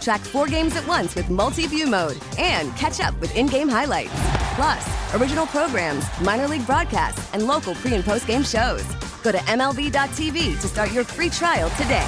Track 0.00 0.20
four 0.20 0.46
games 0.46 0.76
at 0.76 0.86
once 0.86 1.14
with 1.14 1.30
multi 1.30 1.66
view 1.66 1.86
mode 1.86 2.18
and 2.38 2.74
catch 2.76 3.00
up 3.00 3.18
with 3.20 3.34
in 3.36 3.46
game 3.46 3.68
highlights. 3.68 4.12
Plus, 4.54 5.14
original 5.14 5.46
programs, 5.46 6.04
minor 6.20 6.48
league 6.48 6.66
broadcasts, 6.66 7.32
and 7.34 7.46
local 7.46 7.74
pre 7.76 7.94
and 7.94 8.04
post 8.04 8.26
game 8.26 8.42
shows. 8.42 8.84
Go 9.22 9.32
to 9.32 9.38
MLB.tv 9.38 10.60
to 10.60 10.66
start 10.68 10.92
your 10.92 11.04
free 11.04 11.30
trial 11.30 11.70
today. 11.70 12.06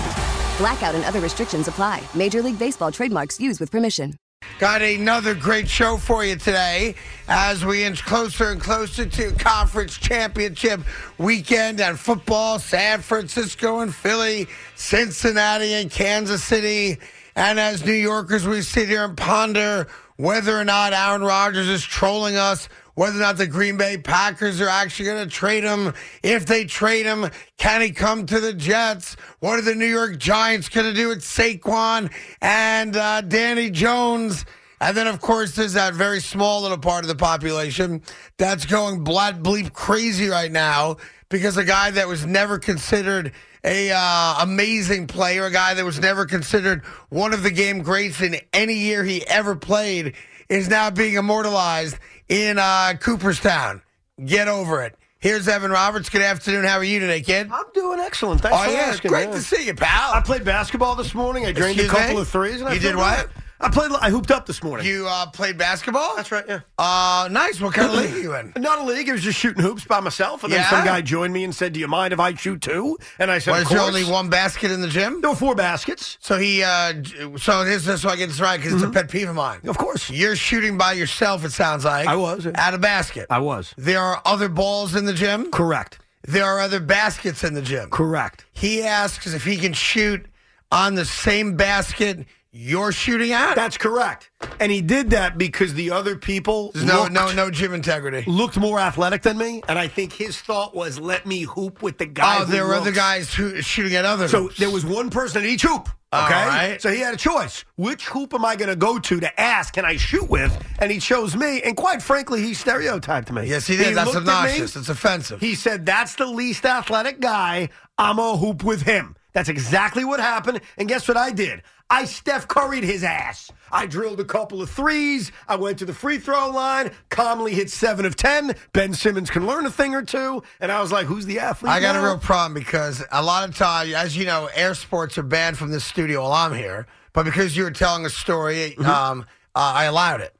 Blackout 0.58 0.94
and 0.94 1.04
other 1.04 1.20
restrictions 1.20 1.68
apply. 1.68 2.02
Major 2.14 2.42
League 2.42 2.58
Baseball 2.58 2.92
trademarks 2.92 3.40
used 3.40 3.60
with 3.60 3.70
permission. 3.70 4.14
Got 4.58 4.82
another 4.82 5.34
great 5.34 5.68
show 5.68 5.96
for 5.96 6.24
you 6.24 6.36
today 6.36 6.94
as 7.28 7.64
we 7.64 7.84
inch 7.84 8.04
closer 8.04 8.50
and 8.50 8.60
closer 8.60 9.06
to 9.06 9.32
conference 9.32 9.96
championship 9.96 10.80
weekend 11.18 11.80
and 11.80 11.98
football. 11.98 12.58
San 12.58 13.00
Francisco 13.00 13.80
and 13.80 13.94
Philly, 13.94 14.46
Cincinnati 14.76 15.74
and 15.74 15.90
Kansas 15.90 16.44
City. 16.44 16.98
And 17.36 17.60
as 17.60 17.84
New 17.84 17.92
Yorkers, 17.92 18.46
we 18.46 18.62
sit 18.62 18.88
here 18.88 19.04
and 19.04 19.16
ponder 19.16 19.86
whether 20.16 20.58
or 20.58 20.64
not 20.64 20.92
Aaron 20.92 21.22
Rodgers 21.22 21.68
is 21.68 21.82
trolling 21.82 22.36
us, 22.36 22.68
whether 22.94 23.16
or 23.16 23.20
not 23.20 23.38
the 23.38 23.46
Green 23.46 23.76
Bay 23.76 23.96
Packers 23.96 24.60
are 24.60 24.68
actually 24.68 25.06
going 25.06 25.26
to 25.26 25.34
trade 25.34 25.64
him. 25.64 25.94
If 26.22 26.44
they 26.46 26.64
trade 26.64 27.06
him, 27.06 27.30
can 27.56 27.80
he 27.80 27.90
come 27.90 28.26
to 28.26 28.40
the 28.40 28.52
Jets? 28.52 29.16
What 29.38 29.58
are 29.58 29.62
the 29.62 29.74
New 29.74 29.86
York 29.86 30.18
Giants 30.18 30.68
going 30.68 30.86
to 30.86 30.92
do 30.92 31.08
with 31.08 31.20
Saquon 31.20 32.12
and 32.42 32.96
uh, 32.96 33.22
Danny 33.22 33.70
Jones? 33.70 34.44
And 34.82 34.96
then, 34.96 35.06
of 35.06 35.20
course, 35.20 35.56
there's 35.56 35.74
that 35.74 35.94
very 35.94 36.20
small 36.20 36.62
little 36.62 36.78
part 36.78 37.04
of 37.04 37.08
the 37.08 37.14
population 37.14 38.02
that's 38.38 38.64
going 38.64 39.04
black 39.04 39.36
bleep 39.36 39.72
crazy 39.72 40.28
right 40.28 40.50
now 40.50 40.96
because 41.28 41.56
a 41.56 41.64
guy 41.64 41.90
that 41.92 42.08
was 42.08 42.26
never 42.26 42.58
considered 42.58 43.32
a 43.64 43.90
uh, 43.92 44.36
amazing 44.40 45.06
player, 45.06 45.44
a 45.44 45.50
guy 45.50 45.74
that 45.74 45.84
was 45.84 46.00
never 46.00 46.26
considered 46.26 46.82
one 47.08 47.34
of 47.34 47.42
the 47.42 47.50
game 47.50 47.82
greats 47.82 48.20
in 48.20 48.36
any 48.52 48.74
year 48.74 49.04
he 49.04 49.26
ever 49.26 49.54
played, 49.56 50.14
is 50.48 50.68
now 50.68 50.90
being 50.90 51.14
immortalized 51.14 51.96
in 52.28 52.58
uh, 52.58 52.94
Cooperstown. 53.00 53.82
Get 54.24 54.48
over 54.48 54.82
it. 54.82 54.94
Here's 55.18 55.46
Evan 55.48 55.70
Roberts. 55.70 56.08
Good 56.08 56.22
afternoon. 56.22 56.64
How 56.64 56.78
are 56.78 56.84
you 56.84 56.98
today, 56.98 57.20
kid? 57.20 57.50
I'm 57.52 57.66
doing 57.74 58.00
excellent. 58.00 58.40
Thanks 58.40 58.56
oh, 58.58 58.64
for 58.64 58.70
yeah, 58.70 58.78
asking. 58.78 59.10
Great 59.10 59.28
man. 59.28 59.36
to 59.36 59.42
see 59.42 59.66
you, 59.66 59.74
pal. 59.74 60.12
I 60.14 60.22
played 60.22 60.44
basketball 60.44 60.96
this 60.96 61.14
morning. 61.14 61.44
I 61.44 61.52
drained 61.52 61.78
Excuse 61.78 61.92
a 61.92 61.94
couple 61.94 62.14
me? 62.16 62.20
of 62.22 62.28
threes. 62.28 62.60
And 62.60 62.70
I 62.70 62.72
You 62.72 62.80
feel 62.80 62.92
did 62.92 62.96
what? 62.96 63.28
good. 63.34 63.39
I 63.62 63.68
played. 63.68 63.90
I 64.00 64.08
hooped 64.10 64.30
up 64.30 64.46
this 64.46 64.62
morning. 64.62 64.86
You 64.86 65.06
uh, 65.06 65.26
played 65.26 65.58
basketball? 65.58 66.16
That's 66.16 66.32
right. 66.32 66.44
Yeah. 66.48 66.60
Uh, 66.78 67.28
nice. 67.30 67.60
What 67.60 67.74
kind 67.74 67.90
of 67.90 67.96
league 67.96 68.14
are 68.14 68.18
you 68.18 68.34
in? 68.34 68.52
Not 68.56 68.78
a 68.78 68.84
league. 68.84 69.08
I 69.08 69.12
was 69.12 69.22
just 69.22 69.38
shooting 69.38 69.62
hoops 69.62 69.84
by 69.84 70.00
myself, 70.00 70.44
and 70.44 70.52
then 70.52 70.60
Yeah? 70.60 70.70
some 70.70 70.84
guy 70.84 71.02
joined 71.02 71.32
me 71.34 71.44
and 71.44 71.54
said, 71.54 71.74
"Do 71.74 71.80
you 71.80 71.88
mind 71.88 72.14
if 72.14 72.20
I 72.20 72.34
shoot 72.34 72.62
too?" 72.62 72.96
And 73.18 73.30
I 73.30 73.38
said, 73.38 73.52
Was 73.52 73.62
"Of 73.64 73.68
there 73.68 73.80
only 73.80 74.04
one 74.04 74.30
basket 74.30 74.70
in 74.70 74.80
the 74.80 74.88
gym? 74.88 75.20
There 75.20 75.28
were 75.30 75.36
four 75.36 75.54
baskets. 75.54 76.16
So 76.20 76.38
he, 76.38 76.62
uh, 76.62 76.94
so 77.36 77.64
this 77.64 77.86
is 77.86 78.00
so 78.00 78.08
I 78.08 78.16
get 78.16 78.28
this 78.28 78.40
right 78.40 78.56
because 78.56 78.72
it's 78.72 78.82
a 78.82 78.90
pet 78.90 79.10
peeve 79.10 79.28
of 79.28 79.34
mine. 79.34 79.58
Mm-hmm. 79.58 79.68
Of 79.68 79.78
course. 79.78 80.08
You're 80.08 80.36
shooting 80.36 80.78
by 80.78 80.94
yourself. 80.94 81.44
It 81.44 81.52
sounds 81.52 81.84
like 81.84 82.06
I 82.06 82.16
was, 82.16 82.46
yeah. 82.46 82.52
at 82.54 82.72
a 82.72 82.78
basket. 82.78 83.26
I 83.28 83.40
was. 83.40 83.74
There 83.76 84.00
are 84.00 84.22
other 84.24 84.48
balls 84.48 84.94
in 84.94 85.04
the 85.04 85.12
gym. 85.14 85.50
Correct. 85.50 85.98
There 86.22 86.44
are 86.44 86.60
other 86.60 86.80
baskets 86.80 87.44
in 87.44 87.54
the 87.54 87.62
gym. 87.62 87.90
Correct. 87.90 88.44
He 88.52 88.82
asks 88.82 89.26
if 89.26 89.44
he 89.44 89.56
can 89.56 89.72
shoot 89.72 90.26
on 90.72 90.94
the 90.94 91.04
same 91.04 91.56
basket 91.56 92.26
you're 92.52 92.92
shooting 92.92 93.32
at. 93.32 93.54
That's 93.54 93.76
correct. 93.78 94.30
And 94.58 94.72
he 94.72 94.80
did 94.82 95.10
that 95.10 95.38
because 95.38 95.74
the 95.74 95.90
other 95.90 96.16
people 96.16 96.72
There's 96.72 96.84
no 96.84 97.02
looked, 97.02 97.12
no 97.12 97.32
no 97.32 97.50
gym 97.50 97.72
integrity. 97.74 98.24
looked 98.30 98.56
more 98.58 98.78
athletic 98.80 99.22
than 99.22 99.38
me, 99.38 99.62
and 99.68 99.78
I 99.78 99.88
think 99.88 100.12
his 100.12 100.38
thought 100.40 100.74
was, 100.74 100.98
"Let 100.98 101.26
me 101.26 101.42
hoop 101.42 101.82
with 101.82 101.98
the 101.98 102.06
guy." 102.06 102.40
Oh, 102.40 102.44
there 102.44 102.66
were 102.66 102.74
other 102.74 102.92
guys 102.92 103.32
who 103.32 103.60
shooting 103.62 103.94
at 103.94 104.04
other. 104.04 104.28
So 104.28 104.48
there 104.58 104.70
was 104.70 104.84
one 104.84 105.10
person 105.10 105.42
at 105.42 105.48
each 105.48 105.62
hoop. 105.62 105.88
Okay. 106.12 106.34
right. 106.34 106.82
So 106.82 106.90
he 106.90 106.98
had 106.98 107.14
a 107.14 107.16
choice. 107.16 107.64
Which 107.76 108.06
hoop 108.06 108.34
am 108.34 108.44
I 108.44 108.56
going 108.56 108.68
to 108.68 108.74
go 108.74 108.98
to 108.98 109.20
to 109.20 109.40
ask, 109.40 109.74
can 109.74 109.84
I 109.84 109.96
shoot 109.96 110.28
with? 110.28 110.52
And 110.80 110.90
he 110.90 110.98
chose 110.98 111.36
me. 111.36 111.62
And 111.62 111.76
quite 111.76 112.02
frankly, 112.02 112.42
he 112.42 112.52
stereotyped 112.52 113.30
me. 113.30 113.46
Yes, 113.46 113.68
he 113.68 113.76
did. 113.76 113.94
That's 113.96 114.12
looked 114.12 114.28
at 114.28 114.32
me, 114.32 114.32
obnoxious. 114.32 114.74
It's 114.74 114.88
offensive. 114.88 115.40
He 115.40 115.54
said, 115.54 115.86
That's 115.86 116.16
the 116.16 116.26
least 116.26 116.66
athletic 116.66 117.20
guy. 117.20 117.68
I'm 117.96 118.18
a 118.18 118.36
hoop 118.36 118.64
with 118.64 118.82
him. 118.82 119.14
That's 119.32 119.48
exactly 119.48 120.04
what 120.04 120.20
happened. 120.20 120.60
And 120.76 120.88
guess 120.88 121.06
what 121.08 121.16
I 121.16 121.30
did? 121.30 121.62
I 121.88 122.04
Steph 122.04 122.46
Curried 122.46 122.84
his 122.84 123.02
ass. 123.02 123.50
I 123.72 123.86
drilled 123.86 124.20
a 124.20 124.24
couple 124.24 124.62
of 124.62 124.70
threes. 124.70 125.32
I 125.48 125.56
went 125.56 125.78
to 125.80 125.84
the 125.84 125.92
free 125.94 126.18
throw 126.18 126.48
line, 126.50 126.92
calmly 127.08 127.52
hit 127.52 127.68
seven 127.70 128.04
of 128.04 128.14
10. 128.16 128.54
Ben 128.72 128.94
Simmons 128.94 129.28
can 129.30 129.46
learn 129.46 129.66
a 129.66 129.70
thing 129.70 129.94
or 129.94 130.02
two. 130.02 130.42
And 130.60 130.70
I 130.70 130.80
was 130.80 130.92
like, 130.92 131.06
Who's 131.06 131.26
the 131.26 131.40
athlete? 131.40 131.72
I 131.72 131.80
got 131.80 131.96
a 131.96 132.00
real 132.00 132.18
problem 132.18 132.54
because 132.54 133.02
a 133.10 133.22
lot 133.22 133.48
of 133.48 133.56
time, 133.56 133.92
as 133.94 134.16
you 134.16 134.24
know, 134.24 134.48
air 134.54 134.74
sports 134.74 135.18
are 135.18 135.22
banned 135.24 135.58
from 135.58 135.70
this 135.72 135.84
studio 135.84 136.22
while 136.22 136.32
I'm 136.32 136.54
here. 136.54 136.86
But 137.12 137.24
because 137.24 137.56
you 137.56 137.64
were 137.64 137.70
telling 137.72 138.06
a 138.06 138.10
story, 138.10 138.74
Mm-hmm. 138.78 138.84
um, 138.88 139.26
uh, 139.56 139.72
I 139.74 139.84
allowed 139.86 140.20
it. 140.20 140.32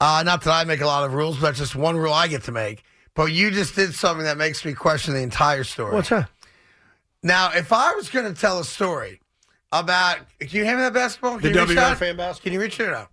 Uh, 0.00 0.22
not 0.26 0.42
that 0.42 0.50
I 0.52 0.64
make 0.64 0.80
a 0.80 0.86
lot 0.86 1.04
of 1.04 1.14
rules, 1.14 1.36
but 1.36 1.42
that's 1.46 1.58
just 1.58 1.76
one 1.76 1.96
rule 1.96 2.12
I 2.12 2.26
get 2.26 2.42
to 2.44 2.52
make. 2.52 2.82
But 3.14 3.26
you 3.26 3.50
just 3.52 3.76
did 3.76 3.94
something 3.94 4.24
that 4.24 4.36
makes 4.36 4.64
me 4.64 4.74
question 4.74 5.14
the 5.14 5.20
entire 5.22 5.62
story. 5.64 5.94
What's 5.94 6.08
that? 6.10 6.28
Now, 7.26 7.50
if 7.52 7.72
I 7.72 7.92
was 7.94 8.08
going 8.08 8.32
to 8.32 8.40
tell 8.40 8.60
a 8.60 8.64
story 8.64 9.20
about, 9.72 10.18
can 10.38 10.48
you 10.50 10.64
hand 10.64 10.76
me 10.78 10.84
that 10.84 10.94
basketball? 10.94 11.40
Can 11.40 11.52
The 11.52 11.58
you 11.58 11.66
reach 11.66 11.76
WFAN 11.76 12.16
basketball? 12.16 12.34
Can 12.34 12.52
you 12.52 12.60
reach 12.60 12.78
it 12.78 12.94
out? 12.94 13.08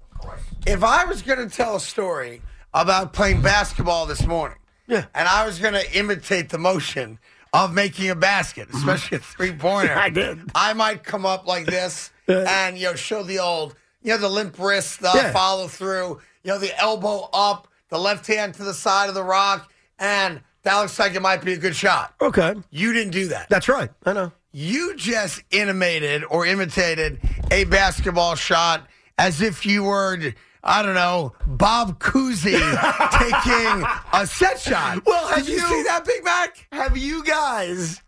If 0.67 0.83
I 0.83 1.03
was 1.05 1.23
going 1.23 1.39
to 1.39 1.53
tell 1.53 1.75
a 1.77 1.79
story 1.79 2.43
about 2.75 3.11
playing 3.13 3.41
basketball 3.41 4.05
this 4.05 4.27
morning, 4.27 4.59
Yeah. 4.85 5.05
and 5.15 5.27
I 5.27 5.47
was 5.47 5.57
going 5.57 5.73
to 5.73 5.97
imitate 5.97 6.49
the 6.49 6.59
motion 6.59 7.17
of 7.53 7.73
making 7.73 8.11
a 8.11 8.15
basket, 8.15 8.67
mm-hmm. 8.67 8.77
especially 8.77 9.17
a 9.17 9.19
three 9.21 9.51
pointer, 9.51 9.93
I 9.97 10.09
did. 10.11 10.41
I 10.53 10.73
might 10.73 11.03
come 11.03 11.25
up 11.25 11.47
like 11.47 11.65
this 11.65 12.11
and 12.27 12.77
you 12.77 12.85
know 12.85 12.93
show 12.95 13.23
the 13.23 13.39
old, 13.39 13.75
you 14.03 14.11
know, 14.11 14.19
the 14.19 14.29
limp 14.29 14.59
wrist, 14.59 14.99
the 14.99 15.11
Yeah. 15.15 15.31
follow 15.31 15.67
through, 15.67 16.21
you 16.43 16.51
know, 16.51 16.59
the 16.59 16.79
elbow 16.79 17.29
up, 17.33 17.67
the 17.89 17.97
left 17.97 18.27
hand 18.27 18.53
to 18.55 18.63
the 18.63 18.75
side 18.75 19.09
of 19.09 19.15
the 19.15 19.23
rock, 19.23 19.71
and 19.97 20.41
that 20.63 20.79
looks 20.79 20.97
like 20.99 21.13
it 21.15 21.21
might 21.21 21.43
be 21.43 21.53
a 21.53 21.57
good 21.57 21.75
shot. 21.75 22.13
Okay. 22.21 22.55
You 22.71 22.93
didn't 22.93 23.11
do 23.11 23.27
that. 23.29 23.49
That's 23.49 23.67
right. 23.69 23.89
I 24.05 24.13
know. 24.13 24.31
You 24.51 24.95
just 24.95 25.41
imitated 25.51 26.23
or 26.29 26.45
imitated 26.45 27.19
a 27.51 27.63
basketball 27.65 28.35
shot 28.35 28.87
as 29.17 29.41
if 29.41 29.65
you 29.65 29.83
were, 29.83 30.17
I 30.63 30.81
don't 30.83 30.93
know, 30.95 31.33
Bob 31.47 31.99
Cousy 31.99 32.51
taking 33.11 33.85
a 34.13 34.27
set 34.27 34.59
shot. 34.59 35.03
Well, 35.05 35.27
have 35.27 35.47
you, 35.47 35.55
you- 35.55 35.59
see 35.67 35.83
that, 35.83 36.05
Big 36.05 36.23
Mac? 36.23 36.67
Have 36.71 36.95
you 36.97 37.23
guys, 37.23 38.01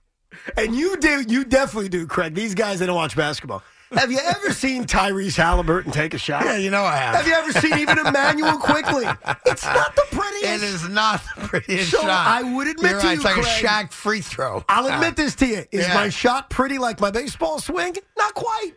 and 0.58 0.76
you 0.76 0.98
do, 0.98 1.22
you 1.28 1.46
definitely 1.46 1.90
do, 1.90 2.06
Craig. 2.08 2.36
These 2.36 2.54
guys, 2.56 2.80
they 2.80 2.86
don't 2.86 2.96
watch 2.96 3.16
basketball. 3.16 3.64
Have 3.92 4.12
you 4.12 4.20
ever 4.24 4.52
seen 4.52 4.86
Tyrese 4.86 5.36
Halliburton 5.38 5.92
take 5.92 6.14
a 6.14 6.18
shot? 6.18 6.44
Yeah, 6.44 6.58
you 6.58 6.70
know 6.72 6.84
I 6.84 6.98
have. 6.98 7.16
Have 7.16 7.28
you 7.28 7.34
ever 7.34 7.52
seen 7.54 7.78
even 7.78 8.00
Immanuel 8.00 8.58
Quickley? 8.58 9.06
It's 9.46 9.64
not 9.64 9.96
the 9.96 10.04
prettiest. 10.12 10.44
It 10.44 10.64
is 10.64 10.90
not 10.90 11.22
the 11.36 11.48
prettiest 11.48 11.92
So, 11.92 12.02
shot. 12.02 12.10
I 12.10 12.42
would 12.44 12.68
admit 12.68 12.92
You're 12.92 13.00
to 13.02 13.06
right. 13.08 13.12
you, 13.14 13.16
it's 13.18 13.24
like 13.26 13.34
Craig- 13.36 13.46
a 13.46 13.68
Shaq 13.68 13.92
free 13.92 14.22
throw. 14.22 14.64
I'll 14.68 14.88
admit 14.94 15.16
this 15.16 15.36
to 15.36 15.46
you. 15.46 15.66
Is 15.72 15.88
Yeah. 15.88 15.94
my 15.94 16.10
shot 16.10 16.50
pretty 16.50 16.78
like 16.78 17.00
my 17.00 17.12
baseball 17.12 17.60
swing? 17.60 17.96
Not 18.18 18.34
quite. 18.34 18.72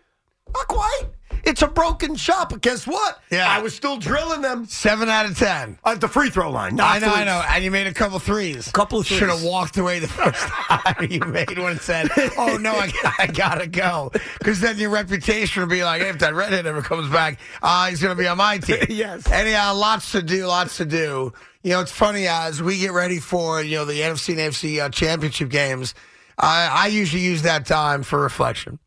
Not 0.55 0.69
quite. 0.69 1.05
It's 1.45 1.63
a 1.63 1.69
broken 1.69 2.17
shot, 2.17 2.51
but 2.51 2.61
guess 2.61 2.87
what? 2.87 3.21
Yeah. 3.31 3.49
I 3.49 3.61
was 3.61 3.75
still 3.75 3.97
drilling 3.97 4.43
them 4.43 4.67
Seven 4.67 5.09
out 5.09 5.27
of 5.27 5.39
ten. 5.39 5.79
at 5.85 6.01
the 6.01 6.09
free 6.09 6.31
throw 6.31 6.51
line. 6.51 6.79
I 6.81 6.99
know, 6.99 7.09
I 7.09 7.25
know. 7.25 7.43
And 7.49 7.65
you 7.65 7.71
made 7.71 7.87
a 7.87 7.95
couple 7.95 8.19
threes. 8.19 8.69
A 8.69 8.73
Couple 8.73 9.01
of 9.01 9.07
threes. 9.07 9.19
Should 9.21 9.29
have 9.31 9.43
walked 9.43 9.77
away 9.77 9.99
the 9.99 10.09
first 10.09 10.39
time 10.47 11.07
you 11.11 11.21
made 11.21 11.59
one 11.59 11.73
and 11.73 11.81
said, 11.81 12.09
"Oh 12.37 12.57
no, 12.61 12.73
I, 12.73 12.93
I 13.19 13.27
gotta 13.27 13.67
go," 13.67 14.11
because 14.39 14.61
then 14.61 14.79
your 14.79 14.91
reputation 14.91 15.63
would 15.63 15.71
be 15.71 15.85
like, 15.85 16.03
hey, 16.03 16.09
"If 16.09 16.19
that 16.21 16.35
redhead 16.35 16.67
ever 16.67 16.83
comes 16.83 17.09
back, 17.11 17.39
uh, 17.63 17.89
he's 17.89 18.03
gonna 18.03 18.15
be 18.15 18.27
on 18.29 18.37
my 18.39 18.59
team." 18.59 18.79
Yes. 18.89 19.27
Anyhow, 19.31 19.75
lots 19.75 20.13
to 20.13 20.23
do, 20.23 20.47
lots 20.47 20.77
to 20.79 20.85
do. 20.85 21.33
You 21.63 21.71
know, 21.73 21.81
it's 21.81 21.93
funny 21.93 22.27
as 22.27 22.63
we 22.63 22.79
get 22.79 22.93
ready 22.93 23.19
for 23.21 23.63
you 23.63 23.77
know 23.77 23.85
the 23.85 24.01
NFC 24.01 24.31
and 24.31 24.39
AFC 24.53 24.81
uh, 24.81 24.89
championship 24.89 25.51
games. 25.51 25.95
I, 26.39 26.69
I 26.85 26.87
usually 26.87 27.23
use 27.23 27.43
that 27.43 27.67
time 27.67 28.03
for 28.03 28.21
reflection. 28.21 28.79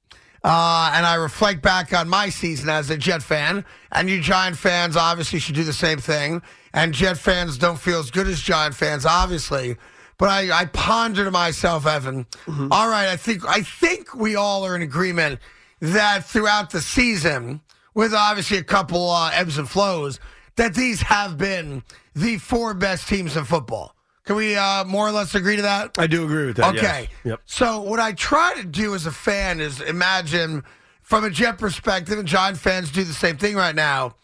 Uh, 0.43 0.91
and 0.93 1.05
I 1.05 1.15
reflect 1.15 1.61
back 1.61 1.93
on 1.93 2.09
my 2.09 2.29
season 2.29 2.69
as 2.69 2.89
a 2.89 2.97
Jet 2.97 3.21
fan, 3.21 3.63
and 3.91 4.09
you 4.09 4.21
Giant 4.21 4.57
fans 4.57 4.95
obviously 4.95 5.39
should 5.39 5.55
do 5.55 5.63
the 5.63 5.73
same 5.73 5.99
thing. 5.99 6.41
And 6.73 6.93
Jet 6.93 7.17
fans 7.17 7.57
don't 7.57 7.79
feel 7.79 7.99
as 7.99 8.09
good 8.11 8.27
as 8.27 8.41
Giant 8.41 8.73
fans, 8.75 9.05
obviously. 9.05 9.75
But 10.17 10.29
I, 10.29 10.61
I 10.61 10.65
ponder 10.65 11.25
to 11.25 11.31
myself, 11.31 11.85
Evan. 11.85 12.25
all 12.71 12.89
right, 12.89 13.07
I 13.09 13.17
think 13.17 13.43
I 13.47 13.61
think 13.61 14.15
we 14.15 14.35
all 14.35 14.63
are 14.65 14.75
in 14.75 14.81
agreement 14.81 15.39
that 15.79 16.25
throughout 16.25 16.69
the 16.69 16.79
season, 16.81 17.61
with 17.93 18.13
obviously 18.13 18.57
a 18.57 18.63
couple 18.63 19.09
uh, 19.09 19.31
ebbs 19.33 19.57
and 19.57 19.67
flows, 19.67 20.19
that 20.55 20.75
these 20.75 21.01
have 21.01 21.37
been 21.37 21.83
the 22.15 22.37
four 22.37 22.73
best 22.73 23.07
teams 23.07 23.35
in 23.35 23.45
football. 23.45 23.95
Can 24.25 24.35
we 24.35 24.55
uh, 24.55 24.83
more 24.85 25.07
or 25.07 25.11
less 25.11 25.33
agree 25.33 25.55
to 25.55 25.63
that? 25.63 25.97
I 25.97 26.07
do 26.07 26.23
agree 26.23 26.47
with 26.47 26.57
that. 26.57 26.75
Okay. 26.75 27.01
yes. 27.01 27.09
Yep. 27.23 27.41
So 27.45 27.81
what 27.81 27.99
I 27.99 28.11
try 28.13 28.53
to 28.57 28.63
do 28.63 28.93
as 28.93 29.05
a 29.05 29.11
fan 29.11 29.59
is 29.59 29.81
imagine 29.81 30.63
from 31.01 31.23
a 31.23 31.29
Jet 31.29 31.57
perspective, 31.57 32.19
and 32.19 32.27
Giant 32.27 32.57
fans 32.57 32.91
do 32.91 33.03
the 33.03 33.13
same 33.13 33.37
thing 33.37 33.55
right 33.55 33.75
now. 33.75 34.15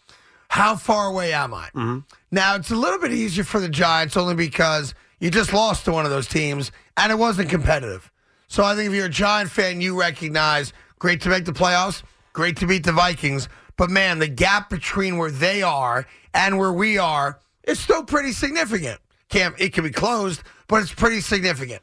How 0.48 0.76
far 0.76 1.08
away 1.08 1.32
am 1.32 1.52
I? 1.52 1.68
Mm-hmm. 1.74 1.98
Now 2.30 2.56
it's 2.56 2.70
a 2.70 2.76
little 2.76 2.98
bit 2.98 3.12
easier 3.12 3.44
for 3.44 3.60
the 3.60 3.68
Giants 3.68 4.16
only 4.16 4.34
because 4.34 4.94
you 5.18 5.30
just 5.30 5.52
lost 5.52 5.84
to 5.84 5.92
one 5.92 6.04
of 6.04 6.10
those 6.10 6.26
teams 6.26 6.72
and 6.96 7.12
it 7.12 7.16
wasn't 7.16 7.50
competitive. 7.50 8.10
So 8.46 8.64
I 8.64 8.74
think 8.74 8.88
if 8.88 8.94
you're 8.94 9.06
a 9.06 9.10
Giant 9.10 9.50
fan, 9.50 9.80
you 9.80 9.98
recognize 9.98 10.72
great 10.98 11.20
to 11.22 11.28
make 11.28 11.44
the 11.44 11.52
playoffs, 11.52 12.02
great 12.32 12.56
to 12.58 12.66
beat 12.66 12.84
the 12.84 12.92
Vikings, 12.92 13.48
but 13.76 13.90
man, 13.90 14.18
the 14.18 14.28
gap 14.28 14.70
between 14.70 15.18
where 15.18 15.30
they 15.30 15.62
are 15.62 16.06
and 16.32 16.58
where 16.58 16.72
we 16.72 16.96
are 16.96 17.38
is 17.64 17.78
still 17.78 18.02
pretty 18.02 18.32
significant. 18.32 18.98
Can't 19.28 19.54
it 19.58 19.72
can 19.72 19.84
be 19.84 19.90
closed, 19.90 20.42
but 20.66 20.82
it's 20.82 20.92
pretty 20.92 21.20
significant. 21.20 21.82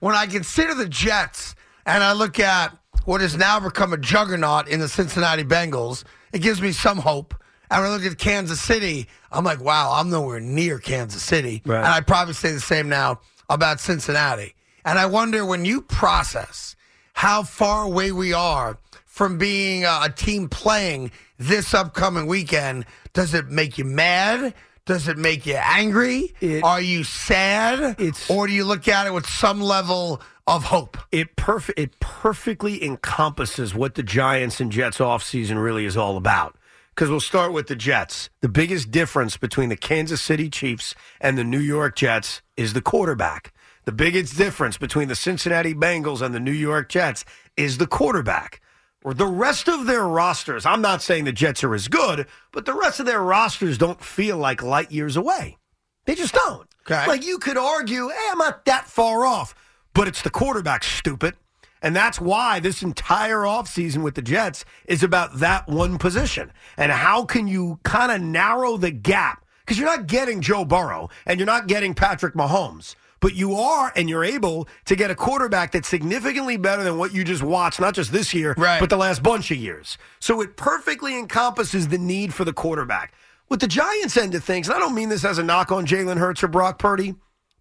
When 0.00 0.14
I 0.14 0.26
consider 0.26 0.74
the 0.74 0.88
Jets 0.88 1.54
and 1.84 2.02
I 2.02 2.12
look 2.12 2.38
at 2.40 2.76
what 3.04 3.20
has 3.20 3.36
now 3.36 3.60
become 3.60 3.92
a 3.92 3.98
juggernaut 3.98 4.68
in 4.68 4.80
the 4.80 4.88
Cincinnati 4.88 5.44
Bengals, 5.44 6.04
it 6.32 6.40
gives 6.40 6.60
me 6.60 6.72
some 6.72 6.98
hope. 6.98 7.34
And 7.70 7.82
when 7.82 7.90
I 7.90 7.94
look 7.94 8.04
at 8.04 8.18
Kansas 8.18 8.60
City, 8.60 9.08
I'm 9.32 9.44
like, 9.44 9.60
wow, 9.60 9.92
I'm 9.92 10.10
nowhere 10.10 10.40
near 10.40 10.78
Kansas 10.78 11.22
City. 11.22 11.62
Right. 11.64 11.78
And 11.78 11.86
I 11.86 12.00
probably 12.00 12.34
say 12.34 12.52
the 12.52 12.60
same 12.60 12.88
now 12.88 13.20
about 13.48 13.80
Cincinnati. 13.80 14.54
And 14.84 14.98
I 14.98 15.06
wonder 15.06 15.44
when 15.44 15.64
you 15.64 15.82
process 15.82 16.76
how 17.14 17.42
far 17.42 17.84
away 17.84 18.12
we 18.12 18.32
are 18.32 18.78
from 19.04 19.38
being 19.38 19.84
a 19.84 20.12
team 20.14 20.48
playing 20.48 21.10
this 21.38 21.74
upcoming 21.74 22.26
weekend, 22.26 22.84
does 23.14 23.34
it 23.34 23.48
make 23.48 23.78
you 23.78 23.84
mad? 23.84 24.54
Does 24.86 25.08
it 25.08 25.18
make 25.18 25.44
you 25.46 25.56
angry? 25.56 26.32
It- 26.40 26.62
Are 26.64 26.80
you 26.80 27.02
sad? 27.04 27.96
It's- 28.00 28.30
or 28.30 28.46
do 28.46 28.52
you 28.52 28.64
look 28.64 28.86
at 28.86 29.06
it 29.06 29.12
with 29.12 29.26
some 29.26 29.60
level 29.60 30.22
of 30.46 30.64
hope? 30.64 30.96
It 31.10 31.34
perf- 31.36 31.72
it 31.76 31.98
perfectly 31.98 32.82
encompasses 32.84 33.74
what 33.74 33.96
the 33.96 34.04
Giants 34.04 34.60
and 34.60 34.70
Jets 34.70 34.98
offseason 34.98 35.60
really 35.62 35.84
is 35.86 35.96
all 35.96 36.16
about. 36.16 36.56
Because 36.94 37.10
we'll 37.10 37.20
start 37.20 37.52
with 37.52 37.66
the 37.66 37.76
Jets. 37.76 38.30
The 38.40 38.48
biggest 38.48 38.90
difference 38.90 39.36
between 39.36 39.68
the 39.68 39.76
Kansas 39.76 40.22
City 40.22 40.48
Chiefs 40.48 40.94
and 41.20 41.36
the 41.36 41.44
New 41.44 41.58
York 41.60 41.96
Jets 41.96 42.40
is 42.56 42.72
the 42.72 42.80
quarterback. 42.80 43.52
The 43.84 43.92
biggest 43.92 44.38
difference 44.38 44.78
between 44.78 45.08
the 45.08 45.14
Cincinnati 45.14 45.74
Bengals 45.74 46.22
and 46.22 46.34
the 46.34 46.40
New 46.40 46.52
York 46.52 46.88
Jets 46.88 47.24
is 47.56 47.78
the 47.78 47.86
quarterback. 47.86 48.60
Or 49.06 49.14
the 49.14 49.24
rest 49.24 49.68
of 49.68 49.86
their 49.86 50.02
rosters, 50.08 50.66
I'm 50.66 50.82
not 50.82 51.00
saying 51.00 51.26
the 51.26 51.32
Jets 51.32 51.62
are 51.62 51.76
as 51.76 51.86
good, 51.86 52.26
but 52.50 52.64
the 52.64 52.74
rest 52.74 52.98
of 52.98 53.06
their 53.06 53.22
rosters 53.22 53.78
don't 53.78 54.02
feel 54.02 54.36
like 54.36 54.64
light 54.64 54.90
years 54.90 55.14
away. 55.14 55.58
They 56.06 56.16
just 56.16 56.34
don't. 56.34 56.66
Okay. 56.84 57.06
Like 57.06 57.24
you 57.24 57.38
could 57.38 57.56
argue, 57.56 58.08
hey, 58.08 58.28
I'm 58.32 58.38
not 58.38 58.64
that 58.64 58.88
far 58.88 59.24
off, 59.24 59.54
but 59.94 60.08
it's 60.08 60.22
the 60.22 60.30
quarterback, 60.30 60.82
stupid. 60.82 61.36
And 61.80 61.94
that's 61.94 62.20
why 62.20 62.58
this 62.58 62.82
entire 62.82 63.42
offseason 63.42 64.02
with 64.02 64.16
the 64.16 64.22
Jets 64.22 64.64
is 64.86 65.04
about 65.04 65.38
that 65.38 65.68
one 65.68 65.98
position. 65.98 66.50
And 66.76 66.90
how 66.90 67.24
can 67.24 67.46
you 67.46 67.78
kind 67.84 68.10
of 68.10 68.20
narrow 68.20 68.76
the 68.76 68.90
gap? 68.90 69.44
Because 69.60 69.78
you're 69.78 69.86
not 69.86 70.08
getting 70.08 70.40
Joe 70.40 70.64
Burrow 70.64 71.10
and 71.26 71.38
you're 71.38 71.46
not 71.46 71.68
getting 71.68 71.94
Patrick 71.94 72.34
Mahomes. 72.34 72.96
But 73.20 73.34
you 73.34 73.54
are, 73.54 73.92
and 73.96 74.08
you're 74.10 74.24
able 74.24 74.68
to 74.84 74.94
get 74.94 75.10
a 75.10 75.14
quarterback 75.14 75.72
that's 75.72 75.88
significantly 75.88 76.56
better 76.58 76.84
than 76.84 76.98
what 76.98 77.14
you 77.14 77.24
just 77.24 77.42
watched, 77.42 77.80
not 77.80 77.94
just 77.94 78.12
this 78.12 78.34
year, 78.34 78.54
Right. 78.58 78.78
but 78.78 78.90
the 78.90 78.96
last 78.98 79.22
bunch 79.22 79.50
of 79.50 79.56
years. 79.56 79.96
So 80.20 80.40
it 80.42 80.56
perfectly 80.56 81.18
encompasses 81.18 81.88
the 81.88 81.98
need 81.98 82.34
for 82.34 82.44
the 82.44 82.52
quarterback. 82.52 83.14
With 83.48 83.60
the 83.60 83.68
Giants 83.68 84.16
end 84.16 84.34
of 84.34 84.44
things, 84.44 84.68
and 84.68 84.76
I 84.76 84.80
don't 84.80 84.94
mean 84.94 85.08
this 85.08 85.24
as 85.24 85.38
a 85.38 85.42
knock 85.42 85.70
on 85.72 85.86
Jalen 85.86 86.18
Hurts 86.18 86.42
or 86.42 86.48
Brock 86.48 86.78
Purdy, 86.78 87.14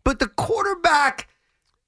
but 0.04 0.20
the 0.20 0.28
quarterback 0.28 1.28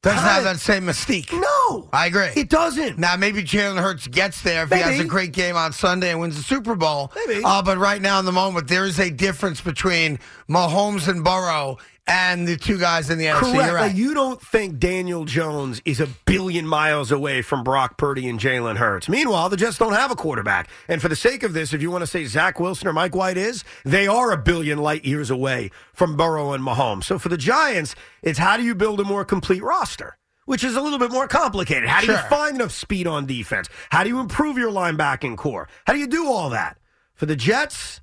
Doesn't 0.04 0.20
have 0.20 0.44
that 0.44 0.60
same 0.60 0.86
mystique. 0.86 1.34
No, 1.34 1.90
I 1.92 2.06
agree. 2.06 2.28
It 2.36 2.50
doesn't. 2.50 3.00
Now, 3.00 3.16
maybe 3.18 3.42
Jalen 3.44 3.82
Hurts 3.82 4.08
gets 4.08 4.42
there 4.44 4.64
if 4.64 4.70
he 4.72 4.78
has 4.78 5.00
a 5.00 5.04
great 5.04 5.32
game 5.34 5.58
on 5.58 5.74
Sunday 5.74 6.12
and 6.12 6.20
wins 6.20 6.38
the 6.38 6.44
Super 6.44 6.76
Bowl. 6.76 7.12
Maybe. 7.16 7.42
Uh, 7.44 7.62
but 7.64 7.78
right 7.80 8.02
now, 8.02 8.20
in 8.20 8.26
the 8.26 8.32
moment, 8.32 8.68
there 8.68 8.86
is 8.86 9.00
a 9.00 9.10
difference 9.10 9.60
between 9.60 10.20
Mahomes 10.48 11.08
and 11.08 11.24
Burrow 11.24 11.78
and 12.08 12.48
the 12.48 12.56
two 12.58 12.78
guys 12.78 13.10
in 13.10 13.18
the 13.18 13.26
NFC. 13.26 13.54
Correct. 13.54 13.74
Right. 13.74 13.96
You 13.96 14.14
don't 14.14 14.42
think 14.42 14.80
Daniel 14.80 15.26
Jones 15.26 15.82
is 15.86 16.00
a 16.00 16.08
billion 16.26 16.66
miles 16.66 17.12
away 17.12 17.42
from 17.42 17.64
Brock 17.64 17.98
Purdy 17.98 18.28
and 18.30 18.40
Jalen 18.40 18.78
Hurts. 18.78 19.10
Meanwhile, 19.10 19.50
the 19.50 19.58
Jets 19.58 19.78
don't 19.78 19.94
have 19.94 20.10
a 20.12 20.16
quarterback. 20.16 20.70
And 20.88 21.02
for 21.02 21.10
the 21.10 21.16
sake 21.16 21.44
of 21.44 21.54
this, 21.54 21.74
if 21.74 21.82
you 21.82 21.92
want 21.92 22.04
to 22.04 22.08
say 22.08 22.26
Zach 22.26 22.60
Wilson 22.60 22.88
or 22.88 22.94
Mike 22.94 23.16
White 23.16 23.38
is, 23.38 23.64
they 23.84 24.08
are 24.08 24.32
a 24.32 24.38
billion 24.38 24.78
light 24.78 25.04
years 25.06 25.30
away 25.30 25.70
from 25.94 26.16
Burrow 26.16 26.54
and 26.54 26.64
Mahomes. 26.64 27.04
So 27.04 27.20
for 27.20 27.30
the 27.30 27.38
Giants, 27.38 27.96
it's 28.22 28.40
how 28.40 28.58
do 28.58 28.64
you 28.64 28.74
build 28.76 29.00
a 29.00 29.04
more 29.04 29.26
complete 29.26 29.62
roster? 29.62 30.18
Which 30.46 30.64
is 30.64 30.78
a 30.78 30.82
little 30.82 31.00
bit 31.00 31.12
more 31.12 31.28
complicated. 31.28 31.90
How 31.90 32.00
do 32.00 32.08
you 32.08 32.18
find 32.30 32.56
enough 32.56 32.72
speed 32.72 33.06
on 33.06 33.26
defense? 33.26 33.68
How 33.90 34.04
do 34.04 34.10
you 34.10 34.22
improve 34.22 34.58
your 34.58 34.72
linebacking 34.72 35.36
core? 35.36 35.68
How 35.86 35.92
do 35.92 36.00
you 36.00 36.08
do 36.08 36.28
all 36.28 36.52
that? 36.52 36.78
For 37.16 37.26
the 37.26 37.36
Jets, 37.36 38.00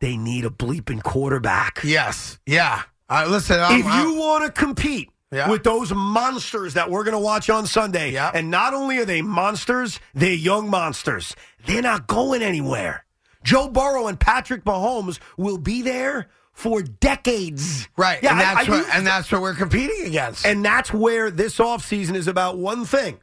they 0.00 0.18
need 0.18 0.44
a 0.44 0.50
bleeping 0.50 1.02
quarterback. 1.02 1.80
yes. 1.82 2.38
Yeah. 2.44 2.82
Uh, 3.08 3.26
listen, 3.28 3.60
I'm, 3.60 3.80
if 3.80 3.86
you 3.86 4.14
want 4.18 4.44
to 4.44 4.50
compete 4.50 5.10
Yeah. 5.30 5.48
with 5.50 5.62
those 5.64 5.92
monsters 5.92 6.74
that 6.74 6.90
we're 6.90 7.04
going 7.04 7.12
to 7.12 7.18
watch 7.20 7.48
on 7.50 7.66
Sunday, 7.66 8.10
Yeah. 8.12 8.30
and 8.34 8.50
not 8.50 8.74
only 8.74 8.98
are 8.98 9.04
they 9.04 9.22
monsters, 9.22 10.00
they're 10.14 10.32
young 10.32 10.68
monsters. 10.70 11.34
They're 11.66 11.82
not 11.82 12.06
going 12.06 12.42
anywhere. 12.42 13.04
Joe 13.44 13.68
Burrow 13.68 14.08
and 14.08 14.18
Patrick 14.18 14.64
Mahomes 14.64 15.20
will 15.36 15.58
be 15.58 15.82
there 15.82 16.28
for 16.52 16.82
decades. 16.82 17.88
right, 17.96 18.20
Yeah, 18.22 18.32
and 18.32 18.40
that's 18.40 18.68
I 18.68 18.70
what, 18.70 18.86
and 18.94 19.06
that's 19.06 19.30
what 19.30 19.40
we're 19.42 19.54
competing 19.54 20.06
against. 20.06 20.44
and 20.46 20.64
that's 20.64 20.92
where 20.92 21.30
this 21.30 21.58
offseason 21.58 22.14
is 22.16 22.26
about 22.28 22.56
one 22.58 22.84
thing. 22.84 23.20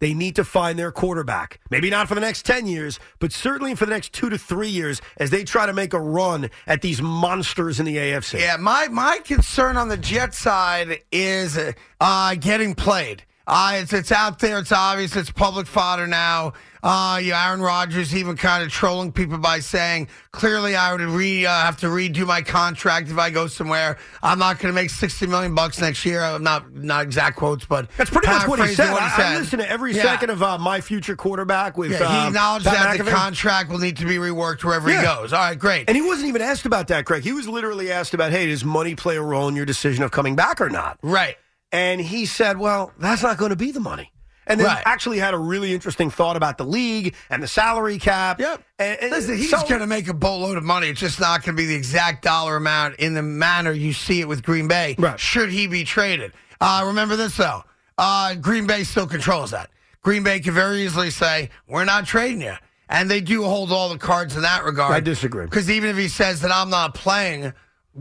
They 0.00 0.14
need 0.14 0.36
to 0.36 0.44
find 0.44 0.78
their 0.78 0.92
quarterback. 0.92 1.60
Maybe 1.70 1.90
not 1.90 2.08
for 2.08 2.14
the 2.14 2.20
next 2.20 2.44
10 2.44 2.66
years, 2.66 2.98
but 3.20 3.32
certainly 3.32 3.74
for 3.74 3.86
the 3.86 3.92
next 3.92 4.12
two 4.12 4.28
to 4.30 4.38
three 4.38 4.68
years 4.68 5.00
as 5.16 5.30
they 5.30 5.44
try 5.44 5.66
to 5.66 5.72
make 5.72 5.94
a 5.94 6.00
run 6.00 6.50
at 6.66 6.82
these 6.82 7.00
monsters 7.00 7.80
in 7.80 7.86
the 7.86 7.96
AFC. 7.96 8.40
Yeah, 8.40 8.56
my 8.56 8.88
my 8.88 9.20
concern 9.24 9.76
on 9.76 9.88
the 9.88 9.96
Jet 9.96 10.34
side 10.34 10.98
is 11.10 11.58
uh, 12.00 12.34
getting 12.36 12.74
played. 12.74 13.24
Uh, 13.46 13.72
it's 13.82 13.92
it's 13.92 14.10
out 14.10 14.38
there. 14.38 14.58
It's 14.58 14.72
obvious. 14.72 15.14
It's 15.16 15.30
public 15.30 15.66
fodder 15.66 16.06
now. 16.06 16.54
Uh, 16.82 17.18
you 17.22 17.32
Aaron 17.32 17.60
Rodgers 17.60 18.14
even 18.14 18.36
kind 18.36 18.62
of 18.62 18.70
trolling 18.70 19.12
people 19.12 19.36
by 19.38 19.58
saying, 19.58 20.08
"Clearly, 20.32 20.76
I 20.76 20.92
would 20.92 21.02
re 21.02 21.44
uh, 21.44 21.50
have 21.50 21.76
to 21.78 21.86
redo 21.86 22.26
my 22.26 22.40
contract 22.42 23.10
if 23.10 23.18
I 23.18 23.28
go 23.30 23.46
somewhere. 23.46 23.98
I'm 24.22 24.38
not 24.38 24.58
going 24.58 24.72
to 24.72 24.74
make 24.74 24.88
sixty 24.90 25.26
million 25.26 25.54
bucks 25.54 25.78
next 25.80 26.04
year. 26.06 26.22
I'm 26.22 26.42
not 26.42 26.72
not 26.74 27.02
exact 27.04 27.36
quotes, 27.36 27.66
but 27.66 27.90
That's 27.98 28.08
pretty 28.10 28.28
much 28.28 28.48
what 28.48 28.60
he 28.66 28.74
said. 28.74 28.92
what 28.92 29.02
I, 29.02 29.34
I 29.34 29.38
listen 29.38 29.58
to 29.58 29.70
every 29.70 29.92
Yeah. 29.94 30.02
second 30.04 30.30
of 30.30 30.42
uh, 30.42 30.56
my 30.58 30.80
future 30.80 31.16
quarterback 31.16 31.76
with. 31.76 31.90
Yeah, 31.92 31.98
he 31.98 32.04
uh, 32.04 32.28
acknowledged 32.28 32.64
that 32.66 32.96
the 32.96 33.04
contract 33.10 33.70
will 33.70 33.78
need 33.78 33.98
to 33.98 34.06
be 34.06 34.16
reworked 34.16 34.64
wherever 34.64 34.88
Yeah. 34.90 35.00
he 35.00 35.06
goes. 35.06 35.32
All 35.34 35.40
right, 35.40 35.58
great. 35.58 35.84
And 35.88 35.96
he 35.96 36.02
wasn't 36.02 36.28
even 36.28 36.40
asked 36.42 36.64
about 36.66 36.88
that, 36.88 37.04
Craig. 37.04 37.22
He 37.24 37.32
was 37.32 37.46
literally 37.46 37.92
asked 37.92 38.14
about, 38.14 38.30
hey, 38.32 38.46
does 38.46 38.64
money 38.64 38.94
play 38.94 39.16
a 39.16 39.22
role 39.22 39.48
in 39.48 39.56
your 39.56 39.66
decision 39.66 40.02
of 40.02 40.10
coming 40.12 40.34
back 40.34 40.60
or 40.62 40.70
not? 40.70 40.98
right. 41.02 41.36
And 41.74 42.00
he 42.00 42.24
said, 42.24 42.56
well, 42.56 42.92
that's 42.98 43.22
not 43.24 43.36
going 43.36 43.50
to 43.50 43.56
be 43.56 43.72
the 43.72 43.80
money. 43.80 44.12
And 44.46 44.60
then 44.60 44.66
Right. 44.66 44.82
actually 44.86 45.18
had 45.18 45.34
a 45.34 45.38
really 45.38 45.72
interesting 45.74 46.08
thought 46.10 46.36
about 46.36 46.56
the 46.56 46.64
league 46.64 47.14
and 47.30 47.42
the 47.42 47.48
salary 47.48 47.98
cap. 47.98 48.38
Yep. 48.38 48.62
And, 48.78 48.98
and 49.00 49.10
Listen, 49.10 49.36
he's 49.38 49.50
so- 49.50 49.66
going 49.66 49.80
to 49.80 49.86
make 49.86 50.06
a 50.06 50.14
boatload 50.14 50.56
of 50.56 50.62
money. 50.64 50.88
It's 50.88 51.00
just 51.00 51.18
not 51.18 51.42
going 51.42 51.56
to 51.56 51.60
be 51.60 51.66
the 51.66 51.74
exact 51.74 52.22
dollar 52.22 52.56
amount 52.56 52.96
in 53.00 53.14
the 53.14 53.22
manner 53.22 53.72
you 53.72 53.92
see 53.92 54.20
it 54.20 54.28
with 54.28 54.42
Green 54.44 54.68
Bay. 54.68 54.94
Right. 54.98 55.18
Should 55.18 55.50
he 55.50 55.66
be 55.66 55.82
traded? 55.82 56.32
Uh, 56.60 56.84
remember 56.86 57.16
this 57.16 57.36
though. 57.36 57.64
Uh, 57.98 58.34
Green 58.34 58.66
Bay 58.66 58.84
still 58.84 59.06
controls 59.06 59.50
that. 59.50 59.70
Green 60.02 60.22
Bay 60.22 60.38
can 60.40 60.52
very 60.54 60.82
easily 60.84 61.10
say, 61.10 61.48
"We're 61.66 61.84
not 61.86 62.06
trading 62.06 62.42
you," 62.42 62.54
and 62.88 63.10
they 63.10 63.20
do 63.22 63.42
hold 63.44 63.72
all 63.72 63.88
the 63.88 63.98
cards 63.98 64.36
in 64.36 64.42
that 64.42 64.62
regard. 64.64 64.92
I 64.92 65.00
disagree. 65.00 65.46
because 65.46 65.70
even 65.70 65.88
if 65.90 65.96
he 65.96 66.08
says 66.08 66.40
that 66.42 66.52
I'm 66.52 66.68
not 66.70 66.94
playing, 66.94 67.52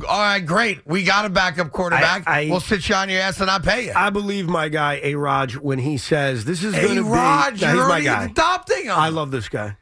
all 0.07 0.19
right, 0.19 0.39
great, 0.39 0.85
we 0.88 1.03
got 1.03 1.25
a 1.25 1.29
backup 1.29 1.71
quarterback. 1.71 2.23
I- 2.27 2.41
I- 2.45 2.50
we'll 2.50 2.59
sit 2.59 2.88
you 2.89 2.95
on 2.95 3.09
your 3.09 3.21
ass 3.21 3.38
and 3.39 3.47
not 3.47 3.63
pay 3.63 3.85
you. 3.85 3.93
I 3.95 4.09
believe 4.09 4.47
my 4.47 4.69
guy, 4.69 5.00
A-Rodge, 5.03 5.55
when 5.57 5.79
he 5.79 5.97
says 5.97 6.45
this 6.45 6.63
is 6.63 6.73
going 6.73 6.95
to 6.95 7.03
be. 7.03 7.09
Raj, 7.09 7.62
Nah, 7.62 7.73
you're 7.73 7.88
my 7.88 8.01
guy. 8.01 8.25
adopting 8.25 8.85
him. 8.85 8.91
I 8.97 9.09
love 9.09 9.31
this 9.31 9.50
guy. 9.50 9.77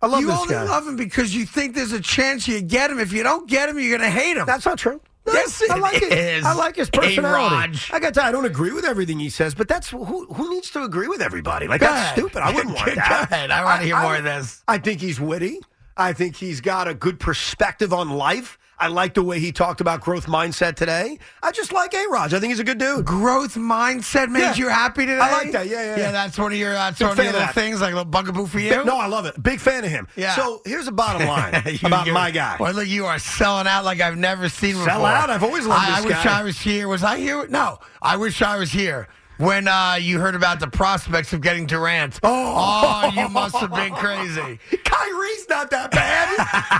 I 0.00 0.06
love 0.08 0.20
you 0.20 0.26
this 0.28 0.38
only 0.38 0.54
love 0.54 0.86
him 0.86 0.96
because 0.96 1.34
you 1.34 1.46
think 1.46 1.74
there's 1.74 1.92
a 1.92 2.00
chance 2.00 2.46
you 2.46 2.60
get 2.60 2.90
him. 2.90 2.98
If 3.00 3.12
you 3.12 3.22
don't 3.22 3.48
get 3.48 3.68
him, 3.68 3.78
you're 3.78 3.96
going 3.98 4.08
to 4.08 4.14
hate 4.16 4.36
him. 4.36 4.46
That's 4.46 4.66
not 4.66 4.78
true. 4.78 5.00
Yes, 5.26 5.60
I 5.68 5.76
like 5.78 6.00
it. 6.02 6.44
I 6.44 6.52
like 6.52 6.76
his 6.76 6.88
personality. 6.88 7.80
I 7.92 7.98
got 7.98 8.14
to. 8.14 8.22
I 8.24 8.30
don't 8.30 8.44
agree 8.44 8.70
with 8.72 8.84
everything 8.84 9.18
he 9.18 9.28
says, 9.30 9.56
but 9.56 9.66
that's 9.66 9.90
who 9.90 10.04
who 10.04 10.50
needs 10.50 10.70
to 10.70 10.84
agree 10.84 11.08
with 11.08 11.20
everybody. 11.20 11.66
Like 11.66 11.80
Go 11.80 11.86
that's 11.86 11.98
ahead. 11.98 12.14
stupid. 12.18 12.42
I 12.42 12.52
wouldn't 12.54 12.74
want 12.76 12.94
that. 12.94 13.28
Go 13.28 13.34
ahead. 13.36 13.50
I 13.50 13.64
wanna 13.64 13.82
hear 13.82 14.00
more 14.00 14.14
of 14.16 14.22
this. 14.22 14.62
I 14.68 14.78
think 14.78 15.00
he's 15.00 15.18
witty. 15.20 15.58
I 15.96 16.12
think 16.12 16.36
he's 16.36 16.60
got 16.60 16.86
a 16.86 16.94
good 16.94 17.18
perspective 17.18 17.92
on 17.92 18.10
life. 18.10 18.56
I 18.78 18.88
like 18.88 19.14
the 19.14 19.22
way 19.22 19.40
he 19.40 19.52
talked 19.52 19.80
about 19.80 20.02
growth 20.02 20.26
mindset 20.26 20.74
today. 20.76 21.18
I 21.42 21.50
just 21.50 21.72
like 21.72 21.94
A-Rodge. 21.94 22.34
I 22.34 22.40
think 22.40 22.50
he's 22.50 22.60
a 22.60 22.64
good 22.64 22.76
dude. 22.76 23.06
Growth 23.06 23.54
mindset 23.54 24.28
made 24.28 24.40
Yeah. 24.40 24.54
you 24.56 24.68
happy 24.68 25.06
today. 25.06 25.18
I 25.18 25.32
like 25.32 25.52
that. 25.52 25.66
Yeah, 25.66 25.80
yeah, 25.82 25.96
yeah. 25.96 26.02
Yeah, 26.02 26.10
that's 26.12 26.38
one 26.38 26.52
of 26.52 26.58
your 26.58 26.72
that's 26.72 26.98
Big 26.98 27.08
one 27.08 27.18
of 27.18 27.24
your 27.24 27.32
little 27.32 27.48
things, 27.48 27.80
like 27.80 27.92
a 27.92 27.96
little 27.96 28.10
bugaboo 28.10 28.46
for 28.46 28.58
you. 28.60 28.84
No, 28.84 28.98
I 28.98 29.06
love 29.06 29.24
it. 29.24 29.42
Big 29.42 29.60
fan 29.60 29.82
of 29.84 29.90
him. 29.90 30.06
Yeah. 30.14 30.34
So 30.36 30.60
here's 30.66 30.84
the 30.84 30.92
bottom 30.92 31.26
line 31.28 31.54
about 31.84 32.06
my 32.08 32.30
guy. 32.30 32.56
Well, 32.60 32.74
look, 32.74 32.86
you 32.88 33.06
are 33.06 33.18
selling 33.18 33.66
out 33.66 33.84
like 33.86 34.00
I've 34.00 34.18
never 34.18 34.48
seen 34.50 34.74
Sell 34.74 34.84
before. 34.84 35.06
out? 35.08 35.30
I've 35.30 35.42
always 35.42 35.66
loved 35.66 35.82
I, 35.82 35.96
this 36.02 36.04
I 36.04 36.08
wish. 36.18 36.26
I 36.26 36.42
was 36.42 36.58
here. 36.60 36.88
Was 36.88 37.02
I 37.02 37.16
here? 37.18 37.46
No, 37.48 37.78
I 38.02 38.16
wish 38.18 38.42
I 38.42 38.56
was 38.58 38.70
here 38.72 39.08
when 39.38 39.68
uh, 39.68 39.96
you 40.00 40.18
heard 40.18 40.34
about 40.34 40.60
the 40.60 40.66
prospects 40.68 41.32
of 41.32 41.40
getting 41.40 41.66
Durant. 41.66 42.18
Oh. 42.22 43.10
you 43.14 43.28
must 43.28 43.56
have 43.56 43.74
been 43.74 43.92
crazy. 43.94 44.58
Kyrie's 44.84 45.48
not 45.48 45.70
that 45.70 45.90
bad. 45.90 46.28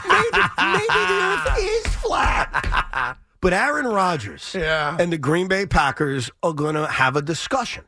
maybe, 0.06 0.78
maybe 0.78 0.86
the 0.88 1.22
earth 1.22 1.86
is 1.86 1.94
flat. 1.96 3.16
But 3.42 3.52
Aaron 3.52 3.86
Rodgers 3.86 4.54
Yeah. 4.58 4.96
and 4.98 5.12
the 5.12 5.18
Green 5.18 5.46
Bay 5.46 5.66
Packers 5.66 6.30
are 6.42 6.54
going 6.54 6.74
to 6.74 6.86
have 6.88 7.14
a 7.14 7.22
discussion. 7.22 7.84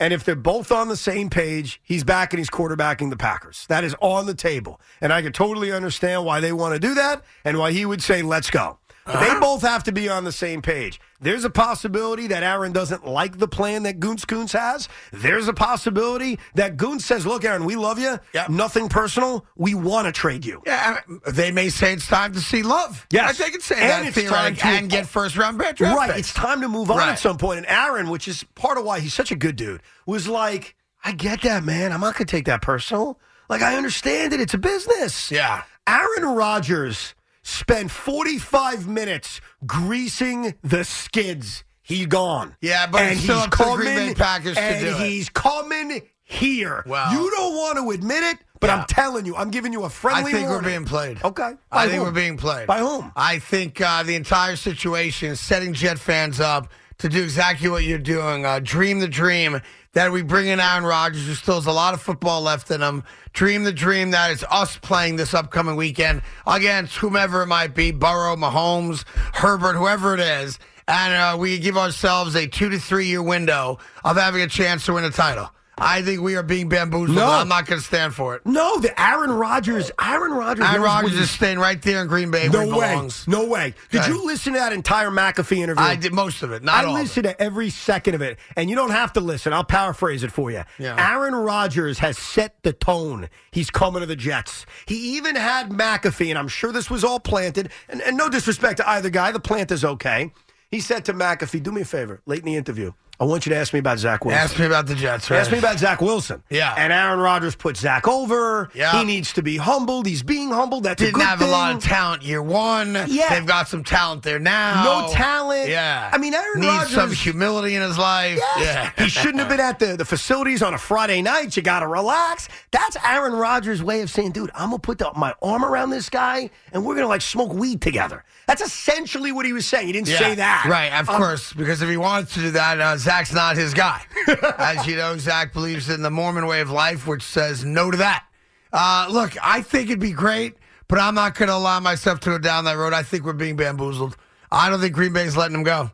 And 0.00 0.14
if 0.14 0.24
they're 0.24 0.34
both 0.34 0.72
on 0.72 0.88
the 0.88 0.96
same 0.96 1.28
page, 1.28 1.78
he's 1.82 2.04
back 2.04 2.32
and 2.32 2.38
he's 2.38 2.48
quarterbacking 2.48 3.10
the 3.10 3.16
Packers. 3.16 3.66
That 3.68 3.84
is 3.84 3.94
on 4.00 4.24
the 4.26 4.34
table. 4.34 4.80
And 5.02 5.12
I 5.12 5.20
can 5.20 5.32
totally 5.32 5.72
understand 5.72 6.24
why 6.24 6.40
they 6.40 6.52
want 6.52 6.74
to 6.74 6.80
do 6.80 6.94
that 6.94 7.22
and 7.44 7.58
why 7.58 7.72
he 7.72 7.84
would 7.84 8.02
say, 8.02 8.22
let's 8.22 8.48
go. 8.50 8.78
But 9.06 9.20
they 9.20 9.26
uh-huh. 9.30 9.40
both 9.40 9.62
have 9.62 9.84
to 9.84 9.92
be 9.92 10.08
on 10.08 10.24
the 10.24 10.32
same 10.32 10.62
page. 10.62 11.00
There's 11.20 11.44
a 11.44 11.50
possibility 11.50 12.26
that 12.28 12.42
Aaron 12.42 12.72
doesn't 12.72 13.06
like 13.06 13.38
the 13.38 13.48
plan 13.48 13.82
that 13.84 14.00
Gutekunst 14.00 14.52
has. 14.58 14.88
There's 15.12 15.46
a 15.48 15.52
possibility 15.52 16.38
that 16.54 16.76
Goons 16.76 17.04
says, 17.04 17.26
look, 17.26 17.44
Aaron, 17.44 17.64
we 17.64 17.76
love 17.76 17.98
you. 17.98 18.18
Yep. 18.32 18.48
Nothing 18.48 18.88
personal. 18.88 19.46
We 19.56 19.74
want 19.74 20.06
to 20.06 20.12
trade 20.12 20.44
you. 20.44 20.62
Yeah, 20.66 21.00
they 21.26 21.50
may 21.50 21.68
say 21.68 21.92
it's 21.92 22.06
time 22.06 22.32
to 22.32 22.40
see 22.40 22.62
love. 22.62 23.06
Yes. 23.10 23.38
they 23.38 23.50
can 23.50 23.60
say 23.60 23.76
And 23.76 24.06
that 24.06 24.16
it's 24.16 24.28
time 24.28 24.56
to- 24.56 24.66
and 24.66 24.90
get 24.90 25.06
first 25.06 25.36
round 25.36 25.58
draft 25.58 25.80
right. 25.80 26.08
picks. 26.08 26.30
It's 26.30 26.32
time 26.32 26.60
to 26.62 26.68
move 26.68 26.90
on 26.90 26.98
Right. 26.98 27.10
at 27.10 27.18
some 27.18 27.38
point. 27.38 27.58
And 27.58 27.66
Aaron, 27.66 28.08
which 28.08 28.26
is 28.28 28.44
part 28.54 28.78
of 28.78 28.84
why 28.84 29.00
he's 29.00 29.14
such 29.14 29.30
a 29.30 29.36
good 29.36 29.56
dude, 29.56 29.82
was 30.06 30.28
like, 30.28 30.76
I 31.04 31.12
get 31.12 31.42
that, 31.42 31.64
man. 31.64 31.92
I'm 31.92 32.00
not 32.00 32.14
going 32.14 32.26
to 32.26 32.30
take 32.30 32.46
that 32.46 32.62
personal. 32.62 33.18
Like, 33.48 33.60
I 33.60 33.76
understand 33.76 34.32
it. 34.32 34.40
It's 34.40 34.54
a 34.54 34.58
business. 34.58 35.30
Yeah. 35.30 35.64
Aaron 35.86 36.24
Rodgers 36.34 37.14
spent 37.44 37.90
45 37.92 38.88
minutes 38.88 39.40
greasing 39.64 40.54
the 40.62 40.82
skids. 40.84 41.62
He's 41.82 42.06
gone. 42.06 42.56
Yeah, 42.60 42.86
but 42.86 43.02
and 43.02 43.18
he's 43.18 43.28
up 43.30 43.50
to 43.50 43.56
the 43.58 43.64
coming, 43.64 43.76
Green 43.76 44.14
Bay 44.14 44.14
to 44.14 44.58
and 44.58 44.96
he's 45.04 45.28
coming 45.28 46.00
here. 46.22 46.82
Well- 46.86 47.12
you 47.12 47.30
don't 47.30 47.54
want 47.54 47.76
to 47.78 47.90
admit 47.90 48.22
it, 48.24 48.38
but 48.58 48.68
Yeah. 48.68 48.78
I'm 48.80 48.86
telling 48.86 49.26
you, 49.26 49.36
I'm 49.36 49.50
giving 49.50 49.72
you 49.74 49.84
a 49.84 49.90
friendly 49.90 50.30
I 50.32 50.34
think 50.34 50.48
we're 50.48 50.62
being 50.62 50.86
played. 50.86 51.22
Okay. 51.22 51.42
I 51.42 51.56
By 51.70 51.82
think 51.84 51.96
whom? 51.96 52.04
we're 52.04 52.10
being 52.12 52.38
played. 52.38 52.66
By 52.66 52.78
whom? 52.78 53.12
I 53.14 53.38
think 53.38 53.80
uh, 53.82 54.02
the 54.02 54.16
entire 54.16 54.56
situation 54.56 55.30
is 55.32 55.40
setting 55.40 55.74
Jet 55.74 55.98
fans 55.98 56.40
up 56.40 56.68
to 56.98 57.10
do 57.10 57.22
exactly 57.22 57.68
what 57.68 57.84
you're 57.84 57.98
doing. 57.98 58.46
Uh, 58.46 58.60
dream 58.62 59.00
the 59.00 59.08
dream 59.08 59.60
that 59.94 60.12
we 60.12 60.22
bring 60.22 60.46
in 60.46 60.60
Aaron 60.60 60.84
Rodgers, 60.84 61.26
who 61.26 61.34
still 61.34 61.54
has 61.54 61.66
a 61.66 61.72
lot 61.72 61.94
of 61.94 62.02
football 62.02 62.42
left 62.42 62.70
in 62.70 62.82
him. 62.82 63.02
Dream 63.32 63.64
the 63.64 63.72
dream 63.72 64.10
that 64.10 64.30
it's 64.30 64.44
us 64.50 64.76
playing 64.76 65.16
this 65.16 65.34
upcoming 65.34 65.76
weekend 65.76 66.22
against 66.46 66.96
whomever 66.96 67.42
it 67.42 67.46
might 67.46 67.74
be 67.74 67.90
Burrow, 67.90 68.36
Mahomes, 68.36 69.04
Herbert, 69.34 69.74
whoever 69.74 70.14
it 70.14 70.20
is. 70.20 70.58
And 70.86 71.14
uh, 71.14 71.36
we 71.38 71.58
give 71.58 71.78
ourselves 71.78 72.34
a 72.34 72.46
two 72.46 72.68
to 72.68 72.78
three 72.78 73.06
year 73.06 73.22
window 73.22 73.78
of 74.04 74.16
having 74.16 74.42
a 74.42 74.48
chance 74.48 74.84
to 74.86 74.92
win 74.92 75.04
a 75.04 75.10
title. 75.10 75.50
I 75.76 76.02
think 76.02 76.20
we 76.20 76.36
are 76.36 76.42
being 76.42 76.68
bamboozled. 76.68 77.16
No. 77.16 77.28
I'm 77.28 77.48
not 77.48 77.66
going 77.66 77.80
to 77.80 77.84
stand 77.86 78.14
for 78.14 78.36
it. 78.36 78.46
No, 78.46 78.78
the 78.78 78.98
Aaron 79.00 79.30
Rodgers. 79.32 79.90
Aaron 80.00 80.30
Rodgers. 80.32 80.64
Aaron 80.64 80.82
Rodgers 80.82 81.14
is 81.14 81.30
staying 81.30 81.58
right 81.58 81.80
there 81.82 82.00
in 82.00 82.06
Green 82.06 82.30
Bay 82.30 82.48
No 82.48 82.60
way. 82.60 82.64
belongs. 82.66 83.26
No 83.26 83.46
way. 83.46 83.74
Did 83.90 84.02
Okay. 84.02 84.10
you 84.12 84.24
listen 84.24 84.52
to 84.52 84.58
that 84.60 84.72
entire 84.72 85.10
McAfee 85.10 85.58
interview? 85.58 85.82
I 85.82 85.96
did 85.96 86.12
most 86.12 86.42
of 86.42 86.52
it, 86.52 86.62
not 86.62 86.84
I 86.84 86.86
all. 86.86 86.94
of 86.94 87.00
it. 87.00 87.02
listened 87.02 87.24
to 87.24 87.42
every 87.42 87.70
second 87.70 88.14
of 88.14 88.22
it, 88.22 88.38
and 88.56 88.70
you 88.70 88.76
don't 88.76 88.90
have 88.92 89.12
to 89.14 89.20
listen. 89.20 89.52
I'll 89.52 89.64
paraphrase 89.64 90.22
it 90.22 90.30
for 90.30 90.50
you. 90.50 90.62
Yeah. 90.78 90.94
Aaron 91.12 91.34
Rodgers 91.34 91.98
has 91.98 92.18
set 92.18 92.62
the 92.62 92.72
tone. 92.72 93.28
He's 93.50 93.70
coming 93.70 94.00
to 94.00 94.06
the 94.06 94.16
Jets. 94.16 94.66
He 94.86 95.16
even 95.16 95.34
had 95.34 95.70
McAfee, 95.70 96.28
and 96.30 96.38
I'm 96.38 96.48
sure 96.48 96.70
this 96.72 96.88
was 96.88 97.02
all 97.02 97.18
planted. 97.20 97.70
And, 97.88 98.00
and 98.00 98.16
no 98.16 98.28
disrespect 98.28 98.76
to 98.78 98.88
either 98.88 99.10
guy, 99.10 99.32
the 99.32 99.40
plant 99.40 99.72
is 99.72 99.84
okay. 99.84 100.32
He 100.70 100.80
said 100.80 101.04
to 101.04 101.14
McAfee, 101.14 101.62
"Do 101.62 101.70
me 101.70 101.82
a 101.82 101.84
favor, 101.84 102.20
late 102.26 102.40
in 102.40 102.46
the 102.46 102.56
interview. 102.56 102.92
I 103.20 103.24
want 103.24 103.46
you 103.46 103.50
to 103.50 103.56
ask 103.56 103.72
me 103.72 103.78
about 103.78 103.98
Zach 103.98 104.24
Wilson. 104.24 104.42
Ask 104.42 104.58
me 104.58 104.66
about 104.66 104.86
the 104.86 104.94
Jets. 104.96 105.30
Right? 105.30 105.38
Ask 105.38 105.52
me 105.52 105.58
about 105.58 105.78
Zach 105.78 106.00
Wilson. 106.00 106.42
Yeah. 106.50 106.74
And 106.76 106.92
Aaron 106.92 107.20
Rodgers 107.20 107.54
put 107.54 107.76
Zach 107.76 108.08
over. 108.08 108.70
Yeah. 108.74 108.98
He 108.98 109.04
needs 109.04 109.32
to 109.34 109.42
be 109.42 109.56
humbled. 109.56 110.06
He's 110.06 110.22
being 110.24 110.50
humbled. 110.50 110.82
That's 110.84 111.00
a 111.00 111.06
Didn't 111.06 111.16
good 111.20 111.24
have 111.26 111.38
thing. 111.38 111.48
a 111.48 111.52
lot 111.52 111.74
of 111.76 111.82
talent 111.82 112.22
year 112.24 112.42
one. 112.42 112.94
Yeah. 113.06 113.28
They've 113.32 113.46
got 113.46 113.68
some 113.68 113.84
talent 113.84 114.24
there 114.24 114.38
now. 114.40 114.82
No 115.06 115.12
talent. 115.12 115.68
Yeah. 115.68 116.10
I 116.12 116.18
mean, 116.18 116.34
Aaron 116.34 116.60
needs 116.60 116.90
some 116.90 117.12
humility 117.12 117.76
in 117.76 117.82
his 117.82 117.98
life. 117.98 118.36
Yes. 118.58 118.92
Yeah. 118.96 119.04
he 119.04 119.08
shouldn't 119.08 119.38
have 119.38 119.48
been 119.48 119.60
at 119.60 119.78
the, 119.78 119.96
the 119.96 120.04
facilities 120.04 120.60
on 120.62 120.74
a 120.74 120.78
Friday 120.78 121.22
night. 121.22 121.56
You 121.56 121.62
got 121.62 121.80
to 121.80 121.86
relax. 121.86 122.48
That's 122.72 122.96
Aaron 123.04 123.34
Rodgers' 123.34 123.82
way 123.82 124.00
of 124.02 124.10
saying, 124.10 124.32
dude, 124.32 124.50
I'm 124.54 124.70
going 124.70 124.80
to 124.80 124.84
put 124.86 124.98
the, 124.98 125.12
my 125.16 125.34
arm 125.40 125.64
around 125.64 125.90
this 125.90 126.08
guy 126.10 126.50
and 126.72 126.84
we're 126.84 126.94
going 126.94 127.04
to 127.04 127.08
like 127.08 127.22
smoke 127.22 127.52
weed 127.52 127.80
together. 127.80 128.24
That's 128.46 128.60
essentially 128.60 129.30
what 129.32 129.46
he 129.46 129.52
was 129.52 129.66
saying. 129.66 129.86
He 129.86 129.92
didn't 129.92 130.08
Yeah. 130.08 130.18
say 130.18 130.34
that. 130.34 130.66
Right, 130.68 130.92
of 130.92 131.08
Um, 131.08 131.16
course, 131.16 131.52
because 131.52 131.80
if 131.80 131.88
he 131.88 131.96
wanted 131.96 132.28
to 132.30 132.40
do 132.40 132.50
that, 132.50 132.80
uh, 132.80 132.96
Zach's 133.04 133.34
not 133.34 133.56
his 133.56 133.74
guy. 133.74 134.02
As 134.58 134.86
you 134.86 134.96
know, 134.96 135.18
Zach 135.18 135.52
believes 135.52 135.90
in 135.90 136.00
the 136.00 136.10
Mormon 136.10 136.46
way 136.46 136.62
of 136.62 136.70
life, 136.70 137.06
which 137.06 137.22
says 137.22 137.64
no 137.64 137.90
to 137.90 137.98
that. 137.98 138.24
Uh, 138.72 139.06
look, 139.10 139.34
I 139.42 139.60
think 139.60 139.90
it'd 139.90 140.00
be 140.00 140.12
great, 140.12 140.54
but 140.88 140.98
I'm 140.98 141.14
not 141.14 141.34
going 141.34 141.48
to 141.50 141.54
allow 141.54 141.78
myself 141.80 142.20
to 142.20 142.30
go 142.30 142.38
down 142.38 142.64
that 142.64 142.78
road. 142.78 142.94
I 142.94 143.02
think 143.02 143.24
we're 143.24 143.34
being 143.34 143.56
bamboozled. 143.56 144.16
I 144.50 144.70
don't 144.70 144.80
think 144.80 144.94
Green 144.94 145.12
Bay's 145.12 145.36
letting 145.36 145.54
him 145.54 145.64
go. 145.64 145.90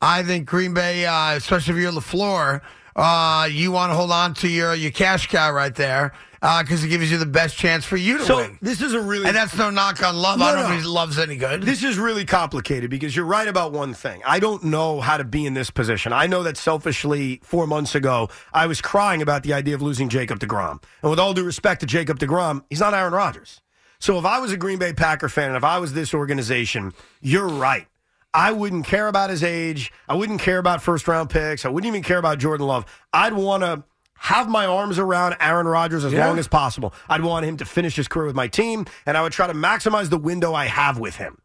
I 0.00 0.22
think 0.22 0.46
Green 0.46 0.74
Bay, 0.74 1.04
uh, 1.06 1.32
especially 1.32 1.74
if 1.74 1.80
you're 1.80 1.92
LaFleur, 1.92 2.60
uh, 2.94 3.48
you 3.50 3.72
want 3.72 3.90
to 3.90 3.96
hold 3.96 4.12
on 4.12 4.34
to 4.34 4.48
your, 4.48 4.74
your 4.74 4.92
cash 4.92 5.26
cow 5.26 5.50
right 5.50 5.74
there 5.74 6.12
Uh, 6.44 6.62
because 6.62 6.84
it 6.84 6.88
gives 6.88 7.10
you 7.10 7.16
the 7.16 7.24
best 7.24 7.56
chance 7.56 7.86
for 7.86 7.96
you 7.96 8.18
to 8.18 8.24
So 8.24 8.36
win. 8.36 8.58
this 8.60 8.82
is 8.82 8.92
a 8.92 9.00
really. 9.00 9.26
And 9.26 9.34
that's 9.34 9.56
no 9.56 9.70
knock 9.70 10.02
on 10.02 10.14
love. 10.16 10.38
No, 10.38 10.44
I 10.44 10.52
don't 10.52 10.60
no. 10.60 10.68
know 10.68 10.74
if 10.74 10.80
his 10.80 10.86
love's 10.86 11.18
any 11.18 11.36
good. 11.36 11.62
This 11.62 11.82
is 11.82 11.96
really 11.98 12.26
complicated 12.26 12.90
because 12.90 13.16
you're 13.16 13.24
right 13.24 13.48
about 13.48 13.72
one 13.72 13.94
thing. 13.94 14.20
I 14.26 14.40
don't 14.40 14.62
know 14.64 15.00
how 15.00 15.16
to 15.16 15.24
be 15.24 15.46
in 15.46 15.54
this 15.54 15.70
position. 15.70 16.12
I 16.12 16.26
know 16.26 16.42
that 16.42 16.58
selfishly, 16.58 17.40
four 17.42 17.66
months 17.66 17.94
ago, 17.94 18.28
I 18.52 18.66
was 18.66 18.82
crying 18.82 19.22
about 19.22 19.42
the 19.42 19.54
idea 19.54 19.74
of 19.74 19.80
losing 19.80 20.10
Jacob 20.10 20.38
DeGrom. 20.38 20.82
And 21.00 21.10
with 21.10 21.18
all 21.18 21.32
due 21.32 21.44
respect 21.44 21.80
to 21.80 21.86
Jacob 21.86 22.18
DeGrom, 22.18 22.62
he's 22.68 22.80
not 22.80 22.92
Aaron 22.92 23.14
Rodgers. 23.14 23.62
So 23.98 24.18
if 24.18 24.26
I 24.26 24.38
was 24.38 24.52
a 24.52 24.58
Green 24.58 24.78
Bay 24.78 24.92
Packer 24.92 25.30
fan 25.30 25.48
and 25.48 25.56
if 25.56 25.64
I 25.64 25.78
was 25.78 25.94
this 25.94 26.12
organization, 26.12 26.92
you're 27.22 27.48
right. 27.48 27.86
I 28.34 28.52
wouldn't 28.52 28.84
care 28.84 29.08
about 29.08 29.30
his 29.30 29.42
age. 29.42 29.92
I 30.08 30.14
wouldn't 30.14 30.40
care 30.42 30.58
about 30.58 30.82
first 30.82 31.08
round 31.08 31.30
picks. 31.30 31.64
I 31.64 31.70
wouldn't 31.70 31.88
even 31.88 32.02
care 32.02 32.18
about 32.18 32.38
Jordan 32.38 32.66
Love. 32.66 32.84
I'd 33.14 33.32
want 33.32 33.62
to 33.62 33.84
have 34.18 34.48
my 34.48 34.64
arms 34.66 34.98
around 34.98 35.36
Aaron 35.40 35.66
Rodgers 35.66 36.04
as 36.04 36.12
Yeah. 36.12 36.26
long 36.26 36.38
as 36.38 36.48
possible. 36.48 36.94
I'd 37.08 37.22
want 37.22 37.44
him 37.46 37.56
to 37.58 37.64
finish 37.64 37.96
his 37.96 38.08
career 38.08 38.26
with 38.26 38.36
my 38.36 38.48
team, 38.48 38.86
and 39.06 39.16
I 39.16 39.22
would 39.22 39.32
try 39.32 39.46
to 39.46 39.54
maximize 39.54 40.08
the 40.10 40.18
window 40.18 40.54
I 40.54 40.66
have 40.66 40.98
with 40.98 41.16
him. 41.16 41.38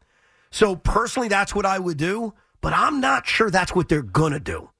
So 0.50 0.76
personally, 0.76 1.28
that's 1.28 1.54
what 1.54 1.66
I 1.66 1.78
would 1.78 1.96
do, 1.96 2.32
but 2.60 2.72
I'm 2.72 3.00
not 3.00 3.26
sure 3.26 3.50
that's 3.50 3.74
what 3.74 3.88
they're 3.88 4.02
going 4.02 4.32
to 4.32 4.40
do. 4.40 4.70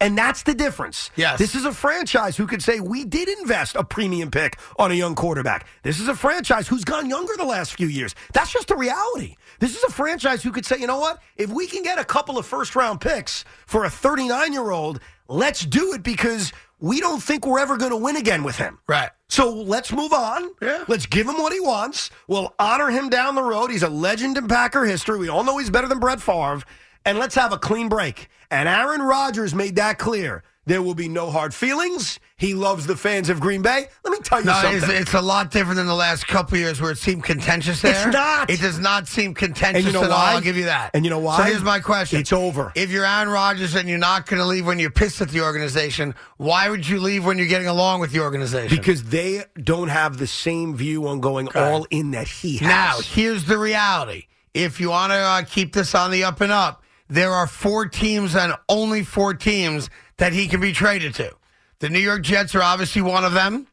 And 0.00 0.16
that's 0.16 0.44
the 0.44 0.54
difference. 0.54 1.10
Yes. 1.16 1.40
This 1.40 1.56
is 1.56 1.64
a 1.64 1.72
franchise 1.72 2.36
who 2.36 2.46
could 2.46 2.62
say, 2.62 2.78
we 2.78 3.04
did 3.04 3.28
invest 3.40 3.74
a 3.74 3.82
premium 3.82 4.30
pick 4.30 4.56
on 4.78 4.92
a 4.92 4.94
young 4.94 5.16
quarterback. 5.16 5.66
This 5.82 5.98
is 5.98 6.06
a 6.06 6.14
franchise 6.14 6.68
who's 6.68 6.84
gone 6.84 7.10
younger 7.10 7.32
the 7.36 7.44
last 7.44 7.74
few 7.74 7.88
years. 7.88 8.14
That's 8.32 8.52
just 8.52 8.68
the 8.68 8.76
reality. 8.76 9.34
This 9.58 9.76
is 9.76 9.82
a 9.82 9.90
franchise 9.90 10.44
who 10.44 10.52
could 10.52 10.64
say, 10.64 10.78
you 10.78 10.86
know 10.86 11.00
what? 11.00 11.20
If 11.36 11.50
we 11.50 11.66
can 11.66 11.82
get 11.82 11.98
a 11.98 12.04
couple 12.04 12.38
of 12.38 12.46
first 12.46 12.76
round 12.76 13.00
picks 13.00 13.44
for 13.66 13.84
a 13.86 13.90
39 13.90 14.52
year 14.52 14.70
old, 14.70 15.00
let's 15.26 15.66
do 15.66 15.92
it 15.94 16.04
because 16.04 16.52
we 16.80 17.00
don't 17.00 17.22
think 17.22 17.46
we're 17.46 17.58
ever 17.58 17.76
going 17.76 17.90
to 17.90 17.96
win 17.96 18.16
again 18.16 18.44
with 18.44 18.56
him. 18.56 18.78
Right. 18.86 19.10
So 19.28 19.52
let's 19.52 19.92
move 19.92 20.12
on. 20.12 20.50
Yeah. 20.62 20.84
Let's 20.88 21.06
give 21.06 21.28
him 21.28 21.36
what 21.36 21.52
he 21.52 21.60
wants. 21.60 22.10
We'll 22.28 22.54
honor 22.58 22.90
him 22.90 23.08
down 23.08 23.34
the 23.34 23.42
road. 23.42 23.70
He's 23.70 23.82
a 23.82 23.88
legend 23.88 24.38
in 24.38 24.48
Packer 24.48 24.84
history. 24.84 25.18
We 25.18 25.28
all 25.28 25.44
know 25.44 25.58
he's 25.58 25.70
better 25.70 25.88
than 25.88 25.98
Brett 25.98 26.20
Favre. 26.20 26.62
And 27.04 27.18
let's 27.18 27.34
have 27.34 27.52
a 27.52 27.58
clean 27.58 27.88
break. 27.88 28.28
And 28.50 28.68
Aaron 28.68 29.02
Rodgers 29.02 29.54
made 29.54 29.76
that 29.76 29.98
clear. 29.98 30.42
There 30.66 30.82
will 30.82 30.94
be 30.94 31.08
no 31.08 31.30
hard 31.30 31.54
feelings. 31.54 32.20
He 32.38 32.54
loves 32.54 32.86
the 32.86 32.96
fans 32.96 33.28
of 33.30 33.40
Green 33.40 33.62
Bay. 33.62 33.88
Let 34.04 34.12
me 34.12 34.18
tell 34.20 34.38
you 34.38 34.46
No, 34.46 34.52
something. 34.52 34.76
it's, 34.76 34.88
it's 34.88 35.14
a 35.14 35.20
lot 35.20 35.50
different 35.50 35.76
than 35.76 35.88
the 35.88 35.94
last 35.94 36.26
couple 36.28 36.54
of 36.54 36.60
years 36.60 36.80
where 36.80 36.92
it 36.92 36.98
seemed 36.98 37.24
contentious 37.24 37.82
there. 37.82 38.06
It's 38.06 38.14
not. 38.14 38.48
It 38.48 38.60
does 38.60 38.78
not 38.78 39.08
seem 39.08 39.34
contentious 39.34 39.84
And 39.84 39.86
you 39.86 39.92
know 39.92 40.04
at 40.04 40.10
all. 40.12 40.16
why? 40.18 40.34
I'll 40.34 40.40
give 40.40 40.56
you 40.56 40.66
that. 40.66 40.92
And 40.94 41.04
you 41.04 41.10
know 41.10 41.18
why? 41.18 41.36
So 41.38 41.42
here's 41.42 41.64
my 41.64 41.80
question. 41.80 42.20
It's 42.20 42.32
over. 42.32 42.70
If 42.76 42.92
you're 42.92 43.04
Aaron 43.04 43.28
Rodgers 43.28 43.74
and 43.74 43.88
you're 43.88 43.98
not 43.98 44.26
going 44.26 44.38
to 44.38 44.46
leave 44.46 44.64
when 44.66 44.78
you're 44.78 44.88
pissed 44.90 45.20
at 45.20 45.30
the 45.30 45.40
organization, 45.42 46.14
why 46.36 46.70
would 46.70 46.88
you 46.88 47.00
leave 47.00 47.26
when 47.26 47.38
you're 47.38 47.48
getting 47.48 47.66
along 47.66 47.98
with 48.00 48.12
the 48.12 48.20
organization? 48.20 48.76
because 48.76 49.02
they 49.04 49.42
don't 49.62 49.88
have 49.88 50.18
the 50.18 50.26
same 50.28 50.76
view 50.76 51.08
on 51.08 51.20
going 51.20 51.48
all 51.56 51.88
in 51.90 52.12
that 52.12 52.28
he 52.28 52.58
has. 52.58 52.68
now, 52.68 53.00
here's 53.00 53.46
the 53.46 53.58
reality. 53.58 54.26
if 54.54 54.78
you 54.80 54.90
want 54.90 55.10
to 55.10 55.16
uh, 55.18 55.42
keep 55.42 55.72
this 55.72 55.92
on 55.92 56.12
the 56.12 56.22
up 56.22 56.40
and 56.40 56.52
up, 56.52 56.84
there 57.08 57.32
are 57.32 57.48
four 57.48 57.86
teams 57.86 58.36
and 58.36 58.54
only 58.68 59.02
four 59.02 59.34
teams 59.34 59.90
that 60.18 60.32
he 60.32 60.46
can 60.46 60.60
be 60.60 60.72
traded 60.72 61.14
to. 61.16 61.32
The 61.80 61.88
New 61.88 62.00
York 62.00 62.22
Jets 62.22 62.54
are 62.54 62.62
obviously 62.62 63.02
one 63.02 63.24
of 63.24 63.32
them. 63.32 63.66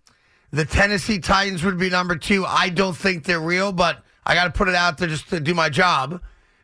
The 0.51 0.65
Tennessee 0.65 1.19
Titans 1.19 1.63
would 1.63 1.79
be 1.79 1.89
number 1.89 2.15
two. 2.15 2.45
I 2.45 2.69
don't 2.69 2.95
think 2.95 3.23
they're 3.23 3.39
real, 3.39 3.71
but 3.71 4.03
I 4.25 4.35
got 4.35 4.45
to 4.45 4.51
put 4.51 4.67
it 4.67 4.75
out 4.75 4.97
there 4.97 5.07
just 5.07 5.29
to 5.29 5.39
do 5.39 5.53
my 5.53 5.69
job. 5.69 6.21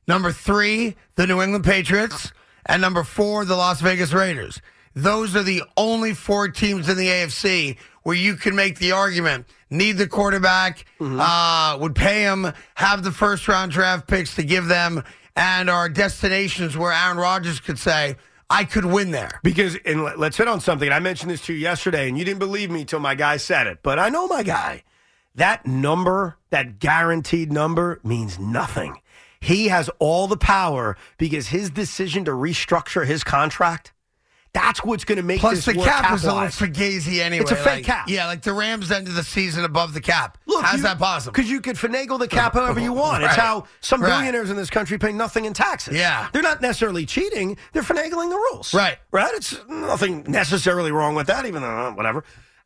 Number 0.07 0.31
three, 0.31 0.95
the 1.15 1.27
New 1.27 1.41
England 1.41 1.65
Patriots. 1.65 2.31
And 2.65 2.81
number 2.81 3.03
four, 3.03 3.43
the 3.43 3.55
Las 3.55 3.81
Vegas 3.81 4.13
Raiders. 4.13 4.62
Those 4.93 5.36
are 5.36 5.43
the 5.43 5.63
only 5.77 6.13
four 6.13 6.48
teams 6.50 6.89
in 6.89 6.98
the 6.98 7.07
AFC 7.07 7.77
where 8.03 8.15
you 8.15 8.36
can 8.36 8.55
make 8.55 8.77
the 8.77 8.91
argument 8.91 9.48
need 9.69 9.93
the 9.93 10.07
quarterback, 10.07 10.86
uh, 11.00 11.77
would 11.79 11.95
pay 11.95 12.21
him, 12.21 12.51
have 12.75 13.03
the 13.03 13.12
first 13.12 13.48
round 13.48 13.71
draft 13.71 14.07
picks 14.07 14.36
to 14.36 14.43
give 14.43 14.67
them, 14.67 15.03
and 15.36 15.69
are 15.69 15.88
destinations 15.88 16.75
where 16.77 16.91
Aaron 16.91 17.17
Rodgers 17.17 17.60
could 17.60 17.79
say, 17.79 18.17
I 18.51 18.65
could 18.65 18.86
win 18.86 19.12
there. 19.12 19.39
Because, 19.43 19.77
and 19.86 20.03
let- 20.03 20.20
let's 20.20 20.38
hit 20.38 20.48
on 20.48 20.60
something. 20.60 20.91
I 20.91 21.00
mentioned 21.00 21.31
this 21.31 21.46
to 21.46 21.53
you 21.53 21.60
yesterday, 21.60 22.10
and 22.10 22.17
you 22.17 22.25
didn't 22.25 22.39
believe 22.39 22.70
me 22.70 22.84
till 22.86 23.00
my 23.00 23.15
guy 23.15 23.38
said 23.38 23.65
it. 23.65 23.79
But 23.81 23.98
I 23.98 24.10
know 24.10 24.27
my 24.27 24.43
guy. 24.43 24.84
That 25.36 25.65
number, 25.65 26.38
that 26.50 26.79
guaranteed 26.79 27.51
number, 27.51 28.00
means 28.03 28.38
nothing. 28.38 29.00
He 29.39 29.70
has 29.70 29.89
all 29.98 30.27
the 30.27 30.38
power 30.38 30.98
because 31.17 31.48
his 31.48 31.70
decision 31.70 32.25
to 32.25 32.31
restructure 32.31 33.08
his 33.08 33.24
contract, 33.24 33.93
that's 34.53 34.84
what's 34.84 35.05
going 35.05 35.15
to 35.17 35.24
make 35.24 35.39
Plus, 35.39 35.63
this 35.63 35.65
the 35.65 35.81
cap 35.81 36.13
is 36.13 36.25
a 36.25 36.34
little 36.34 36.50
fugazi 36.50 37.20
anyway. 37.20 37.41
It's 37.41 37.51
a 37.51 37.55
fake 37.55 37.65
like- 37.65 37.86
cap. 37.86 38.10
Yeah, 38.10 38.25
like 38.27 38.41
the 38.41 38.51
Rams 38.51 38.91
ended 38.91 39.13
the 39.15 39.24
season 39.24 39.63
above 39.63 39.93
the 39.93 40.01
cap. 40.01 40.38
Look, 40.46 40.63
How's 40.65 40.77
you- 40.77 40.84
that 40.84 41.00
possible? 41.00 41.31
Because 41.31 41.50
you 41.50 41.62
could 41.62 41.77
finagle 41.77 42.20
the 42.20 42.27
cap 42.27 42.53
however 42.53 42.79
you 42.81 42.91
want. 42.91 43.24
It's 43.24 43.36
how 43.36 43.65
some 43.79 44.01
Right. 44.01 44.10
billionaires 44.10 44.50
in 44.50 44.58
this 44.58 44.70
country 44.70 44.98
pay 44.98 45.13
nothing 45.13 45.46
in 45.46 45.53
taxes. 45.53 45.96
Yeah. 45.96 46.27
They're 46.34 46.41
not 46.41 46.62
necessarily 46.62 47.05
cheating, 47.05 47.58
they're 47.72 47.81
finagling 47.84 48.29
the 48.29 48.36
rules. 48.51 48.74
Right. 48.74 48.98
Right? 49.12 49.34
It's 49.36 49.58
nothing 49.70 50.25
necessarily 50.27 50.91
wrong 50.91 51.15
with 51.15 51.27
that, 51.27 51.46
even 51.46 51.62
though, 51.62 51.70
uh, 51.88 51.91
whatever. 51.91 52.24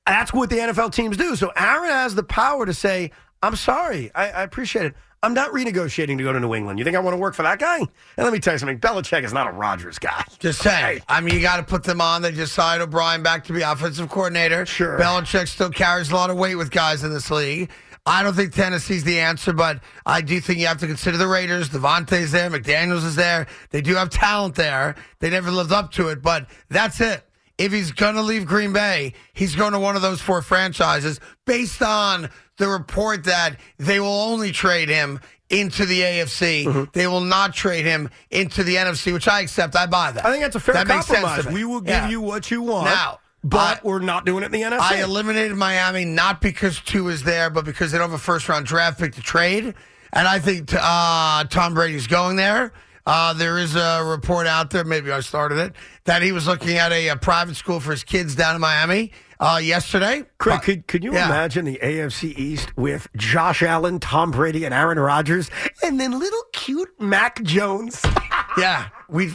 That's 0.08 0.34
what 0.34 0.50
the 0.50 0.58
NFL 0.60 0.90
teams 0.92 1.18
do. 1.18 1.36
So 1.36 1.52
Aaron 1.56 1.90
has 1.92 2.16
the 2.16 2.24
power 2.24 2.66
to 2.66 2.74
say, 2.74 3.12
I'm 3.44 3.56
sorry. 3.56 4.12
I, 4.16 4.30
I 4.32 4.42
appreciate 4.44 4.86
it. 4.88 4.96
I'm 5.26 5.34
not 5.34 5.50
renegotiating 5.54 6.20
to 6.20 6.24
go 6.24 6.32
to 6.34 6.40
New 6.40 6.54
England. 6.54 6.78
You 6.78 6.86
think 6.86 6.96
I 6.96 7.00
want 7.00 7.16
to 7.16 7.18
work 7.18 7.34
for 7.34 7.42
that 7.42 7.58
guy? 7.58 7.80
And 7.80 7.90
let 8.18 8.32
me 8.32 8.38
tell 8.38 8.54
you 8.54 8.60
something. 8.60 8.78
Belichick 8.78 9.24
is 9.24 9.34
not 9.34 9.48
a 9.48 9.52
Rodgers 9.52 9.98
guy. 9.98 10.24
Just 10.38 10.62
saying. 10.62 11.02
I 11.08 11.20
mean, 11.20 11.34
you 11.34 11.42
got 11.42 11.58
to 11.58 11.64
put 11.64 11.84
them 11.84 12.00
on. 12.00 12.22
They 12.22 12.32
just 12.32 12.54
signed 12.54 12.84
O'Brien 12.84 13.24
back 13.24 13.44
to 13.46 13.54
be 13.54 13.64
offensive 13.64 14.08
coordinator. 14.08 14.68
Sure. 14.68 15.00
Belichick 15.00 15.48
still 15.48 15.72
carries 15.72 16.12
a 16.12 16.16
lot 16.16 16.30
of 16.30 16.38
weight 16.38 16.54
with 16.54 16.70
guys 16.70 17.04
in 17.04 17.12
this 17.12 17.32
league. 17.32 17.72
I 18.06 18.22
don't 18.22 18.36
think 18.36 18.54
Tennessee's 18.54 19.04
the 19.04 19.20
answer, 19.20 19.52
but 19.52 19.80
I 20.06 20.22
do 20.22 20.40
think 20.40 20.60
you 20.60 20.68
have 20.68 20.78
to 20.82 20.88
consider 20.88 21.18
the 21.18 21.28
Raiders. 21.28 21.70
Davante's 21.70 22.32
there. 22.32 22.52
McDaniels 22.52 23.04
is 23.04 23.16
there. 23.16 23.48
They 23.72 23.82
do 23.82 23.96
have 23.96 24.12
talent 24.12 24.54
there. 24.54 24.94
They 25.22 25.32
never 25.32 25.50
lived 25.50 25.72
up 25.72 25.92
to 25.94 26.10
it, 26.10 26.22
but 26.22 26.52
that's 26.70 27.02
it. 27.02 27.24
If 27.58 27.72
he's 27.72 27.92
going 27.92 28.14
to 28.14 28.22
leave 28.22 28.46
Green 28.46 28.74
Bay, 28.74 29.14
he's 29.34 29.56
going 29.56 29.72
to 29.72 29.80
one 29.80 29.96
of 29.96 30.04
those 30.04 30.22
four 30.22 30.44
franchises 30.44 31.20
based 31.46 31.82
on 31.82 32.30
the 32.58 32.68
report 32.68 33.24
that 33.26 33.58
they 33.78 34.00
will 34.00 34.08
only 34.08 34.52
trade 34.52 34.90
him 34.90 35.20
into 35.50 35.86
the 35.86 36.02
AFC. 36.02 36.66
Mm-hmm. 36.66 36.84
They 36.94 37.08
will 37.08 37.22
not 37.22 37.54
trade 37.54 37.86
him 37.86 38.10
into 38.32 38.64
the 38.64 38.76
NFC, 38.76 39.14
which 39.14 39.28
I 39.28 39.42
accept. 39.42 39.76
I 39.76 39.86
buy 39.86 40.12
that. 40.12 40.26
I 40.26 40.32
think 40.32 40.44
that's 40.44 40.56
a 40.56 40.60
fair 40.60 40.74
that 40.76 40.88
makes 40.88 41.06
sense 41.06 41.20
to 41.20 41.26
compromise. 41.26 41.54
We 41.54 41.66
will 41.66 41.82
give 41.82 41.90
Yeah. 41.90 42.10
you 42.10 42.22
what 42.22 42.50
you 42.50 42.62
want. 42.62 42.86
Now, 42.86 43.20
but 43.44 43.78
I- 43.78 43.80
we're 43.84 44.00
not 44.00 44.26
doing 44.26 44.44
it 44.44 44.48
in 44.48 44.52
the 44.52 44.64
NFC. 44.64 44.80
I 44.82 45.04
eliminated 45.04 45.56
Miami 45.56 46.04
not 46.06 46.42
because 46.42 46.80
Tua 46.80 47.12
is 47.12 47.24
there, 47.24 47.50
but 47.50 47.64
because 47.66 47.92
they 47.92 47.98
don't 48.00 48.10
have 48.10 48.20
a 48.20 48.24
first 48.24 48.50
round 48.50 48.66
draft 48.66 49.00
pick 49.00 49.14
to 49.16 49.22
trade. 49.22 49.74
And 50.14 50.28
I 50.28 50.40
think 50.40 50.74
uh, 50.74 51.44
Tom 51.46 51.74
Brady's 51.74 52.08
going 52.08 52.38
there. 52.38 52.72
Uh, 53.06 53.34
there 53.34 53.60
is 53.60 53.76
a 53.76 54.04
report 54.04 54.48
out 54.48 54.72
there, 54.72 54.84
maybe 54.84 55.12
I 55.12 55.20
started 55.20 55.60
it, 55.60 55.74
that 56.06 56.24
he 56.24 56.32
was 56.32 56.48
looking 56.48 56.78
at 56.78 56.92
a, 56.92 57.10
a 57.10 57.16
private 57.16 57.56
school 57.56 57.80
for 57.80 57.92
his 57.92 58.04
kids 58.04 58.34
down 58.34 58.56
in 58.56 58.62
Miami 58.62 59.12
uh, 59.40 59.60
yesterday. 59.62 60.24
Craig, 60.38 60.58
Uh, 60.58 60.62
could, 60.62 60.88
could 60.88 61.04
you 61.04 61.14
yeah. 61.14 61.26
imagine 61.26 61.66
the 61.66 61.80
AFC 61.82 62.38
East 62.38 62.76
with 62.78 63.08
Josh 63.16 63.62
Allen, 63.64 64.00
Tom 64.00 64.32
Brady, 64.32 64.66
and 64.66 64.74
Aaron 64.74 65.00
Rodgers, 65.00 65.50
and 65.84 66.00
then 66.00 66.18
little 66.18 66.44
cute 66.54 66.90
Mac 67.00 67.42
Jones? 67.44 68.02
Yeah, 68.58 68.88
we. 69.10 69.34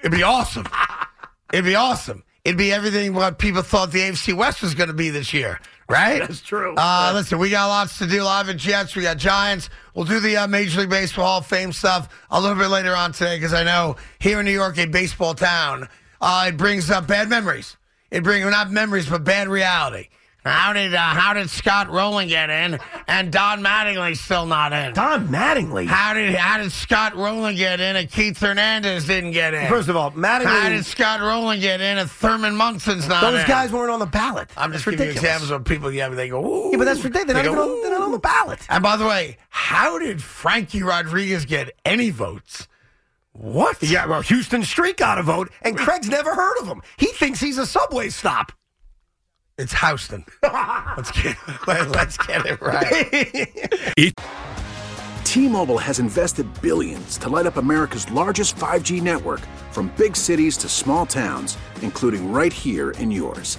It'd 0.00 0.12
be 0.12 0.22
awesome. 0.22 0.66
It'd 1.54 1.64
be 1.64 1.74
awesome. 1.74 2.22
It'd 2.44 2.58
be 2.58 2.70
everything 2.70 3.14
what 3.14 3.38
people 3.38 3.62
thought 3.62 3.92
the 3.92 4.00
AFC 4.00 4.36
West 4.36 4.60
was 4.60 4.74
going 4.74 4.88
to 4.88 4.94
be 4.94 5.08
this 5.08 5.32
year, 5.32 5.58
right? 5.88 6.18
That's 6.20 6.42
true. 6.42 6.74
Uh, 6.76 7.12
listen, 7.14 7.38
we 7.38 7.48
got 7.48 7.68
lots 7.68 7.96
to 8.00 8.06
do. 8.06 8.22
Live 8.22 8.50
at 8.50 8.58
Jets, 8.58 8.94
we 8.94 9.04
got 9.04 9.16
Giants. 9.16 9.70
We'll 9.94 10.04
do 10.04 10.20
the 10.20 10.36
uh, 10.36 10.46
Major 10.48 10.80
League 10.80 10.90
Baseball 10.90 11.24
Hall 11.24 11.38
of 11.38 11.46
Fame 11.46 11.72
stuff 11.72 12.10
a 12.30 12.38
little 12.38 12.58
bit 12.58 12.68
later 12.68 12.94
on 12.94 13.12
today 13.12 13.36
because 13.38 13.54
I 13.54 13.64
know 13.64 13.96
here 14.18 14.38
in 14.40 14.44
New 14.44 14.52
York, 14.52 14.76
a 14.76 14.84
baseball 14.84 15.32
town, 15.34 15.88
uh, 16.20 16.44
it 16.48 16.58
brings 16.58 16.90
up 16.90 17.06
bad 17.06 17.30
memories. 17.30 17.77
It 18.10 18.24
brings 18.24 18.44
not 18.50 18.70
memories, 18.70 19.08
but 19.08 19.24
bad 19.24 19.48
reality. 19.48 20.08
How 20.44 20.72
did 20.72 20.94
uh, 20.94 20.98
how 20.98 21.34
did 21.34 21.50
Scott 21.50 21.90
Rolen 21.90 22.28
get 22.28 22.48
in 22.48 22.78
and 23.06 23.30
Don 23.30 23.60
Mattingly's 23.62 24.20
still 24.20 24.46
not 24.46 24.72
in? 24.72 24.94
Don 24.94 25.28
Mattingly. 25.28 25.86
How 25.86 26.14
did 26.14 26.34
how 26.34 26.56
did 26.58 26.72
Scott 26.72 27.14
Rolen 27.16 27.54
get 27.54 27.80
in 27.80 27.96
and 27.96 28.10
Keith 28.10 28.38
Hernandez 28.38 29.04
didn't 29.04 29.32
get 29.32 29.52
in? 29.52 29.68
First 29.68 29.88
of 29.90 29.96
all, 29.96 30.12
Mattingly- 30.12 30.44
How 30.46 30.68
did 30.70 30.86
Scott 30.86 31.20
Rolen 31.20 31.60
get 31.60 31.80
in 31.82 31.98
and 31.98 32.10
Thurman 32.10 32.56
Munson's 32.56 33.06
not 33.08 33.24
in? 33.24 33.32
Those 33.32 33.42
in? 33.42 33.48
guys 33.48 33.72
weren't 33.72 33.90
on 33.90 33.98
the 33.98 34.06
ballot. 34.06 34.48
I'm 34.56 34.72
just 34.72 34.86
giving 34.86 35.06
you 35.06 35.12
examples 35.12 35.50
of 35.50 35.64
people. 35.64 35.92
Yeah, 35.92 36.08
they 36.08 36.28
go. 36.30 36.42
Ooh. 36.42 36.70
Yeah, 36.70 36.78
but 36.78 36.84
that's 36.84 37.04
ridiculous. 37.04 37.34
They're 37.34 37.42
They 37.42 37.48
not, 37.50 37.54
go, 37.56 37.64
even 37.64 37.76
on, 37.76 37.82
they're 37.82 37.98
not 37.98 38.04
on 38.06 38.12
the 38.12 38.18
ballot. 38.18 38.60
And 38.70 38.82
by 38.82 38.96
the 38.96 39.06
way, 39.06 39.36
how 39.50 39.98
did 39.98 40.22
Frankie 40.22 40.82
Rodriguez 40.82 41.44
get 41.44 41.72
any 41.84 42.08
votes? 42.10 42.68
What? 43.38 43.80
Yeah, 43.80 44.06
well, 44.06 44.20
Huston 44.20 44.64
Street 44.64 44.96
got 44.96 45.18
a 45.18 45.22
vote, 45.22 45.50
and 45.62 45.78
Craig's 45.78 46.08
never 46.08 46.34
heard 46.34 46.58
of 46.58 46.66
him. 46.66 46.82
He 46.96 47.06
thinks 47.06 47.38
he's 47.38 47.56
a 47.56 47.66
subway 47.66 48.08
stop. 48.08 48.50
It's 49.56 49.72
Houston. 49.74 50.24
let's 50.42 51.12
get 51.12 51.36
let, 51.68 51.88
let's 51.90 52.16
get 52.16 52.44
it 52.46 52.60
right. 52.60 54.14
T-Mobile 55.24 55.78
has 55.78 56.00
invested 56.00 56.46
billions 56.60 57.16
to 57.18 57.28
light 57.28 57.46
up 57.46 57.58
America's 57.58 58.10
largest 58.10 58.56
5G 58.56 59.02
network 59.02 59.40
from 59.70 59.92
big 59.96 60.16
cities 60.16 60.56
to 60.56 60.68
small 60.68 61.06
towns, 61.06 61.56
including 61.82 62.32
right 62.32 62.52
here 62.52 62.90
in 62.92 63.10
yours. 63.10 63.58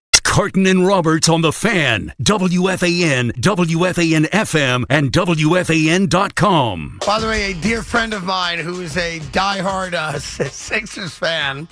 Carton 0.31 0.65
and 0.65 0.87
Roberts 0.87 1.27
on 1.27 1.41
the 1.41 1.51
fan. 1.51 2.13
WFAN, 2.23 3.33
WFAN 3.33 4.29
FM, 4.29 4.85
and 4.89 5.11
WFAN.com. 5.11 6.99
By 7.05 7.19
the 7.19 7.27
way, 7.27 7.51
a 7.51 7.53
dear 7.55 7.83
friend 7.83 8.13
of 8.13 8.23
mine 8.23 8.59
who 8.59 8.79
is 8.79 8.95
a 8.95 9.19
diehard 9.19 9.93
uh, 9.93 10.17
Sixers 10.19 11.13
fan 11.13 11.67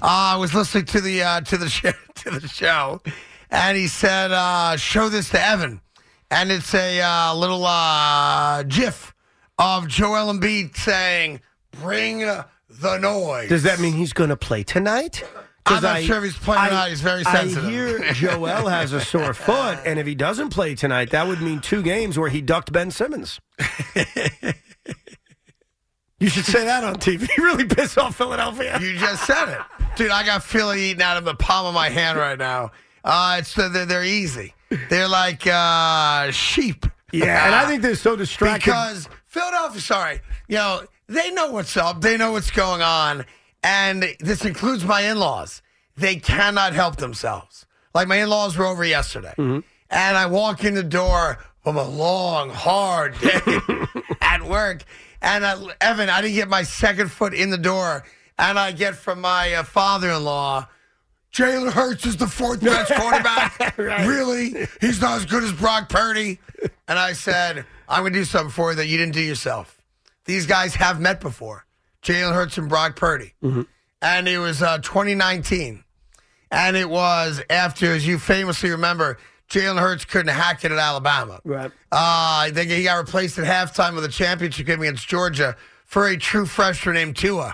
uh, 0.00 0.38
was 0.40 0.54
listening 0.54 0.86
to 0.86 1.02
the 1.02 1.22
uh, 1.22 1.42
to 1.42 1.58
the 1.58 1.68
show, 1.68 1.92
to 2.14 2.30
the 2.30 2.48
show, 2.48 3.02
and 3.50 3.76
he 3.76 3.86
said, 3.86 4.32
uh, 4.32 4.78
"Show 4.78 5.10
this 5.10 5.28
to 5.28 5.46
Evan," 5.46 5.82
and 6.30 6.50
it's 6.50 6.72
a 6.74 7.02
uh, 7.02 7.34
little 7.34 7.66
uh, 7.66 8.62
GIF 8.62 9.14
of 9.58 9.86
Joel 9.86 10.32
Embiid 10.32 10.74
saying, 10.78 11.42
"Bring 11.72 12.20
the 12.20 12.98
noise." 12.98 13.50
Does 13.50 13.64
that 13.64 13.80
mean 13.80 13.92
he's 13.92 14.14
going 14.14 14.30
to 14.30 14.36
play 14.36 14.62
tonight? 14.62 15.24
I'm 15.76 15.82
not 15.82 15.96
I- 15.96 16.04
sure 16.04 16.18
if 16.18 16.24
he's 16.24 16.36
playing 16.38 16.68
or 16.68 16.70
not. 16.70 16.88
He's 16.88 17.00
very 17.00 17.24
sensitive. 17.24 17.64
I 17.64 17.70
hear 17.70 18.12
Joel 18.12 18.68
has 18.68 18.92
a 18.92 19.00
sore 19.00 19.34
foot, 19.46 19.78
and 19.84 19.98
if 19.98 20.06
he 20.06 20.14
doesn't 20.14 20.50
play 20.50 20.74
tonight, 20.74 21.10
that 21.10 21.26
would 21.26 21.40
mean 21.40 21.60
two 21.60 21.82
games 21.82 22.18
where 22.18 22.28
he 22.30 22.40
ducked 22.40 22.72
Ben 22.72 22.90
Simmons. 22.90 23.40
you 26.20 26.28
should 26.28 26.44
say 26.44 26.64
that 26.64 26.84
on 26.84 26.96
TV. 26.96 27.28
really 27.38 27.64
piss 27.64 27.96
off 27.96 28.16
Philadelphia. 28.16 28.78
You 28.80 28.98
just 28.98 29.24
said 29.24 29.48
it, 29.48 29.58
dude. 29.96 30.10
I 30.10 30.24
got 30.24 30.42
Philly 30.42 30.90
eating 30.90 31.02
out 31.02 31.16
of 31.16 31.24
the 31.24 31.34
palm 31.34 31.66
of 31.66 31.74
my 31.74 31.88
hand 31.88 32.18
right 32.18 32.38
now. 32.38 32.72
Uh, 33.04 33.36
it's 33.38 33.54
they're, 33.54 33.86
they're 33.86 34.04
easy. 34.04 34.54
They're 34.90 35.08
like 35.08 35.46
uh, 35.46 36.30
sheep. 36.30 36.84
Yeah, 37.12 37.46
and 37.46 37.54
I 37.54 37.66
think 37.66 37.82
they're 37.82 37.94
so 37.94 38.16
distracted. 38.16 38.64
because 38.66 39.08
Philadelphia. 39.26 39.80
Sorry, 39.80 40.20
you 40.48 40.56
know 40.56 40.82
they 41.06 41.30
know 41.30 41.52
what's 41.52 41.76
up. 41.76 42.00
They 42.02 42.16
know 42.18 42.32
what's 42.32 42.50
going 42.50 42.82
on, 42.82 43.24
and 43.62 44.04
this 44.20 44.44
includes 44.44 44.84
my 44.84 45.02
in-laws. 45.02 45.62
They 45.96 46.16
cannot 46.16 46.72
help 46.74 46.96
themselves. 46.96 47.66
Like 47.94 48.06
my 48.08 48.16
in-laws 48.16 48.56
were 48.56 48.66
over 48.66 48.84
yesterday, 48.84 49.34
and 49.36 49.64
I 50.16 50.26
walk 50.26 50.62
in 50.64 50.74
the 50.74 50.82
door 50.82 51.38
from 51.64 51.76
a 51.76 51.88
long, 51.88 52.50
hard 52.50 53.18
day 53.20 53.40
at 54.20 54.42
work, 54.42 54.84
and 55.20 55.44
I, 55.44 55.56
Evan, 55.80 56.08
I 56.08 56.20
didn't 56.20 56.34
get 56.36 56.48
my 56.48 56.62
second 56.62 57.10
foot 57.10 57.34
in 57.34 57.50
the 57.50 57.58
door, 57.58 58.04
and 58.38 58.58
I 58.58 58.72
get 58.72 58.94
from 58.94 59.20
my 59.20 59.54
uh, 59.54 59.62
father-in-law. 59.64 60.68
Jalen 61.32 61.72
Hurts 61.72 62.06
is 62.06 62.16
the 62.16 62.26
fourth 62.26 62.60
best 62.62 62.92
quarterback. 62.94 63.76
Really? 64.08 64.66
He's 64.80 65.00
not 65.00 65.18
as 65.18 65.26
good 65.26 65.42
as 65.44 65.52
Brock 65.52 65.88
Purdy. 65.88 66.38
And 66.88 66.98
I 66.98 67.12
said, 67.12 67.64
I'm 67.88 68.00
going 68.02 68.12
to 68.14 68.18
do 68.20 68.24
something 68.24 68.50
for 68.50 68.70
you 68.70 68.76
that 68.76 68.86
you 68.86 68.96
didn't 68.96 69.12
do 69.14 69.20
yourself. 69.20 69.80
These 70.24 70.46
guys 70.46 70.74
have 70.76 71.00
met 71.00 71.20
before 71.20 71.64
Jalen 72.02 72.34
Hurts 72.34 72.58
and 72.58 72.68
Brock 72.68 72.96
Purdy. 72.96 73.34
And 74.00 74.28
it 74.28 74.38
was 74.38 74.62
uh, 74.62 74.78
2019. 74.78 75.82
And 76.50 76.76
it 76.76 76.88
was 76.88 77.42
after, 77.50 77.92
as 77.92 78.06
you 78.06 78.18
famously 78.18 78.70
remember, 78.70 79.18
Jalen 79.50 79.78
Hurts 79.80 80.04
couldn't 80.04 80.34
hack 80.34 80.64
it 80.64 80.72
at 80.72 80.78
Alabama. 80.78 81.40
Right. 81.44 81.70
Uh, 81.90 82.46
I 82.46 82.50
think 82.54 82.70
he 82.70 82.84
got 82.84 82.96
replaced 82.96 83.38
at 83.38 83.44
halftime 83.44 83.96
of 83.96 84.02
the 84.02 84.08
championship 84.08 84.66
game 84.66 84.80
against 84.80 85.08
Georgia 85.08 85.56
for 85.84 86.06
a 86.08 86.16
true 86.16 86.46
freshman 86.46 86.94
named 86.94 87.16
Tua. 87.16 87.52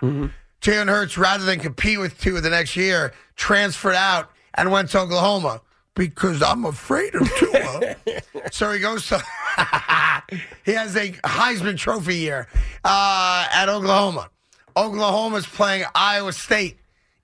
Jalen 0.61 0.88
Hurts, 0.88 1.16
rather 1.18 1.44
than 1.44 1.61
compete 1.61 1.98
with 1.98 2.20
Tua 2.20 2.40
the 2.40 2.50
next 2.50 2.74
year, 2.76 3.12
transferred 3.37 3.94
out 3.96 4.30
and 4.54 4.70
went 4.70 4.90
to 4.90 5.00
Oklahoma 5.00 5.61
because 5.94 6.42
I'm 6.42 6.64
afraid 6.64 7.14
of 7.14 7.30
Tua. 7.37 7.96
so 8.52 8.72
he 8.72 8.80
goes 8.80 9.07
to. 9.09 9.22
he 10.64 10.72
has 10.72 10.96
a 10.96 11.12
Heisman 11.12 11.76
Trophy 11.76 12.16
year 12.16 12.48
uh, 12.85 13.46
at 13.52 13.68
Oklahoma. 13.68 14.30
Oklahoma's 14.77 15.47
playing 15.47 15.85
Iowa 15.95 16.33
State. 16.33 16.79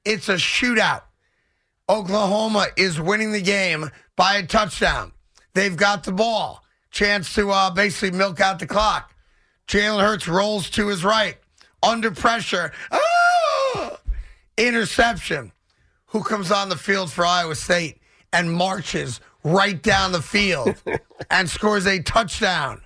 It's 0.04 0.28
a 0.28 0.34
shootout. 0.34 1.02
Oklahoma 1.88 2.68
is 2.76 3.00
winning 3.00 3.32
the 3.32 3.42
game 3.42 3.90
by 4.16 4.36
a 4.36 4.46
touchdown. 4.46 5.12
They've 5.54 5.76
got 5.76 6.04
the 6.04 6.12
ball. 6.12 6.62
Chance 6.90 7.34
to 7.34 7.50
uh, 7.50 7.70
basically 7.70 8.16
milk 8.16 8.40
out 8.40 8.58
the 8.58 8.66
clock. 8.66 9.14
Jalen 9.66 10.00
Hurts 10.00 10.28
rolls 10.28 10.70
to 10.70 10.88
his 10.88 11.04
right. 11.04 11.36
Under 11.82 12.10
pressure. 12.10 12.72
Ah! 12.90 13.98
Interception. 14.56 15.52
Who 16.06 16.22
comes 16.22 16.50
on 16.50 16.68
the 16.68 16.76
field 16.76 17.10
for 17.10 17.24
Iowa 17.24 17.54
State 17.54 17.98
and 18.32 18.52
marches 18.52 19.20
right 19.44 19.80
down 19.80 20.12
the 20.12 20.22
field 20.22 20.74
and 21.30 21.48
scores 21.48 21.86
a 21.86 22.02
touchdown? 22.02 22.82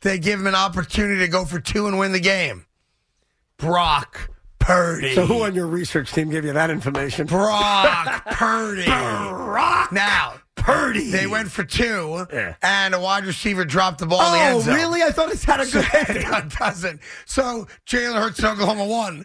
They 0.00 0.18
give 0.18 0.40
him 0.40 0.46
an 0.46 0.54
opportunity 0.54 1.20
to 1.20 1.28
go 1.28 1.44
for 1.44 1.60
two 1.60 1.86
and 1.86 1.98
win 1.98 2.12
the 2.12 2.20
game. 2.20 2.64
Brock 3.58 4.30
Purdy. 4.58 5.14
So 5.14 5.26
who 5.26 5.42
on 5.44 5.54
your 5.54 5.66
research 5.66 6.12
team 6.12 6.30
gave 6.30 6.44
you 6.44 6.52
that 6.52 6.70
information? 6.70 7.26
Brock 7.26 8.24
Purdy. 8.30 8.84
Brock 8.84 9.92
Now, 9.92 10.34
Purdy. 10.56 11.10
they 11.10 11.26
went 11.26 11.50
for 11.50 11.64
two, 11.64 12.26
Yeah. 12.32 12.54
and 12.62 12.94
a 12.94 13.00
wide 13.00 13.24
receiver 13.24 13.64
dropped 13.64 13.98
the 14.00 14.06
ball 14.06 14.20
in 14.26 14.32
the 14.32 14.38
end 14.44 14.54
Oh, 14.56 14.60
zone. 14.60 14.74
really? 14.74 15.02
I 15.02 15.10
thought 15.10 15.30
it 15.32 15.42
had 15.42 15.60
a 15.60 15.66
good 15.70 15.86
ending. 15.94 16.26
it 16.32 16.50
doesn't. 16.58 17.00
So 17.24 17.66
Jalen 17.86 18.20
Hurts 18.20 18.42
Oklahoma 18.44 18.84
won, 18.86 19.24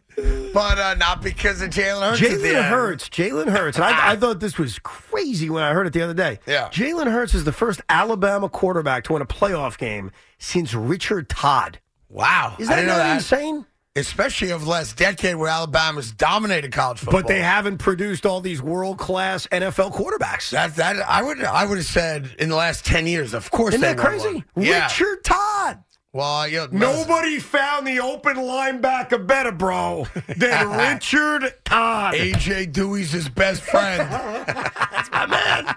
but 0.53 0.79
uh, 0.79 0.95
not 0.95 1.21
because 1.21 1.61
of 1.61 1.69
Jalen 1.71 2.11
Hurts. 2.11 2.21
Jalen. 2.21 2.69
Hurts. 2.69 3.09
Jalen 3.09 3.49
Hurts. 3.49 3.77
And 3.77 3.85
I, 3.85 4.11
I 4.13 4.15
thought 4.15 4.39
this 4.39 4.57
was 4.57 4.79
crazy 4.79 5.49
when 5.49 5.63
I 5.63 5.73
heard 5.73 5.87
it 5.87 5.93
the 5.93 6.01
other 6.01 6.13
day. 6.13 6.39
Yeah. 6.47 6.69
Jalen 6.69 7.11
Hurts 7.11 7.33
is 7.33 7.43
the 7.43 7.51
first 7.53 7.81
Alabama 7.89 8.47
quarterback 8.49 9.03
to 9.05 9.13
win 9.13 9.21
a 9.21 9.25
playoff 9.25 9.77
game 9.77 10.11
since 10.39 10.73
Richard 10.73 11.27
Todd. 11.29 11.79
Wow, 12.09 12.55
Is 12.59 12.67
that 12.67 12.85
not 12.85 12.97
that. 12.97 13.15
insane? 13.15 13.65
Especially 13.95 14.49
of 14.49 14.63
the 14.63 14.69
last 14.69 14.97
decade 14.97 15.35
where 15.35 15.49
Alabama's 15.49 16.11
dominated 16.11 16.71
college 16.71 16.97
football. 16.97 17.21
But 17.21 17.27
they 17.27 17.41
haven't 17.41 17.77
produced 17.77 18.25
all 18.25 18.41
these 18.41 18.59
world 18.59 18.97
class 18.97 19.45
NFL 19.47 19.93
quarterbacks. 19.93 20.49
That 20.49 20.75
that 20.77 20.95
I 21.07 21.21
would 21.21 21.43
I 21.43 21.65
would 21.65 21.77
have 21.77 21.85
said 21.85 22.31
in 22.39 22.49
the 22.49 22.55
last 22.55 22.85
ten 22.85 23.05
years. 23.05 23.35
Of 23.35 23.51
course, 23.51 23.75
Isn't 23.75 23.81
they 23.81 23.93
that 23.93 23.97
crazy? 23.97 24.43
Yeah. 24.55 24.85
Richard 24.85 25.23
Todd. 25.23 25.83
Well, 26.11 26.47
you 26.47 26.57
know, 26.57 26.67
Nobody 26.71 27.39
found 27.39 27.85
the 27.87 27.99
open 27.99 28.35
linebacker 28.37 29.25
better, 29.25 29.51
bro, 29.51 30.05
than 30.37 30.69
Richard 30.93 31.53
Todd. 31.65 32.13
AJ 32.13 32.71
Duhe's 32.71 33.11
his 33.11 33.29
best 33.29 33.61
friend. 33.63 33.99
That's 34.11 35.11
my 35.11 35.25
man. 35.25 35.75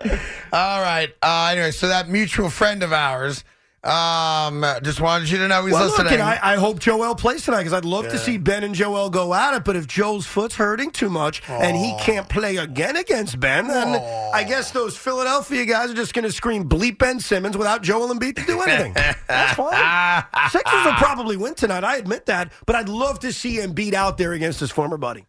All 0.52 0.80
right. 0.82 1.10
Uh, 1.22 1.48
anyway, 1.52 1.70
so 1.70 1.88
that 1.88 2.08
mutual 2.08 2.50
friend 2.50 2.82
of 2.82 2.92
ours 2.92 3.44
um, 3.86 4.64
just 4.82 5.00
wanted 5.00 5.30
you 5.30 5.38
to 5.38 5.48
know 5.48 5.64
he's 5.64 5.72
Well, 5.72 5.86
look, 5.86 5.98
listening. 5.98 6.14
and 6.14 6.22
I, 6.22 6.38
I 6.42 6.56
hope 6.56 6.78
Joel 6.80 7.14
plays 7.14 7.44
tonight 7.44 7.58
because 7.58 7.72
I'd 7.72 7.84
love 7.84 8.08
to 8.08 8.18
see 8.18 8.36
Ben 8.38 8.64
and 8.64 8.74
Joel 8.74 9.10
go 9.10 9.32
at 9.32 9.54
it. 9.54 9.64
But 9.64 9.76
if 9.76 9.86
Joel's 9.86 10.26
foot's 10.26 10.56
hurting 10.56 10.90
too 10.90 11.08
much 11.08 11.42
and 11.48 11.76
he 11.76 11.94
can't 12.00 12.28
play 12.28 12.56
again 12.56 12.96
against 12.96 13.38
Ben, 13.38 13.68
then 13.68 13.94
I 14.34 14.44
guess 14.44 14.70
those 14.72 14.96
Philadelphia 14.96 15.64
guys 15.64 15.90
are 15.90 15.94
just 15.94 16.14
going 16.14 16.24
to 16.24 16.32
scream 16.32 16.68
bleep 16.68 16.98
Ben 16.98 17.20
Simmons 17.20 17.56
without 17.56 17.82
Joel 17.82 18.12
Embiid 18.14 18.36
to 18.36 18.44
do 18.46 18.60
anything. 18.66 18.92
That's 19.28 19.54
fine. 19.54 20.24
Sixers 20.50 20.84
will 20.84 20.92
probably 20.98 21.36
win 21.36 21.54
tonight. 21.54 21.84
I 21.84 21.96
admit 21.96 22.26
that. 22.26 22.52
But 22.66 22.76
I'd 22.76 22.88
love 22.88 23.20
to 23.20 23.32
see 23.32 23.58
Embiid 23.58 23.92
out 23.94 24.18
there 24.18 24.32
against 24.32 24.60
his 24.60 24.70
former 24.70 24.96
buddy. 24.96 25.26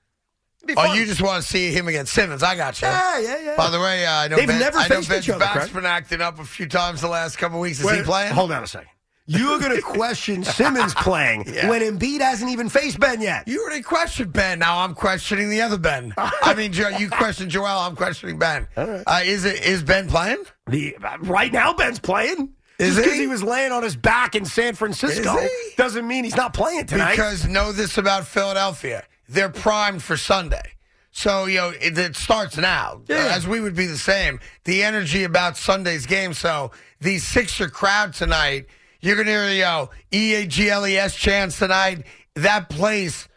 Oh, 0.75 0.83
fun. 0.83 0.97
you 0.97 1.05
just 1.05 1.21
want 1.21 1.43
to 1.43 1.47
see 1.47 1.71
him 1.71 1.87
against 1.87 2.13
Simmons. 2.13 2.43
I 2.43 2.55
got 2.55 2.81
you. 2.81 2.87
Yeah, 2.87 3.19
yeah, 3.19 3.37
yeah. 3.43 3.55
By 3.55 3.69
the 3.69 3.79
way, 3.79 4.05
uh, 4.05 4.11
I 4.11 4.27
know, 4.27 4.35
They've 4.37 4.47
ben, 4.47 4.59
never 4.59 4.77
I 4.79 4.87
know 4.87 4.95
faced 4.97 5.09
Ben's 5.09 5.25
each 5.25 5.29
other, 5.29 5.39
back's 5.45 5.69
been 5.69 5.85
acting 5.85 6.21
up 6.21 6.39
a 6.39 6.43
few 6.43 6.67
times 6.67 7.01
the 7.01 7.07
last 7.07 7.37
couple 7.37 7.59
weeks. 7.59 7.79
Is 7.79 7.89
he 7.89 8.01
playing? 8.03 8.33
Hold 8.33 8.51
on 8.51 8.63
a 8.63 8.67
second. 8.67 8.89
You're 9.29 9.59
going 9.59 9.75
to 9.75 9.81
question 9.81 10.43
Simmons 10.45 10.93
playing 10.93 11.43
Yeah. 11.53 11.69
when 11.69 11.81
Embiid 11.81 12.21
hasn't 12.21 12.49
even 12.49 12.69
faced 12.69 12.97
Ben 12.97 13.19
yet. 13.19 13.45
You 13.45 13.61
already 13.61 13.81
questioned 13.81 14.31
Ben. 14.31 14.57
Now 14.59 14.79
I'm 14.79 14.93
questioning 14.93 15.49
the 15.49 15.61
other 15.61 15.77
Ben. 15.77 16.13
I 16.17 16.53
mean, 16.55 16.71
Joe, 16.71 16.87
you 16.89 17.09
questioned 17.09 17.51
Joel. 17.51 17.65
I'm 17.65 17.95
questioning 17.97 18.39
Ben. 18.39 18.67
Uh, 18.77 19.03
is 19.25 19.43
it 19.43 19.61
is 19.65 19.83
Ben 19.83 20.07
playing? 20.07 20.43
The 20.67 20.95
right 21.19 21.51
now 21.51 21.73
Ben's 21.73 21.99
playing. 21.99 22.53
Is 22.79 22.89
Just 22.93 22.99
because 22.99 23.13
he? 23.15 23.21
he 23.21 23.27
was 23.27 23.43
laying 23.43 23.71
on 23.71 23.81
his 23.83 23.95
back 23.95 24.35
in 24.35 24.45
San 24.45 24.75
Francisco 24.75 25.35
doesn't 25.77 26.07
mean 26.07 26.23
he's 26.23 26.35
not 26.35 26.53
playing 26.53 26.85
tonight. 26.85 27.13
Because 27.13 27.47
know 27.47 27.71
this 27.71 27.97
about 27.97 28.25
Philadelphia, 28.27 29.03
they're 29.27 29.49
primed 29.49 30.03
for 30.03 30.17
Sunday. 30.17 30.73
So 31.11 31.45
you 31.45 31.57
know 31.57 31.69
it, 31.69 31.97
it 31.97 32.15
starts 32.15 32.57
now. 32.57 33.01
Yeah. 33.07 33.31
As 33.33 33.47
we 33.47 33.59
would 33.59 33.75
be 33.75 33.87
the 33.87 33.97
same. 33.97 34.39
The 34.65 34.83
energy 34.83 35.23
about 35.23 35.57
Sunday's 35.57 36.05
game. 36.05 36.33
So 36.33 36.71
the 37.01 37.17
Sixer 37.17 37.69
crowd 37.69 38.13
tonight, 38.13 38.67
you're 39.01 39.15
gonna 39.15 39.31
hear 39.31 39.49
you 39.49 39.61
know 39.61 39.89
E 40.13 40.35
A 40.35 40.45
G 40.45 40.69
L 40.69 40.85
E 40.85 40.95
S 40.97 41.15
chants 41.15 41.57
tonight. 41.57 42.05
That 42.35 42.69
place 42.69 43.27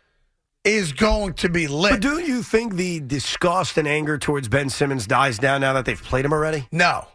is 0.63 0.93
going 0.93 1.33
to 1.33 1.49
be 1.49 1.67
lit. 1.67 1.93
but 1.93 2.01
do 2.01 2.19
you 2.21 2.43
think 2.43 2.75
the 2.75 3.01
disgust 3.01 3.79
and 3.79 3.89
anger 3.89 4.19
towards 4.19 4.49
Ben 4.49 4.69
Simmons 4.69 5.07
dies 5.07 5.39
down 5.39 5.63
now 5.63 5.73
that 5.73 5.87
they've 5.87 6.03
played 6.03 6.25
him 6.27 6.35
already? 6.35 6.69
no, 6.71 7.07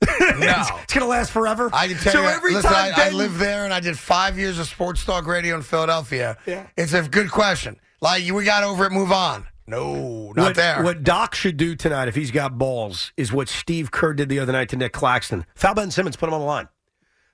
no. 0.02 0.06
It's 0.08 0.94
going 0.94 1.02
to 1.02 1.06
last 1.06 1.30
forever. 1.32 1.68
I 1.72 1.88
can 1.88 1.98
tell 1.98 2.12
so 2.12 2.22
you. 2.22 2.28
every 2.28 2.54
listen, 2.54 2.70
time 2.70 2.94
I, 2.96 3.02
I 3.02 3.08
Ben, 3.08 3.18
lived 3.18 3.36
there 3.36 3.64
and 3.64 3.74
I 3.74 3.80
did 3.80 3.98
five 3.98 4.38
years 4.38 4.58
of 4.58 4.68
sports 4.68 5.04
talk 5.04 5.26
radio 5.26 5.56
in 5.56 5.62
Philadelphia. 5.62 6.38
Yeah. 6.46 6.66
It's 6.76 6.94
a 6.94 7.02
good 7.02 7.30
question. 7.30 7.76
Like 8.00 8.30
we 8.30 8.44
got 8.44 8.64
over 8.64 8.84
it, 8.86 8.92
move 8.92 9.12
on. 9.12 9.46
No, 9.66 10.32
not 10.32 10.42
what, 10.44 10.56
there. 10.56 10.82
What 10.82 11.04
Doc 11.04 11.34
should 11.34 11.56
do 11.58 11.76
tonight, 11.76 12.08
if 12.08 12.14
he's 12.14 12.30
got 12.30 12.56
balls, 12.56 13.12
is 13.18 13.32
what 13.32 13.48
Steve 13.48 13.90
Kerr 13.90 14.14
did 14.14 14.28
the 14.30 14.38
other 14.38 14.52
night 14.52 14.70
to 14.70 14.76
Nic 14.76 14.92
Claxton. 14.92 15.44
Foul 15.54 15.74
Ben 15.74 15.90
Simmons, 15.90 16.16
put 16.16 16.28
him 16.28 16.34
on 16.34 16.40
the 16.40 16.46
line. 16.46 16.68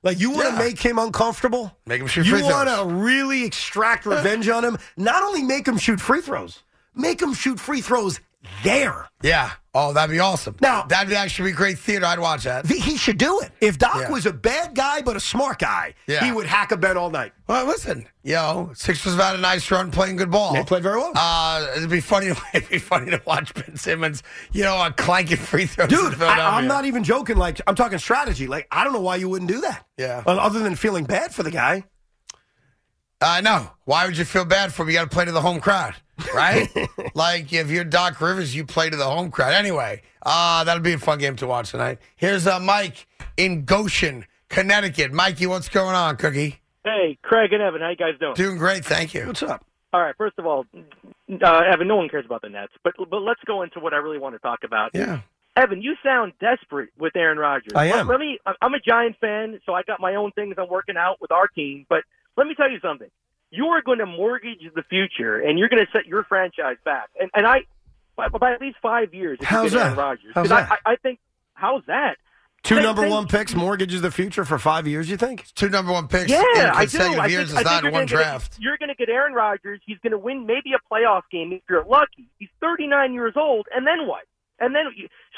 Like 0.02 0.18
you 0.18 0.30
want 0.32 0.48
to 0.48 0.52
Yeah. 0.54 0.58
make 0.58 0.80
him 0.80 0.98
uncomfortable. 0.98 1.76
Make 1.86 2.00
him 2.00 2.06
shoot 2.08 2.26
You 2.26 2.32
free 2.32 2.40
throws. 2.40 2.50
You 2.50 2.54
want 2.56 2.90
to 2.90 2.94
really 2.96 3.44
extract 3.44 4.04
revenge 4.04 4.48
on 4.48 4.64
him. 4.64 4.78
Not 4.96 5.22
only 5.22 5.42
make 5.42 5.66
him 5.66 5.78
shoot 5.78 6.00
free 6.00 6.20
throws, 6.20 6.62
make 6.94 7.22
him 7.22 7.34
shoot 7.34 7.60
free 7.60 7.80
throws 7.80 8.20
there. 8.62 9.08
Yeah. 9.22 9.50
Oh, 9.76 9.92
that'd 9.92 10.10
be 10.12 10.20
awesome. 10.20 10.54
Now- 10.60 10.82
that'd 10.84 11.12
actually 11.12 11.50
be 11.50 11.56
great 11.56 11.78
theater. 11.78 12.06
I'd 12.06 12.18
watch 12.20 12.44
that. 12.44 12.66
Th- 12.66 12.80
He 12.82 12.96
should 12.96 13.18
do 13.18 13.40
it. 13.40 13.50
If 13.60 13.76
Doc 13.78 13.96
Yeah. 14.02 14.10
was 14.10 14.24
a 14.26 14.32
bad 14.32 14.74
guy 14.74 15.02
but 15.02 15.16
a 15.16 15.20
smart 15.20 15.58
guy, 15.58 15.94
Yeah. 16.06 16.24
he 16.24 16.30
would 16.30 16.46
hack 16.46 16.70
a 16.70 16.76
Ben 16.76 16.96
all 16.96 17.10
night. 17.10 17.32
Well, 17.48 17.64
listen, 17.66 18.06
yo, 18.22 18.70
Sixers 18.74 19.14
have 19.14 19.22
had 19.24 19.34
a 19.34 19.40
nice 19.40 19.68
run 19.70 19.90
playing 19.90 20.16
good 20.16 20.30
ball. 20.30 20.52
They 20.54 20.62
played 20.62 20.82
very 20.84 20.98
well. 20.98 21.12
Uh, 21.16 21.66
it'd 21.76 21.90
be 21.90 22.00
funny. 22.00 22.28
It'd 22.54 22.68
be 22.68 22.78
funny 22.78 23.10
to 23.10 23.20
watch 23.26 23.52
Ben 23.54 23.76
Simmons, 23.76 24.22
you 24.52 24.62
know, 24.62 24.76
uh, 24.76 24.90
clanking 24.92 25.36
free 25.38 25.66
throws. 25.66 25.88
Dude. 25.88 26.22
I, 26.22 26.58
am 26.58 26.68
not 26.68 26.84
even 26.84 27.02
joking. 27.02 27.36
Like, 27.36 27.60
I'm 27.66 27.74
talking 27.74 27.98
strategy. 27.98 28.46
Like, 28.46 28.68
I 28.70 28.84
don't 28.84 28.92
know 28.92 29.00
why 29.00 29.16
you 29.16 29.28
wouldn't 29.28 29.50
do 29.50 29.60
that. 29.62 29.84
Yeah. 29.98 30.22
Other 30.26 30.60
than 30.60 30.76
feeling 30.76 31.04
bad 31.04 31.34
for 31.34 31.42
the 31.42 31.50
guy. 31.50 31.84
Uh, 33.20 33.40
know. 33.40 33.70
Why 33.84 34.06
would 34.06 34.16
you 34.18 34.24
feel 34.24 34.44
bad 34.44 34.72
for 34.72 34.82
him? 34.82 34.88
You 34.88 34.94
got 34.94 35.04
to 35.04 35.10
play 35.10 35.24
to 35.24 35.32
the 35.32 35.40
home 35.40 35.60
crowd, 35.60 35.94
right? 36.34 36.68
like 37.14 37.52
if 37.52 37.70
you're 37.70 37.84
Doc 37.84 38.20
Rivers, 38.20 38.54
you 38.54 38.64
play 38.64 38.90
to 38.90 38.96
the 38.96 39.04
home 39.04 39.30
crowd. 39.30 39.52
Anyway, 39.52 40.02
uh, 40.22 40.64
that'll 40.64 40.82
be 40.82 40.92
a 40.92 40.98
fun 40.98 41.18
game 41.18 41.36
to 41.36 41.46
watch 41.46 41.70
tonight. 41.70 41.98
Here's 42.16 42.46
uh, 42.46 42.60
Mike 42.60 43.06
in 43.36 43.64
Goshen, 43.64 44.26
Connecticut. 44.48 45.12
Mikey, 45.12 45.46
what's 45.46 45.68
going 45.68 45.94
on, 45.94 46.16
Cookie? 46.16 46.60
Hey, 46.84 47.18
Craig 47.22 47.52
and 47.52 47.62
Evan, 47.62 47.80
how 47.80 47.90
you 47.90 47.96
guys 47.96 48.14
doing? 48.20 48.34
Doing 48.34 48.58
great, 48.58 48.84
thank 48.84 49.14
you. 49.14 49.26
What's 49.26 49.42
up? 49.42 49.64
All 49.92 50.00
right, 50.00 50.14
first 50.18 50.38
of 50.38 50.46
all, 50.46 50.66
uh, 50.74 51.60
Evan, 51.72 51.86
no 51.88 51.96
one 51.96 52.08
cares 52.08 52.26
about 52.26 52.42
the 52.42 52.48
Nets, 52.48 52.72
but 52.82 52.94
but 53.08 53.20
let's 53.20 53.40
go 53.46 53.62
into 53.62 53.80
what 53.80 53.94
I 53.94 53.98
really 53.98 54.18
want 54.18 54.34
to 54.34 54.40
talk 54.40 54.60
about. 54.64 54.90
Yeah. 54.92 55.20
Evan, 55.56 55.82
you 55.82 55.94
sound 56.02 56.32
desperate 56.40 56.88
with 56.98 57.14
Aaron 57.14 57.38
Rodgers. 57.38 57.72
I 57.76 57.90
Let- 57.90 58.00
am. 58.00 58.08
Let, 58.08 58.18
me. 58.18 58.38
I- 58.44 58.54
I'm 58.60 58.74
a 58.74 58.80
Giant 58.80 59.16
fan, 59.20 59.60
so 59.64 59.72
I 59.72 59.82
got 59.82 60.00
my 60.00 60.16
own 60.16 60.32
things 60.32 60.56
I'm 60.58 60.68
working 60.68 60.96
out 60.96 61.20
with 61.20 61.30
our 61.30 61.46
team. 61.46 61.86
But 61.88 62.02
let 62.36 62.46
me 62.46 62.54
tell 62.56 62.68
you 62.70 62.80
something. 62.80 63.08
You 63.54 63.66
are 63.68 63.82
going 63.82 63.98
to 63.98 64.06
mortgage 64.06 64.60
the 64.74 64.82
future, 64.84 65.38
and 65.40 65.58
you're 65.58 65.68
going 65.68 65.84
to 65.84 65.90
set 65.92 66.06
your 66.06 66.24
franchise 66.24 66.76
back. 66.84 67.10
And 67.20 67.30
and 67.34 67.46
I, 67.46 67.60
by, 68.16 68.28
by 68.28 68.52
at 68.52 68.60
least 68.60 68.76
five 68.82 69.14
years. 69.14 69.38
If 69.40 69.46
How's 69.48 69.72
that? 69.72 69.86
Aaron 69.86 69.96
Rodgers, 69.98 70.32
How's 70.34 70.48
'Cause 70.48 70.50
that? 70.50 70.72
I, 70.72 70.90
I, 70.90 70.92
I 70.92 70.96
think. 70.96 71.18
How's 71.54 71.82
that? 71.86 72.16
Two 72.64 72.76
They- 72.76 72.82
number 72.82 73.02
they- 73.02 73.10
one 73.10 73.28
picks 73.28 73.54
mortgages 73.54 74.00
the 74.02 74.10
future 74.10 74.44
for 74.44 74.58
five 74.58 74.86
years, 74.86 75.08
you 75.10 75.16
think? 75.16 75.46
Two 75.54 75.68
number 75.68 75.92
one 75.92 76.08
picks 76.08 76.30
Yeah, 76.30 76.40
in 76.40 76.60
I 76.70 76.70
do. 76.86 76.90
consecutive 76.90 77.18
I 77.20 77.26
years 77.26 77.48
think, 77.48 77.48
is 77.50 77.54
I 77.54 77.58
think 77.58 77.66
not 77.66 77.82
you're 77.84 77.92
one 77.92 78.06
draft. 78.06 78.52
Get, 78.56 78.62
you're 78.62 78.78
going 78.78 78.88
to 78.88 78.94
get 78.94 79.08
Aaron 79.10 79.34
Rodgers. 79.34 79.80
He's 79.84 79.98
going 80.02 80.12
to 80.12 80.18
win 80.18 80.46
maybe 80.46 80.72
a 80.72 80.80
playoff 80.92 81.22
game 81.30 81.52
if 81.52 81.60
you're 81.68 81.84
lucky. 81.84 82.28
He's 82.38 82.48
39 82.60 83.12
years 83.12 83.34
old, 83.36 83.66
and 83.74 83.86
then 83.86 84.06
what? 84.06 84.22
And 84.60 84.74
then 84.74 84.84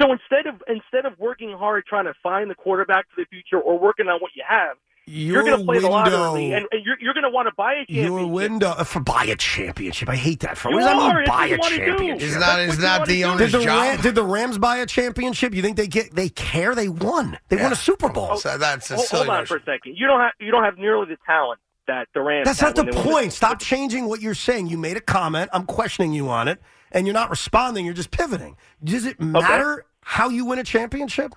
so 0.00 0.12
instead 0.12 0.46
of 0.46 0.62
instead 0.68 1.04
of 1.10 1.18
working 1.18 1.50
hard 1.52 1.84
trying 1.86 2.04
to 2.04 2.14
find 2.22 2.48
the 2.50 2.54
quarterback 2.54 3.06
for 3.14 3.22
the 3.22 3.26
future 3.26 3.58
or 3.58 3.78
working 3.78 4.06
on 4.08 4.20
what 4.20 4.30
you 4.36 4.44
have, 4.46 4.76
Your 5.08 5.34
you're 5.34 5.42
going 5.44 5.58
to 5.60 5.64
play 5.64 5.78
the 5.78 5.88
lottery, 5.88 6.52
and, 6.52 6.66
and 6.72 6.84
you're, 6.84 6.96
you're 7.00 7.14
going 7.14 7.22
to 7.22 7.30
want 7.30 7.46
to 7.46 7.54
buy 7.56 7.74
a 7.74 7.86
championship. 7.86 8.10
Your 8.10 8.26
window 8.26 8.70
uh, 8.70 8.82
for 8.82 8.98
buy 8.98 9.24
a 9.26 9.36
championship. 9.36 10.08
I 10.08 10.16
hate 10.16 10.40
that. 10.40 10.58
For 10.58 10.68
what 10.72 10.80
does 10.80 10.86
that 10.86 10.96
mean? 11.14 11.24
Buy 11.26 11.46
a 11.46 11.48
you 11.50 11.58
wanna 11.60 11.76
do. 11.76 11.86
championship. 11.86 12.28
Is 12.28 12.34
That's 12.34 12.44
not 12.44 12.58
what 12.58 12.68
is 12.68 12.76
you 12.76 12.82
not 12.82 13.06
the 13.06 13.20
do. 13.20 13.24
owner's 13.24 13.52
Did 13.52 13.60
the, 13.60 13.64
job? 13.64 13.82
Ram, 13.82 14.00
did 14.00 14.14
the 14.16 14.24
Rams 14.24 14.58
buy 14.58 14.78
a 14.78 14.86
championship? 14.86 15.54
You 15.54 15.62
think 15.62 15.76
they 15.76 15.86
get 15.86 16.12
they 16.12 16.28
care? 16.28 16.74
They 16.74 16.88
won. 16.88 17.38
They 17.48 17.56
won 17.56 17.72
a 17.72 17.76
Super 17.76 18.08
Bowl. 18.08 18.36
So 18.36 18.58
that's 18.58 18.90
a 18.90 18.96
Hold, 18.96 19.06
silly 19.06 19.18
hold 19.20 19.30
on 19.30 19.36
notion. 19.42 19.46
for 19.46 19.56
a 19.58 19.64
second. 19.64 19.96
You 19.96 20.08
don't 20.08 20.18
have 20.18 20.32
you 20.40 20.50
don't 20.50 20.64
have 20.64 20.76
nearly 20.76 21.06
the 21.06 21.18
talent 21.24 21.60
that 21.86 22.08
the 22.12 22.20
Rams. 22.20 22.46
That's 22.46 22.58
had 22.58 22.74
not 22.74 22.86
the 22.86 22.90
they 22.90 22.96
won 22.96 23.06
point. 23.06 23.32
Stop 23.32 23.60
changing 23.60 24.06
what 24.08 24.20
you're 24.20 24.34
saying. 24.34 24.66
You 24.66 24.76
made 24.76 24.96
a 24.96 25.00
comment. 25.00 25.50
I'm 25.52 25.66
questioning 25.66 26.12
you 26.14 26.28
on 26.28 26.48
it, 26.48 26.60
and 26.90 27.06
you're 27.06 27.14
not 27.14 27.30
responding. 27.30 27.84
You're 27.84 27.94
just 27.94 28.10
pivoting. 28.10 28.56
Does 28.82 29.04
it 29.06 29.20
matter 29.20 29.84
how 30.00 30.30
you 30.30 30.46
win 30.46 30.58
a 30.58 30.64
championship? 30.64 31.32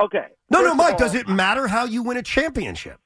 Okay. 0.00 0.26
No, 0.50 0.58
First 0.60 0.68
no, 0.68 0.74
Mike. 0.74 0.92
all, 0.94 0.98
Does 0.98 1.14
it 1.14 1.28
matter 1.28 1.66
how 1.68 1.84
you 1.84 2.02
win 2.02 2.16
a 2.16 2.22
championship? 2.22 2.98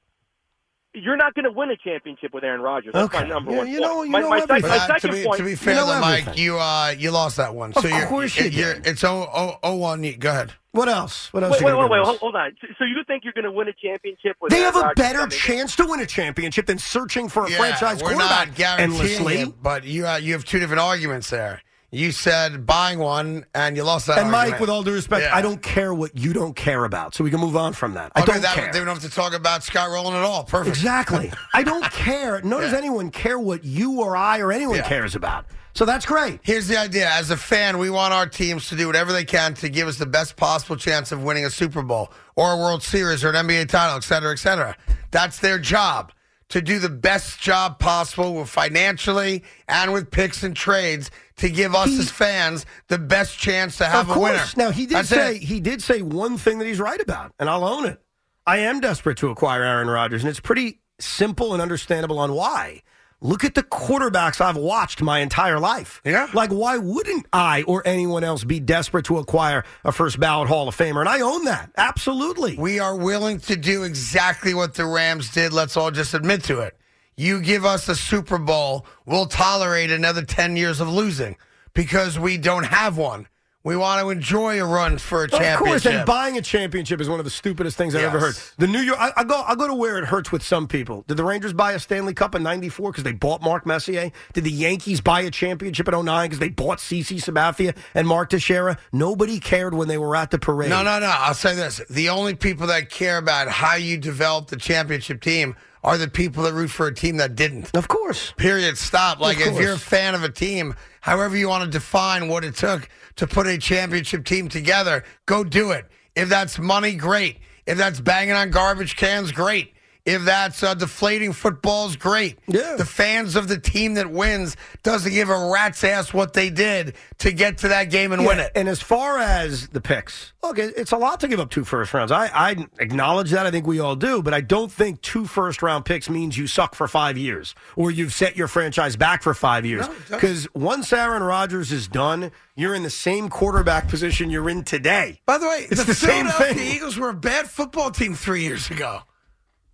You're 0.97 1.17
not 1.17 1.33
going 1.33 1.43
to 1.43 1.51
win 1.51 1.69
a 1.71 1.75
championship 1.75 2.33
with 2.33 2.45
Aaron 2.45 2.61
Rodgers. 2.61 2.93
That's 2.93 3.13
Okay. 3.13 3.23
my 3.23 3.27
number 3.27 3.51
Yeah, 3.51 3.57
one. 3.57 3.67
you 3.67 3.81
know- 3.81 4.03
you 4.03 4.11
my, 4.11 4.21
know 4.21 4.29
my, 4.29 4.39
sec- 4.39 4.49
everything. 4.49 4.69
my 4.71 4.77
But, 4.77 4.89
uh, 4.89 4.93
to 4.93 4.99
second 5.01 5.15
be 5.17 5.23
point. 5.25 5.37
to 5.39 5.43
be 5.43 5.55
fair, 5.55 5.75
know 5.75 5.87
though, 5.87 5.99
Mike, 5.99 6.37
you 6.37 6.57
uh 6.57 6.95
you 6.97 7.11
lost 7.11 7.35
that 7.35 7.53
one. 7.53 7.73
Of 7.73 7.83
you're, 7.83 8.05
course 8.07 8.37
you 8.37 8.45
you're, 8.49 8.75
did. 8.75 8.87
It's 8.87 9.03
oh 9.03 9.27
oh 9.33 9.57
oh 9.61 9.75
one. 9.75 10.09
Go 10.19 10.29
ahead. 10.29 10.53
What 10.71 10.87
else? 10.87 11.33
What 11.33 11.43
else? 11.43 11.55
Wait, 11.61 11.65
wait, 11.65 11.77
wait, 11.77 11.89
wait, 11.89 12.01
hold, 12.05 12.19
hold 12.19 12.35
on. 12.37 12.51
So, 12.61 12.67
so 12.79 12.85
you 12.85 12.95
think 13.07 13.25
you're 13.25 13.33
going 13.33 13.43
to 13.45 13.51
win 13.51 13.67
a 13.67 13.73
championship 13.73 14.37
with 14.41 14.51
They 14.51 14.61
Aaron 14.61 14.73
have 14.73 14.75
a 14.75 14.85
Rodgers 14.87 14.95
better 15.03 15.19
coming 15.19 15.31
in? 15.33 15.37
chance 15.37 15.75
to 15.77 15.85
win 15.85 15.99
a 15.99 16.05
championship 16.05 16.65
than 16.65 16.77
searching 16.77 17.27
for 17.27 17.45
a 17.45 17.49
Yeah, 17.51 17.57
franchise 17.57 18.01
we're 18.01 18.11
quarterback 18.13 18.47
not 18.49 18.55
guaranteeing 18.55 18.91
endlessly. 19.01 19.35
it, 19.41 19.61
but 19.61 19.83
you 19.83 20.07
uh, 20.07 20.15
you 20.15 20.31
have 20.31 20.45
two 20.45 20.59
different 20.59 20.81
arguments 20.81 21.29
there. 21.29 21.61
You 21.95 22.11
said 22.11 22.65
buying 22.65 22.99
one, 22.99 23.45
and 23.55 23.77
you 23.77 23.83
lost 23.83 24.07
that. 24.07 24.17
And 24.17 24.29
Mike, 24.31 24.59
with 24.59 24.69
all 24.69 24.83
due 24.83 24.93
respect, 24.93 25.23
Yeah. 25.23 25.35
I 25.35 25.41
don't 25.41 25.61
care 25.61 25.93
what 25.93 26.17
you 26.17 26.33
don't 26.33 26.55
care 26.55 26.83
about, 26.83 27.15
so 27.15 27.23
we 27.23 27.29
can 27.31 27.39
move 27.39 27.55
on 27.55 27.71
from 27.73 27.93
that. 27.93 28.11
I 28.15 28.21
Okay, 28.21 28.33
don't 28.33 28.41
that, 28.41 28.55
care. 28.55 28.71
They 28.73 28.79
don't 28.79 28.87
have 28.89 28.99
to 28.99 29.09
talk 29.09 29.33
about 29.33 29.63
Scott 29.63 29.89
Rolen 29.89 30.13
at 30.13 30.23
all. 30.23 30.43
Perfect. 30.43 30.75
Exactly. 30.75 31.31
I 31.53 31.63
don't 31.63 31.85
care. 31.91 32.41
Nor 32.43 32.61
does 32.61 32.73
anyone 32.73 33.11
care 33.11 33.39
what 33.39 33.63
you 33.63 34.01
or 34.01 34.17
I 34.17 34.39
or 34.39 34.51
anyone 34.51 34.75
Yeah. 34.77 34.87
cares 34.87 35.15
about. 35.15 35.45
So 35.73 35.83
that's 35.85 36.05
great. 36.05 36.39
Here's 36.43 36.67
the 36.67 36.77
idea. 36.77 37.09
As 37.09 37.31
a 37.31 37.37
fan, 37.37 37.77
we 37.77 37.89
want 37.89 38.13
our 38.13 38.27
teams 38.27 38.69
to 38.69 38.75
do 38.75 38.87
whatever 38.87 39.11
they 39.11 39.25
can 39.25 39.53
to 39.55 39.67
give 39.69 39.87
us 39.89 39.97
the 39.97 40.05
best 40.05 40.35
possible 40.37 40.77
chance 40.77 41.11
of 41.11 41.23
winning 41.23 41.45
a 41.45 41.49
Super 41.49 41.81
Bowl 41.81 42.11
or 42.37 42.53
a 42.53 42.57
World 42.57 42.81
Series 42.81 43.23
or 43.25 43.29
an 43.29 43.35
NBA 43.47 43.67
title, 43.69 43.97
et 43.97 44.03
cetera, 44.03 44.31
et 44.31 44.39
cetera. 44.39 44.75
That's 45.11 45.39
their 45.39 45.59
job 45.59 46.11
to 46.49 46.61
do 46.61 46.79
the 46.79 46.89
best 46.89 47.39
job 47.39 47.79
possible 47.79 48.35
with 48.35 48.49
financially 48.49 49.43
and 49.67 49.91
with 49.93 50.11
picks 50.11 50.43
and 50.43 50.55
trades 50.55 51.09
to 51.37 51.49
give 51.49 51.73
us 51.73 51.89
He- 51.89 51.99
as 51.99 52.11
fans 52.11 52.65
the 52.87 52.97
best 52.99 53.37
chance 53.39 53.77
to 53.77 53.85
have 53.85 54.09
of 54.09 54.17
a 54.17 54.19
winner. 54.19 54.43
Now 54.55 54.71
he 54.71 54.85
did 54.85 54.95
That's 54.97 55.09
say 55.09 55.35
it. 55.37 55.41
he 55.43 55.59
did 55.59 55.81
say 55.81 56.01
one 56.01 56.37
thing 56.37 56.59
that 56.59 56.65
he's 56.67 56.79
right 56.79 57.01
about, 57.01 57.33
and 57.39 57.49
I'll 57.49 57.63
own 57.65 57.85
it. 57.85 57.99
I 58.47 58.57
am 58.59 58.79
desperate 58.79 59.17
to 59.17 59.29
acquire 59.29 59.63
Aaron 59.63 59.87
Rodgers, 59.89 60.21
and 60.21 60.29
it's 60.29 60.39
pretty 60.39 60.81
simple 60.99 61.53
and 61.53 61.61
understandable 61.61 62.19
on 62.19 62.33
why. 62.33 62.83
Look 63.21 63.43
at 63.43 63.55
the 63.55 63.63
quarterbacks 63.63 64.41
I've 64.41 64.57
watched 64.57 65.01
my 65.01 65.19
entire 65.19 65.59
life. 65.59 66.01
Yeah. 66.03 66.27
Like, 66.33 66.51
why 66.51 66.77
wouldn't 66.77 67.25
I 67.31 67.63
or 67.63 67.81
anyone 67.87 68.23
else 68.23 68.43
be 68.43 68.59
desperate 68.59 69.05
to 69.05 69.17
acquire 69.17 69.63
a 69.83 69.91
first 69.91 70.19
ballot 70.19 70.47
Hall 70.47 70.67
of 70.67 70.75
Famer? 70.75 70.99
And 70.99 71.09
I 71.09 71.21
own 71.21 71.45
that. 71.45 71.71
Absolutely. 71.77 72.57
We 72.57 72.79
are 72.79 72.95
willing 72.95 73.39
to 73.41 73.55
do 73.55 73.83
exactly 73.83 74.53
what 74.53 74.75
the 74.75 74.85
Rams 74.85 75.31
did. 75.31 75.53
Let's 75.53 75.77
all 75.77 75.91
just 75.91 76.13
admit 76.13 76.43
to 76.45 76.59
it. 76.59 76.77
You 77.17 77.41
give 77.41 77.63
us 77.63 77.87
a 77.87 77.95
Super 77.95 78.37
Bowl, 78.37 78.85
we'll 79.05 79.27
tolerate 79.27 79.89
another 79.89 80.21
10 80.21 80.57
years 80.57 80.81
of 80.81 80.89
losing 80.89 81.37
because 81.73 82.19
we 82.19 82.37
don't 82.37 82.65
have 82.65 82.97
one. 82.97 83.27
We 83.65 83.75
want 83.75 83.99
to 83.99 84.11
enjoy 84.11 84.61
a 84.61 84.65
run 84.65 84.99
for 84.99 85.23
a 85.23 85.27
championship. 85.27 85.59
Of 85.59 85.65
course, 85.65 85.85
and 85.87 86.05
buying 86.05 86.37
a 86.37 86.41
championship 86.41 87.01
is 87.01 87.09
one 87.09 87.17
of 87.17 87.25
the 87.25 87.31
stupidest 87.31 87.75
things 87.75 87.95
I've 87.95 88.03
ever 88.03 88.19
heard. 88.19 88.35
The 88.59 88.67
New 88.67 88.79
York, 88.79 88.99
I, 88.99 89.11
I 89.17 89.23
go, 89.23 89.41
I 89.41 89.55
go 89.55 89.67
to 89.67 89.73
where 89.73 89.97
it 89.97 90.05
hurts 90.05 90.31
with 90.31 90.43
some 90.43 90.67
people. 90.67 91.03
Did 91.07 91.17
the 91.17 91.23
Rangers 91.23 91.51
buy 91.51 91.71
a 91.71 91.79
Stanley 91.79 92.13
Cup 92.13 92.35
in 92.35 92.43
'94 92.43 92.91
because 92.91 93.03
they 93.03 93.11
bought 93.11 93.41
Mark 93.41 93.65
Messier? 93.65 94.11
Did 94.33 94.43
the 94.43 94.51
Yankees 94.51 95.01
buy 95.01 95.21
a 95.21 95.31
championship 95.31 95.87
in 95.87 96.05
09 96.05 96.25
because 96.27 96.37
they 96.37 96.49
bought 96.49 96.77
CC 96.77 97.17
Sabathia 97.17 97.75
and 97.95 98.07
Mark 98.07 98.29
Teixeira? 98.29 98.77
Nobody 98.93 99.39
cared 99.39 99.73
when 99.73 99.87
they 99.87 99.97
were 99.97 100.15
at 100.15 100.29
the 100.29 100.37
parade. 100.37 100.69
No, 100.69 100.83
no, 100.83 100.99
no. 100.99 101.07
I'll 101.07 101.33
say 101.33 101.55
this. 101.55 101.81
The 101.89 102.09
only 102.09 102.35
people 102.35 102.67
that 102.67 102.91
care 102.91 103.17
about 103.17 103.47
how 103.47 103.77
you 103.77 103.97
develop 103.97 104.47
the 104.47 104.57
championship 104.57 105.21
team 105.21 105.55
are 105.85 105.97
the 105.97 106.07
people 106.07 106.43
that 106.43 106.53
root 106.53 106.69
for 106.69 106.87
a 106.87 106.93
team 106.93 107.17
that 107.17 107.35
didn't. 107.35 107.69
Of 107.75 107.87
course. 107.87 108.33
Period. 108.37 108.77
Stop. 108.77 109.19
Like, 109.19 109.39
if 109.39 109.59
you're 109.59 109.73
a 109.73 109.79
fan 109.79 110.15
of 110.15 110.23
a 110.23 110.29
team, 110.29 110.75
however 111.05 111.37
you 111.37 111.47
want 111.47 111.63
to 111.63 111.69
define 111.69 112.27
what 112.27 112.43
it 112.43 112.55
took 112.55 112.89
to 113.15 113.27
put 113.27 113.45
a 113.45 113.59
championship 113.59 114.25
team 114.25 114.49
together, 114.49 115.03
go 115.27 115.43
do 115.43 115.69
it. 115.69 115.85
If 116.15 116.29
that's 116.29 116.57
money, 116.57 116.95
great. 116.95 117.37
If 117.67 117.77
that's 117.77 117.99
banging 117.99 118.33
on 118.33 118.49
garbage 118.49 118.95
cans, 118.95 119.31
great. 119.31 119.74
If 120.05 120.23
that's 120.25 120.61
uh, 120.61 120.75
deflating 120.75 121.33
footballs, 121.33 121.95
great. 121.95 122.37
Yeah. 122.47 122.75
The 122.75 122.85
fans 122.85 123.35
of 123.35 123.47
the 123.47 123.57
team 123.57 123.95
that 123.95 124.11
wins 124.11 124.55
doesn't 124.83 125.11
give 125.11 125.29
a 125.29 125.49
rat's 125.49 125.83
ass 125.83 126.13
what 126.13 126.33
they 126.33 126.51
did 126.51 126.93
to 127.19 127.31
get 127.31 127.57
to 127.59 127.69
that 127.69 127.85
game 127.89 128.11
and 128.11 128.23
win 128.23 128.39
it. 128.39 128.51
And 128.55 128.69
as 128.69 128.79
far 128.83 129.17
as 129.17 129.67
the 129.69 129.81
picks, 129.81 130.33
look, 130.43 130.59
it's 130.59 130.91
a 130.91 130.97
lot 130.97 131.19
to 131.21 131.27
give 131.27 131.39
up 131.39 131.49
two 131.49 131.63
first 131.63 131.91
rounds. 131.91 132.11
I, 132.11 132.27
I 132.27 132.67
acknowledge 132.77 133.31
that. 133.31 133.47
I 133.47 133.51
think 133.51 133.65
we 133.65 133.79
all 133.79 133.95
do, 133.95 134.21
but 134.21 134.31
I 134.35 134.41
don't 134.41 134.71
think 134.71 135.01
two 135.01 135.25
first 135.25 135.63
round 135.63 135.85
picks 135.85 136.07
means 136.07 136.37
you 136.37 136.45
suck 136.45 136.75
for 136.75 136.87
five 136.87 137.17
years 137.17 137.55
or 137.75 137.89
you've 137.89 138.13
set 138.13 138.37
your 138.37 138.47
franchise 138.47 138.95
back 138.95 139.23
for 139.23 139.33
five 139.33 139.65
years. 139.65 139.87
No. 139.87 139.95
Because 140.11 140.47
once 140.53 140.93
Aaron 140.93 141.23
Rodgers 141.23 141.71
is 141.71 141.87
done, 141.87 142.31
you're 142.55 142.75
in 142.75 142.83
the 142.83 142.91
same 142.91 143.27
quarterback 143.27 143.87
position 143.87 144.29
you're 144.29 144.51
in 144.51 144.63
today. 144.63 145.19
By 145.25 145.39
the 145.39 145.47
way, 145.47 145.65
It's 145.71 145.81
the, 145.81 145.87
the 145.87 145.95
same 145.95 146.27
thing. 146.27 146.59
Eagles 146.59 146.95
were 146.95 147.09
a 147.09 147.13
bad 147.15 147.49
football 147.49 147.89
team 147.89 148.13
three 148.13 148.43
years 148.43 148.69
ago. 148.69 149.01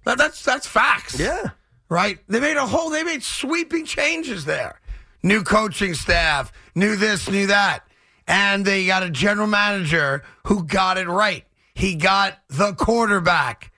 That, 0.06 0.18
that's 0.18 0.44
that's 0.44 0.68
facts. 0.68 1.20
Yeah. 1.20 1.50
right? 1.90 2.20
They 2.28 2.40
made 2.40 2.58
a 2.58 2.66
whole, 2.66 2.90
they 2.90 3.04
made 3.04 3.24
sweeping 3.24 3.86
changes 3.86 4.46
there. 4.46 4.80
New 5.24 5.44
coaching 5.44 5.94
staff, 5.94 6.52
new 6.74 6.96
this, 6.96 7.30
new 7.30 7.48
that. 7.48 7.86
And 8.28 8.66
they 8.66 8.86
got 8.86 9.04
a 9.04 9.10
general 9.10 9.48
manager 9.48 10.24
who 10.48 10.64
got 10.64 10.98
it 10.98 11.08
right. 11.08 11.44
He 11.74 11.96
got 11.96 12.40
the 12.50 12.74
quarterback. 12.74 13.72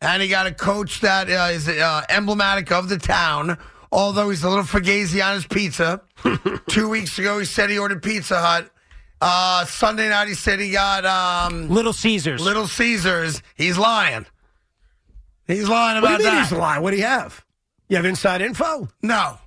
And 0.00 0.22
he 0.22 0.28
got 0.28 0.46
a 0.46 0.52
coach 0.52 1.00
that 1.00 1.28
uh, 1.28 1.52
is 1.52 1.68
uh, 1.68 2.02
emblematic 2.08 2.70
of 2.70 2.88
the 2.88 2.98
town, 2.98 3.58
although 3.90 4.28
he's 4.30 4.44
a 4.44 4.48
little 4.48 4.64
fugazi 4.64 5.26
on 5.26 5.34
his 5.34 5.46
pizza. 5.46 6.02
Two 6.68 6.88
weeks 6.88 7.18
ago, 7.18 7.38
he 7.38 7.44
said 7.44 7.70
he 7.70 7.78
ordered 7.78 8.02
Pizza 8.02 8.38
Hut. 8.38 8.70
Uh, 9.20 9.64
Sunday 9.64 10.08
night, 10.10 10.28
he 10.28 10.34
said 10.34 10.60
he 10.60 10.70
got 10.70 11.04
um, 11.06 11.70
Little 11.70 11.94
Caesars. 11.94 12.40
Little 12.42 12.66
Caesars. 12.66 13.42
He's 13.56 13.78
lying. 13.78 14.26
He's 15.46 15.68
lying 15.68 16.02
What 16.02 16.08
about 16.08 16.18
do 16.18 16.24
you 16.24 16.30
mean 16.30 16.38
that. 16.40 16.48
he's 16.48 16.58
lying? 16.58 16.82
What 16.82 16.90
do 16.92 16.96
you 16.96 17.04
have? 17.04 17.44
You 17.88 17.96
have 17.96 18.04
inside 18.06 18.42
info? 18.42 18.88
No. 19.02 19.38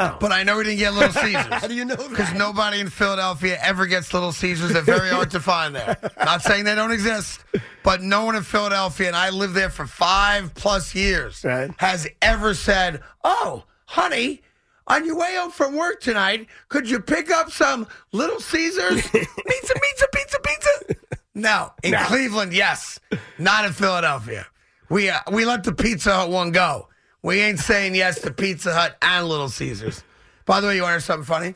Oh. 0.00 0.16
But 0.20 0.30
I 0.30 0.44
know 0.44 0.58
he 0.58 0.64
didn't 0.64 0.78
get 0.78 0.94
Little 0.94 1.12
Caesars. 1.22 1.46
How 1.52 1.66
do 1.66 1.74
you 1.74 1.84
know? 1.84 1.96
Because 1.96 2.32
nobody 2.32 2.78
in 2.80 2.88
Philadelphia 2.88 3.58
ever 3.60 3.86
gets 3.86 4.14
Little 4.14 4.30
Caesars. 4.32 4.72
They're 4.72 4.82
very 4.82 5.10
hard 5.10 5.30
to 5.32 5.40
find 5.40 5.74
there. 5.74 5.96
Not 6.24 6.42
saying 6.42 6.64
they 6.64 6.76
don't 6.76 6.92
exist, 6.92 7.40
but 7.82 8.00
no 8.00 8.24
one 8.24 8.36
in 8.36 8.44
Philadelphia, 8.44 9.08
and 9.08 9.16
I 9.16 9.30
lived 9.30 9.54
there 9.54 9.70
for 9.70 9.86
five 9.86 10.54
plus 10.54 10.94
years, 10.94 11.44
Right. 11.44 11.70
has 11.78 12.06
ever 12.22 12.54
said, 12.54 13.02
"Oh, 13.24 13.64
honey." 13.86 14.42
On 14.90 15.04
your 15.04 15.18
way 15.18 15.34
home 15.36 15.50
from 15.50 15.76
work 15.76 16.00
tonight, 16.00 16.46
could 16.70 16.88
you 16.88 16.98
pick 16.98 17.30
up 17.30 17.50
some 17.52 17.86
Little 18.12 18.40
Caesars? 18.40 19.02
pizza, 19.10 19.26
pizza, 19.44 20.06
pizza, 20.14 20.38
pizza. 20.42 20.96
No, 21.38 21.72
in 21.82 21.92
No. 21.92 22.02
Cleveland, 22.04 22.52
yes. 22.52 22.98
Not 23.38 23.64
in 23.64 23.72
Philadelphia. 23.72 24.46
We 24.90 25.08
uh, 25.10 25.20
we 25.32 25.44
let 25.44 25.64
the 25.64 25.72
Pizza 25.72 26.12
Hut 26.14 26.30
one 26.30 26.50
go. 26.50 26.88
We 27.22 27.40
ain't 27.40 27.58
saying 27.60 27.94
yes 27.94 28.20
to 28.22 28.30
Pizza 28.32 28.72
Hut 28.74 28.96
and 29.02 29.26
Little 29.28 29.48
Caesars. 29.48 30.02
By 30.46 30.60
the 30.60 30.66
way, 30.68 30.76
you 30.76 30.82
want 30.82 30.90
to 30.90 30.94
hear 30.94 31.00
something 31.00 31.24
funny? 31.26 31.54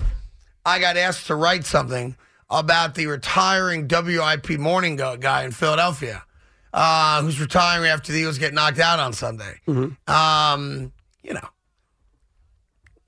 I 0.64 0.78
got 0.78 0.96
asked 0.96 1.26
to 1.28 1.34
write 1.34 1.64
something 1.64 2.16
about 2.50 2.94
the 2.94 3.06
retiring 3.06 3.88
WIP 3.88 4.50
morning 4.58 4.96
guy 4.96 5.44
in 5.44 5.50
Philadelphia, 5.52 6.22
uh, 6.74 7.22
who's 7.22 7.40
retiring 7.40 7.88
after 7.88 8.12
the 8.12 8.18
Eagles 8.18 8.38
get 8.38 8.52
knocked 8.52 8.78
out 8.78 9.00
on 9.00 9.12
Sunday. 9.14 9.60
Um, 10.06 10.92
you 11.22 11.32
know, 11.34 11.48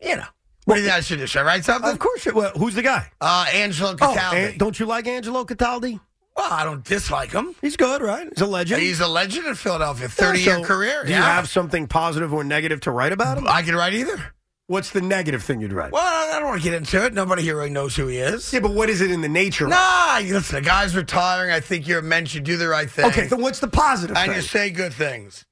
you 0.00 0.16
know. 0.16 0.24
What 0.64 0.76
do 0.76 0.80
you 0.80 0.86
think 0.86 0.96
I 0.96 1.00
should 1.00 1.18
do? 1.18 1.26
Should 1.26 1.40
I 1.42 1.44
write 1.44 1.64
something? 1.66 1.90
Of 1.90 1.98
course. 1.98 2.26
Well, 2.32 2.50
who's 2.56 2.74
the 2.74 2.80
guy? 2.82 3.10
Uh, 3.20 3.44
Angelo 3.52 3.90
Oh, 4.00 4.14
Cataldi. 4.16 4.56
don't 4.56 4.80
you 4.80 4.86
like 4.86 5.06
Angelo 5.06 5.44
Cataldi? 5.44 6.00
Well, 6.36 6.52
I 6.52 6.64
don't 6.64 6.84
dislike 6.84 7.32
him. 7.32 7.54
He's 7.60 7.76
good, 7.76 8.02
right? 8.02 8.28
He's 8.28 8.40
a 8.40 8.46
legend. 8.46 8.82
He's 8.82 9.00
a 9.00 9.08
legend 9.08 9.46
in 9.46 9.54
Philadelphia, 9.54 10.06
Yeah, 10.06 10.26
30 10.26 10.40
year 10.40 10.60
career. 10.60 11.04
Do 11.04 11.10
yeah. 11.10 11.18
you 11.18 11.22
have 11.22 11.48
something 11.48 11.86
positive 11.86 12.32
or 12.32 12.44
negative 12.44 12.80
to 12.82 12.90
write 12.90 13.12
about 13.12 13.38
him? 13.38 13.46
I 13.48 13.62
can 13.62 13.74
write 13.74 13.94
either. 13.94 14.32
What's 14.66 14.90
the 14.90 15.02
negative 15.02 15.42
thing 15.42 15.60
you'd 15.60 15.74
write? 15.74 15.92
Well, 15.92 16.02
I 16.02 16.38
don't 16.40 16.48
want 16.48 16.62
to 16.62 16.64
get 16.64 16.74
into 16.74 17.04
it. 17.04 17.12
Nobody 17.12 17.42
here 17.42 17.56
really 17.58 17.68
knows 17.68 17.94
who 17.94 18.06
he 18.06 18.16
is. 18.16 18.50
Yeah, 18.50 18.60
but 18.60 18.72
what 18.72 18.88
is 18.88 19.02
it 19.02 19.10
in 19.10 19.20
the 19.20 19.28
nature? 19.28 19.64
of 19.66 19.70
Nah, 19.70 20.20
listen, 20.22 20.54
the 20.56 20.62
guy's 20.62 20.96
retiring. 20.96 21.50
I 21.52 21.60
think 21.60 21.86
you're 21.86 22.00
meant 22.00 22.34
you 22.34 22.40
do 22.40 22.56
the 22.56 22.68
right 22.68 22.88
thing. 22.90 23.04
Okay, 23.06 23.28
so 23.28 23.36
what's 23.36 23.60
the 23.60 23.68
positive 23.68 24.16
and 24.16 24.28
thing? 24.28 24.36
you 24.36 24.42
say 24.42 24.70
good 24.70 24.94
things. 24.94 25.44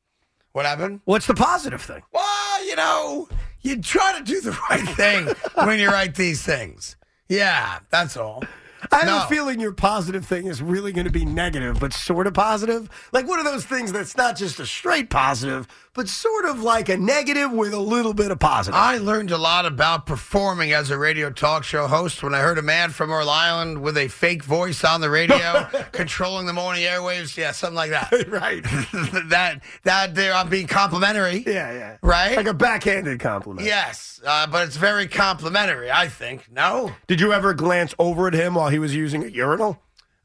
What 0.53 0.65
happened? 0.65 1.01
What's 1.05 1.27
the 1.27 1.35
positive 1.35 1.83
thing? 1.83 2.03
Well, 2.13 2.67
you 2.67 2.75
know, 2.77 3.29
you 3.61 3.83
try 3.83 4.19
to 4.19 4.25
do 4.25 4.41
the 4.41 4.53
right 4.71 4.89
thing 4.89 5.29
when 5.67 5.79
you 5.79 5.89
write 5.89 6.15
these 6.15 6.43
things. 6.43 6.97
Yeah, 7.29 7.81
that's 7.91 8.17
all. 8.17 8.43
I 8.91 8.97
have 8.99 9.07
No. 9.07 9.25
a 9.25 9.27
feeling 9.29 9.61
your 9.61 9.73
positive 9.73 10.25
thing 10.27 10.47
is 10.47 10.61
really 10.61 10.93
going 10.93 11.07
to 11.07 11.13
be 11.13 11.25
negative, 11.25 11.79
but 11.79 11.93
sort 11.93 12.27
of 12.27 12.35
positive. 12.35 12.89
Like 13.13 13.29
one 13.29 13.39
of 13.39 13.45
those 13.45 13.65
things 13.65 13.93
that's 13.93 14.17
not 14.17 14.37
just 14.37 14.59
a 14.61 14.67
straight 14.67 15.09
positive, 15.11 15.69
but 15.95 16.09
sort 16.09 16.47
of 16.47 16.63
like 16.63 16.89
a 16.89 16.97
negative 16.97 17.53
with 17.53 17.75
a 17.75 17.79
little 17.79 18.15
bit 18.15 18.31
of 18.31 18.39
positive. 18.39 18.75
I 18.79 18.97
learned 18.97 19.31
a 19.31 19.37
lot 19.39 19.67
about 19.67 20.07
performing 20.07 20.73
as 20.73 20.91
a 20.91 20.97
radio 20.99 21.31
talk 21.31 21.65
show 21.65 21.87
host 21.87 22.23
when 22.23 22.35
I 22.35 22.39
heard 22.41 22.57
a 22.59 22.63
man 22.63 22.91
from 22.91 23.11
Rhode 23.11 23.29
Island 23.29 23.83
with 23.83 23.97
a 23.99 24.09
fake 24.09 24.43
voice 24.43 24.85
on 24.85 25.01
the 25.03 25.11
radio 25.11 25.69
controlling 25.93 26.47
the 26.47 26.53
morning 26.55 26.83
airwaves. 26.85 27.37
Yeah, 27.37 27.53
something 27.53 27.77
like 27.77 27.91
that. 27.91 28.11
right. 28.29 28.63
that 29.29 29.61
that 29.85 30.15
there, 30.15 30.33
I'm 30.35 30.49
being 30.49 30.67
complimentary. 30.67 31.45
Yeah, 31.47 31.73
yeah. 31.73 31.97
Right? 32.03 32.37
Like 32.37 32.47
a 32.47 32.55
backhanded 32.55 33.21
compliment. 33.21 33.67
Yes, 33.67 34.21
uh, 34.25 34.47
but 34.47 34.67
it's 34.67 34.77
very 34.77 35.07
complimentary. 35.07 35.91
I 35.91 36.09
think. 36.09 36.51
No. 36.51 36.91
Did 37.07 37.21
you 37.21 37.33
ever 37.35 37.53
glance 37.55 37.95
over 37.99 38.29
at 38.29 38.35
him 38.35 38.55
while 38.55 38.71
he 38.73 38.79
was 38.79 38.95
using 38.95 39.23
a 39.23 39.29
urinal? 39.29 39.81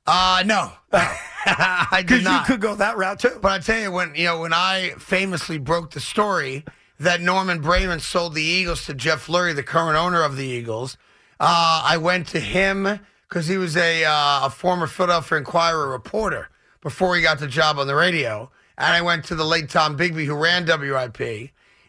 Uh 0.06 0.42
no. 0.46 0.72
I 0.94 1.98
did 2.00 2.08
Because 2.08 2.20
you 2.20 2.24
not. 2.30 2.46
could 2.48 2.62
go 2.62 2.76
that 2.76 2.98
route 2.98 3.20
too. 3.20 3.38
But 3.42 3.52
I 3.52 3.60
tell 3.60 3.80
you, 3.80 3.92
when 3.92 4.16
you 4.16 4.26
know, 4.26 4.40
when 4.42 4.54
I 4.54 4.92
famously 4.98 5.58
broke 5.58 5.92
the 5.92 6.00
story 6.00 6.64
that 7.00 7.22
Norman 7.22 7.62
Braman 7.62 8.00
sold 8.02 8.34
the 8.34 8.42
Eagles 8.42 8.86
to 8.86 8.94
Jeff 8.94 9.28
Lurie, 9.28 9.56
the 9.56 9.64
current 9.64 9.98
owner 9.98 10.24
of 10.24 10.36
the 10.38 10.46
Eagles, 10.46 10.98
uh, 11.40 11.82
I 11.86 11.98
went 11.98 12.28
to 12.30 12.40
him 12.40 13.00
because 13.30 13.48
he 13.48 13.58
was 13.58 13.76
a 13.78 14.04
uh, 14.06 14.46
a 14.46 14.50
former 14.50 14.88
Philadelphia 14.88 15.38
Inquirer 15.38 15.90
reporter 15.90 16.50
before 16.82 17.16
he 17.16 17.22
got 17.22 17.40
the 17.40 17.48
job 17.48 17.78
on 17.78 17.88
the 17.88 17.96
radio, 17.96 18.50
and 18.78 18.88
I 18.94 19.02
went 19.02 19.26
to 19.26 19.36
the 19.36 19.44
late 19.46 19.70
Tom 19.70 19.98
Bigby 19.98 20.26
who 20.26 20.36
ran 20.36 20.66
WIP, 20.66 21.20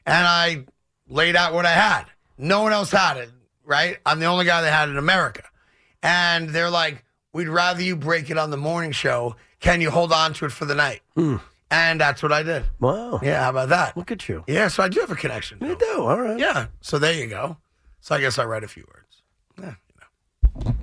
and 0.07 0.27
I 0.27 0.65
laid 1.09 1.37
out 1.37 1.55
what 1.55 1.67
I 1.67 1.73
had. 1.73 2.05
No 2.37 2.63
one 2.63 2.73
else 2.73 2.91
had 2.91 3.17
it, 3.17 3.31
right? 3.65 3.99
I'm 4.05 4.19
the 4.21 4.27
only 4.27 4.45
guy 4.45 4.61
that 4.63 4.73
had 4.73 4.89
it 4.89 4.93
in 4.93 4.99
America, 4.99 5.45
and 6.03 6.51
they're 6.51 6.71
like, 6.71 7.05
"We'd 7.33 7.49
rather 7.49 7.83
you 7.83 7.97
break 7.97 8.31
it 8.31 8.39
on 8.39 8.51
the 8.51 8.57
morning 8.57 8.93
show. 8.93 9.37
Can 9.61 9.81
you 9.81 9.91
hold 9.91 10.13
on 10.13 10.33
to 10.35 10.45
it 10.47 10.53
for 10.53 10.65
the 10.65 10.75
night?" 10.75 11.01
And 11.71 12.01
that's 12.01 12.23
what 12.23 12.33
I 12.33 12.43
did. 12.43 12.65
Wow. 12.81 13.21
Yeah, 13.23 13.43
how 13.45 13.51
about 13.51 13.69
that? 13.69 13.95
Look 13.97 14.11
at 14.11 14.27
you. 14.29 14.43
Yeah, 14.47 14.69
so 14.69 14.83
I 14.83 14.89
do 14.89 15.01
have 15.01 15.11
a 15.11 15.17
connection. 15.17 15.59
You 15.61 15.77
do. 15.77 16.01
All 16.07 16.19
right. 16.19 16.39
Yeah, 16.39 16.69
so 16.81 16.99
there 16.99 17.13
you 17.13 17.27
go. 17.27 17.59
So 18.01 18.15
I 18.15 18.21
guess 18.21 18.39
I 18.39 18.45
write 18.47 18.65
a 18.65 18.69
few 18.69 18.87
words. 18.89 19.23
Yeah. 19.61 19.75
you 20.65 20.75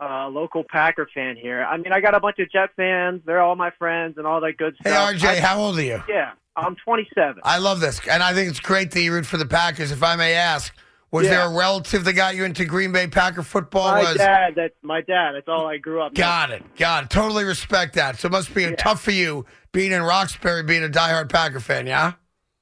Uh, 0.00 0.28
local 0.28 0.62
Packer 0.70 1.08
fan 1.14 1.36
here. 1.36 1.64
I 1.64 1.76
mean, 1.78 1.92
I 1.92 2.00
got 2.00 2.14
a 2.14 2.20
bunch 2.20 2.38
of 2.38 2.50
Jet 2.50 2.70
fans. 2.76 3.22
They're 3.24 3.40
all 3.40 3.56
my 3.56 3.70
friends 3.78 4.18
and 4.18 4.26
all 4.26 4.40
that 4.42 4.56
good 4.58 4.74
stuff. 4.80 4.92
Hey, 4.92 5.16
stuff. 5.18 5.30
RJ, 5.32 5.38
I- 5.38 5.40
how 5.40 5.58
old 5.58 5.78
are 5.78 5.82
you? 5.82 6.02
Yeah, 6.08 6.32
I'm 6.54 6.76
27. 6.84 7.40
I 7.44 7.58
love 7.58 7.80
this, 7.80 8.00
and 8.06 8.22
I 8.22 8.34
think 8.34 8.50
it's 8.50 8.60
great 8.60 8.90
that 8.90 9.00
you 9.00 9.12
root 9.12 9.24
for 9.26 9.38
the 9.38 9.46
Packers. 9.46 9.92
If 9.92 10.02
I 10.02 10.14
may 10.16 10.34
ask, 10.34 10.74
was 11.10 11.24
Yeah. 11.24 11.30
there 11.36 11.46
a 11.46 11.56
relative 11.56 12.04
that 12.04 12.12
got 12.12 12.34
you 12.36 12.44
into 12.44 12.66
Green 12.66 12.92
Bay 12.92 13.06
Packer 13.06 13.42
football? 13.42 13.90
my 13.92 14.00
was 14.00 14.16
dad. 14.18 14.52
That's 14.54 14.74
my 14.82 15.00
dad. 15.00 15.32
That's 15.34 15.48
all 15.48 15.66
I 15.66 15.78
grew 15.78 16.02
up. 16.02 16.12
knowing. 16.12 16.14
got 16.14 16.50
it, 16.50 16.76
got 16.76 17.04
it. 17.04 17.10
Totally 17.10 17.44
respect 17.44 17.94
that. 17.94 18.18
So 18.18 18.26
it 18.26 18.32
must 18.32 18.54
be 18.54 18.70
tough 18.76 19.02
for 19.02 19.12
you 19.12 19.46
being 19.72 19.92
in 19.92 20.02
Roxbury, 20.02 20.62
being 20.62 20.84
a 20.84 20.88
diehard 20.90 21.30
Packer 21.32 21.60
fan. 21.60 21.86
Yeah, 21.86 22.12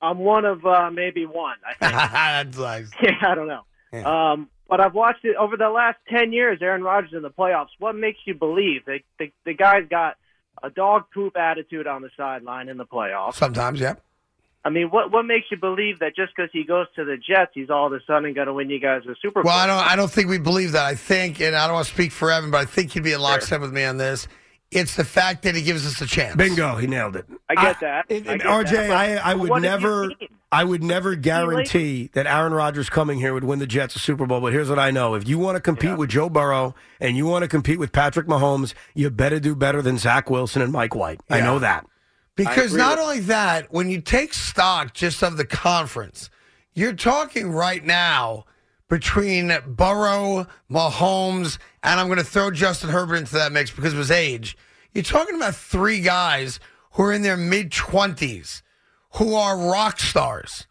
I'm 0.04 0.18
one 0.18 0.44
of 0.44 0.64
uh, 0.66 0.90
maybe 0.90 1.26
one. 1.26 1.56
I 1.66 2.44
think. 2.44 2.58
nice. 2.58 2.90
yeah, 3.02 3.10
I 3.22 3.34
don't 3.34 3.48
know. 3.48 3.64
Um, 4.04 4.48
but 4.68 4.80
I've 4.80 4.94
watched 4.94 5.24
it 5.24 5.36
over 5.36 5.56
the 5.56 5.68
last 5.68 5.98
10 6.08 6.32
years. 6.32 6.58
Aaron 6.60 6.82
Rodgers 6.82 7.12
in 7.12 7.22
the 7.22 7.30
playoffs. 7.30 7.68
What 7.78 7.94
makes 7.94 8.18
you 8.24 8.34
believe 8.34 8.84
that 8.86 9.00
the, 9.18 9.30
the 9.44 9.54
guy's 9.54 9.88
got 9.88 10.16
a 10.62 10.70
dog 10.70 11.04
poop 11.12 11.36
attitude 11.36 11.86
on 11.86 12.02
the 12.02 12.10
sideline 12.16 12.68
in 12.68 12.76
the 12.76 12.86
playoffs? 12.86 13.34
Sometimes, 13.34 13.80
yeah. 13.80 13.94
I 14.66 14.70
mean, 14.70 14.88
what 14.88 15.12
what 15.12 15.24
makes 15.24 15.46
you 15.50 15.58
believe 15.58 15.98
that 15.98 16.16
just 16.16 16.32
because 16.34 16.48
he 16.50 16.64
goes 16.64 16.86
to 16.96 17.04
the 17.04 17.18
Jets, 17.18 17.50
he's 17.52 17.68
all 17.68 17.86
of 17.86 17.92
a 17.92 18.00
sudden 18.06 18.32
going 18.32 18.46
to 18.46 18.54
win 18.54 18.70
you 18.70 18.80
guys 18.80 19.02
a 19.04 19.14
Super 19.20 19.42
Bowl? 19.42 19.50
Well, 19.50 19.58
I 19.58 19.66
don't. 19.66 19.86
I 19.92 19.94
don't 19.94 20.10
think 20.10 20.30
we 20.30 20.38
believe 20.38 20.72
that. 20.72 20.86
I 20.86 20.94
think, 20.94 21.38
and 21.42 21.54
I 21.54 21.66
don't 21.66 21.74
want 21.74 21.86
to 21.86 21.92
speak 21.92 22.12
for 22.12 22.30
Evan, 22.30 22.50
but 22.50 22.62
I 22.62 22.64
think 22.64 22.94
you'd 22.94 23.04
be 23.04 23.12
in 23.12 23.20
lockstep 23.20 23.60
with 23.60 23.74
me 23.74 23.84
on 23.84 23.98
this. 23.98 24.26
It's 24.70 24.96
the 24.96 25.04
fact 25.04 25.42
that 25.44 25.54
he 25.54 25.62
gives 25.62 25.86
us 25.86 26.00
a 26.00 26.06
chance. 26.06 26.34
Bingo, 26.36 26.76
he 26.76 26.86
nailed 26.86 27.14
it. 27.16 27.26
I 27.48 27.54
get 27.54 27.80
that. 27.80 28.06
And- 28.10 28.28
I 28.28 28.36
get 28.38 28.46
RJ, 28.46 28.70
that, 28.70 28.90
I, 28.90 29.14
I 29.16 29.34
would 29.34 29.50
what 29.50 29.62
have 29.62 29.82
you 29.82 29.88
never. 29.88 30.10
I 30.50 30.62
would 30.62 30.84
never 30.84 31.16
guarantee 31.16 32.10
that 32.12 32.26
Aaron 32.28 32.54
Rodgers 32.54 32.88
coming 32.88 33.18
here 33.18 33.34
would 33.34 33.42
win 33.42 33.58
the 33.58 33.66
Jets 33.66 33.96
a 33.96 33.98
Super 33.98 34.24
Bowl. 34.24 34.40
But 34.40 34.52
here's 34.52 34.68
what 34.68 34.78
I 34.78 34.90
know: 34.92 35.14
if 35.14 35.28
you 35.28 35.38
want 35.38 35.56
to 35.56 35.60
compete 35.60 35.96
with 35.98 36.10
Joe 36.10 36.28
Burrow 36.28 36.74
and 37.00 37.16
you 37.16 37.26
want 37.26 37.42
to 37.42 37.48
compete 37.48 37.78
with 37.78 37.90
Patrick 37.92 38.26
Mahomes, 38.26 38.72
you 38.94 39.10
better 39.10 39.40
do 39.40 39.56
better 39.56 39.82
than 39.82 39.98
Zach 39.98 40.30
Wilson 40.30 40.62
and 40.62 40.72
Mike 40.72 40.94
White. 40.94 41.20
I 41.28 41.40
know 41.40 41.58
that. 41.58 41.86
Because 42.36 42.74
not 42.74 42.98
only 42.98 43.20
that, 43.20 43.72
when 43.72 43.90
you 43.90 44.00
take 44.00 44.34
stock 44.34 44.92
just 44.92 45.22
of 45.22 45.36
the 45.36 45.44
conference, 45.44 46.30
you're 46.74 46.92
talking 46.92 47.50
right 47.50 47.84
now 47.84 48.44
between 48.88 49.52
Burrow, 49.66 50.46
Mahomes, 50.70 51.58
and 51.82 51.98
I'm 51.98 52.06
going 52.06 52.18
to 52.18 52.24
throw 52.24 52.50
Justin 52.50 52.90
Herbert 52.90 53.16
into 53.16 53.34
that 53.34 53.52
mix 53.52 53.70
because 53.70 53.92
of 53.92 53.98
his 53.98 54.10
age. 54.10 54.56
You're 54.92 55.04
talking 55.04 55.34
about 55.34 55.54
three 55.54 56.00
guys 56.00 56.60
who 56.92 57.04
are 57.04 57.12
in 57.12 57.22
their 57.22 57.36
mid 57.36 57.70
20s 57.70 58.62
who 59.14 59.34
are 59.34 59.56
rock 59.56 59.98
stars. 59.98 60.66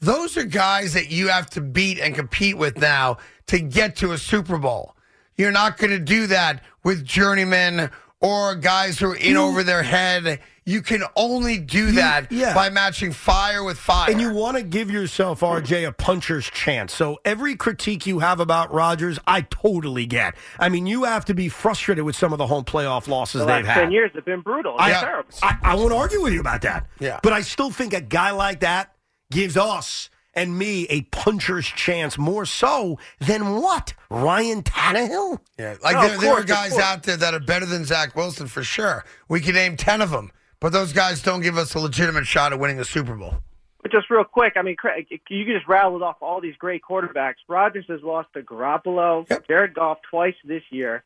Those 0.00 0.36
are 0.36 0.44
guys 0.44 0.92
that 0.92 1.10
you 1.10 1.28
have 1.28 1.48
to 1.50 1.60
beat 1.60 1.98
and 1.98 2.14
compete 2.14 2.56
with 2.56 2.78
now 2.78 3.18
to 3.46 3.58
get 3.58 3.96
to 3.96 4.12
a 4.12 4.18
Super 4.18 4.58
Bowl. 4.58 4.94
You're 5.36 5.52
not 5.52 5.78
going 5.78 5.90
to 5.90 5.98
do 5.98 6.26
that 6.28 6.62
with 6.84 7.04
journeymen 7.04 7.90
or 8.20 8.54
guys 8.54 8.98
who 8.98 9.10
are 9.10 9.16
in 9.16 9.36
over 9.36 9.62
their 9.62 9.82
head. 9.82 10.40
You 10.64 10.82
can 10.82 11.04
only 11.14 11.58
do 11.58 11.92
that 11.92 12.32
yeah. 12.32 12.52
by 12.52 12.70
matching 12.70 13.12
fire 13.12 13.62
with 13.62 13.78
fire. 13.78 14.10
And 14.10 14.20
you 14.20 14.32
want 14.32 14.56
to 14.56 14.64
give 14.64 14.90
yourself, 14.90 15.40
RJ, 15.40 15.86
a 15.86 15.92
puncher's 15.92 16.50
chance. 16.50 16.92
So 16.92 17.20
every 17.24 17.54
critique 17.54 18.04
you 18.04 18.18
have 18.18 18.40
about 18.40 18.74
Rodgers, 18.74 19.20
I 19.28 19.42
totally 19.42 20.06
get. 20.06 20.34
I 20.58 20.68
mean, 20.68 20.86
you 20.86 21.04
have 21.04 21.24
to 21.26 21.34
be 21.34 21.48
frustrated 21.48 22.04
with 22.04 22.16
some 22.16 22.32
of 22.32 22.38
the 22.38 22.48
home 22.48 22.64
playoff 22.64 23.06
losses 23.06 23.42
the 23.42 23.46
they've 23.46 23.64
last 23.64 23.74
had. 23.74 23.82
10 23.82 23.92
years 23.92 24.10
have 24.16 24.24
been 24.24 24.40
brutal. 24.40 24.74
It's 24.74 24.82
I, 24.82 25.00
terrible. 25.00 25.30
I, 25.42 25.58
I 25.62 25.74
won't 25.76 25.92
argue 25.92 26.20
with 26.20 26.32
you 26.32 26.40
about 26.40 26.62
that. 26.62 26.88
Yeah. 26.98 27.20
But 27.22 27.32
I 27.32 27.42
still 27.42 27.70
think 27.70 27.94
a 27.94 28.00
guy 28.00 28.32
like 28.32 28.60
that 28.60 28.92
gives 29.30 29.56
us 29.56 30.10
and 30.36 30.56
me 30.56 30.86
a 30.90 31.00
puncher's 31.02 31.66
chance 31.66 32.16
more 32.18 32.44
so 32.44 32.98
than 33.18 33.56
what? 33.56 33.94
Ryan 34.10 34.62
Tannehill? 34.62 35.40
Yeah, 35.58 35.76
like 35.82 35.94
No, 35.96 36.02
there, 36.02 36.14
of 36.14 36.20
there 36.20 36.32
are 36.34 36.44
guys 36.44 36.78
out 36.78 37.02
there 37.02 37.16
that 37.16 37.34
are 37.34 37.40
better 37.40 37.66
than 37.66 37.84
Zach 37.84 38.14
Wilson 38.14 38.46
for 38.46 38.62
sure. 38.62 39.04
We 39.28 39.40
can 39.40 39.54
name 39.54 39.76
ten 39.76 40.02
of 40.02 40.10
them, 40.10 40.30
but 40.60 40.72
those 40.72 40.92
guys 40.92 41.22
don't 41.22 41.40
give 41.40 41.56
us 41.56 41.74
a 41.74 41.80
legitimate 41.80 42.26
shot 42.26 42.52
at 42.52 42.60
winning 42.60 42.76
the 42.76 42.84
Super 42.84 43.14
Bowl. 43.16 43.36
But 43.82 43.92
just 43.92 44.10
real 44.10 44.24
quick, 44.24 44.54
I 44.56 44.62
mean, 44.62 44.76
Craig, 44.76 45.06
you 45.10 45.44
can 45.44 45.54
just 45.54 45.68
rattled 45.68 46.02
off 46.02 46.16
all 46.20 46.40
these 46.40 46.56
great 46.56 46.82
quarterbacks. 46.82 47.36
Rodgers 47.48 47.84
has 47.88 48.02
lost 48.02 48.28
to 48.34 48.42
Garoppolo, 48.42 49.26
Jared 49.46 49.74
Goff 49.74 49.98
twice 50.10 50.34
this 50.44 50.62
year. 50.70 51.04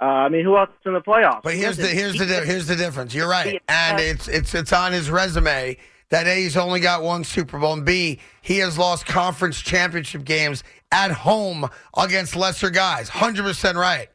Uh, 0.00 0.04
I 0.04 0.28
mean, 0.28 0.44
who 0.44 0.56
else 0.56 0.70
is 0.70 0.86
in 0.86 0.94
the 0.94 1.00
playoffs? 1.00 1.42
But 1.42 1.54
here's 1.54 1.76
the 1.76 1.86
here's 1.86 2.18
the 2.18 2.24
here's 2.24 2.66
the 2.66 2.76
difference. 2.76 3.14
You're 3.14 3.28
right, 3.28 3.62
and 3.68 4.00
it's 4.00 4.26
it's 4.26 4.54
it's 4.54 4.72
on 4.72 4.92
his 4.92 5.08
resume 5.10 5.76
that 6.14 6.28
A 6.28 6.36
he's 6.36 6.56
only 6.56 6.78
got 6.78 7.02
one 7.02 7.24
Super 7.24 7.58
Bowl, 7.58 7.72
and 7.72 7.84
B 7.84 8.20
he 8.40 8.58
has 8.58 8.78
lost 8.78 9.04
conference 9.04 9.60
championship 9.60 10.22
games 10.24 10.62
at 10.92 11.10
home 11.10 11.68
against 11.96 12.36
lesser 12.36 12.70
guys. 12.70 13.08
Hundred 13.08 13.42
percent 13.42 13.76
right. 13.76 14.08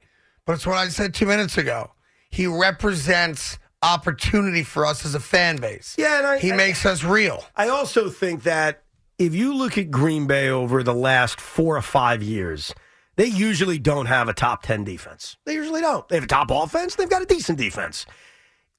But 0.45 0.53
it's 0.53 0.65
what 0.65 0.77
I 0.77 0.87
said 0.87 1.13
two 1.13 1.25
minutes 1.25 1.57
ago. 1.57 1.91
He 2.29 2.47
represents 2.47 3.59
opportunity 3.83 4.63
for 4.63 4.85
us 4.85 5.05
as 5.05 5.13
a 5.13 5.19
fan 5.19 5.57
base. 5.57 5.95
Yeah, 5.97 6.19
and 6.19 6.27
I, 6.27 6.37
he 6.39 6.53
I- 6.53 6.55
makes 6.55 6.85
us 6.85 7.03
real. 7.03 7.43
I 7.57 7.67
also 7.67 8.09
think 8.09 8.43
that 8.43 8.83
if 9.17 9.35
you 9.35 9.53
look 9.53 9.77
at 9.77 9.91
Green 9.91 10.25
Bay 10.25 10.47
over 10.47 10.81
the 10.83 10.93
last 10.93 11.41
four 11.41 11.75
or 11.75 11.81
five 11.81 12.23
years, 12.23 12.73
they 13.17 13.25
usually 13.25 13.77
don't 13.77 14.05
have 14.05 14.29
a 14.29 14.33
top 14.33 14.63
10 14.63 14.85
defense. 14.85 15.35
They 15.45 15.53
usually 15.55 15.81
don't. 15.81 16.07
They 16.07 16.15
have 16.15 16.23
a 16.23 16.27
top 16.27 16.49
offense, 16.49 16.95
they've 16.95 17.09
got 17.09 17.21
a 17.21 17.25
decent 17.25 17.57
defense. 17.57 18.05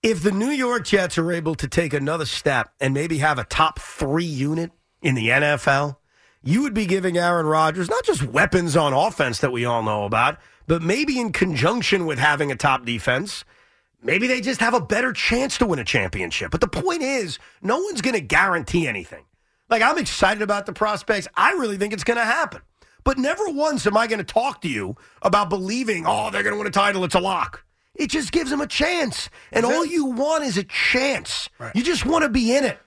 If 0.03 0.23
the 0.23 0.33
New 0.33 0.49
York 0.49 0.87
Jets 0.87 1.19
are 1.19 1.31
able 1.31 1.55
to 1.57 1.69
take 1.69 1.93
another 1.93 2.25
step 2.25 2.73
and 2.81 2.95
maybe 2.95 3.19
have 3.19 3.39
a 3.39 3.45
top 3.45 3.79
three 3.79 4.25
unit 4.25 4.71
in 5.03 5.15
the 5.15 5.29
NFL, 5.29 5.99
you 6.43 6.63
would 6.63 6.73
be 6.73 6.87
giving 6.87 7.19
Aaron 7.19 7.45
Rodgers 7.45 7.91
not 7.91 8.07
just 8.07 8.23
weapons 8.23 8.79
on 8.79 8.95
offense 8.95 9.41
that 9.41 9.53
we 9.53 9.67
all 9.67 9.83
know 9.83 10.05
about, 10.05 10.39
but 10.67 10.81
maybe 10.81 11.21
in 11.21 11.33
conjunction 11.33 12.07
with 12.07 12.19
having 12.19 12.51
a 12.51 12.57
top 12.57 12.87
defense. 12.87 13.45
Maybe 14.03 14.27
they 14.27 14.41
just 14.41 14.61
have 14.61 14.73
a 14.73 14.81
better 14.81 15.13
chance 15.13 15.59
to 15.59 15.67
win 15.67 15.79
a 15.79 15.85
championship. 15.85 16.51
But 16.51 16.63
the 16.63 16.69
point 16.69 17.03
is, 17.03 17.39
no 17.61 17.77
one's 17.77 18.01
going 18.01 18.15
to 18.15 18.23
guarantee 18.23 18.89
anything. 18.89 19.27
Like, 19.69 19.83
I'm 19.83 19.99
excited 19.99 20.41
about 20.41 20.65
the 20.65 20.73
prospects. 20.73 21.29
I 21.35 21.53
really 21.53 21.77
think 21.77 21.93
it's 21.93 22.05
going 22.05 22.17
to 22.17 22.25
happen. 22.25 22.63
But 23.05 23.19
never 23.19 23.45
once 23.51 23.87
am 23.87 23.99
I 23.99 24.07
going 24.07 24.17
to 24.17 24.25
talk 24.25 24.63
to 24.63 24.69
you 24.69 24.97
about 25.21 25.51
believing, 25.51 26.05
oh, 26.07 26.31
they're 26.31 26.43
going 26.43 26.55
to 26.55 26.59
win 26.59 26.67
a 26.67 26.71
title. 26.71 27.05
It's 27.05 27.15
a 27.15 27.21
lock. 27.21 27.67
It 27.95 28.11
just 28.11 28.33
gives 28.33 28.51
them 28.51 28.61
a 28.61 28.67
chance. 28.67 29.31
And 29.53 29.67
all 29.67 29.85
you 29.85 30.07
want 30.07 30.45
is 30.45 30.57
a 30.57 30.65
chance. 30.65 31.49
You 31.75 31.83
just 31.83 32.07
want 32.07 32.23
to 32.23 32.29
be 32.29 32.55
in 32.55 32.65
it. 32.65 32.79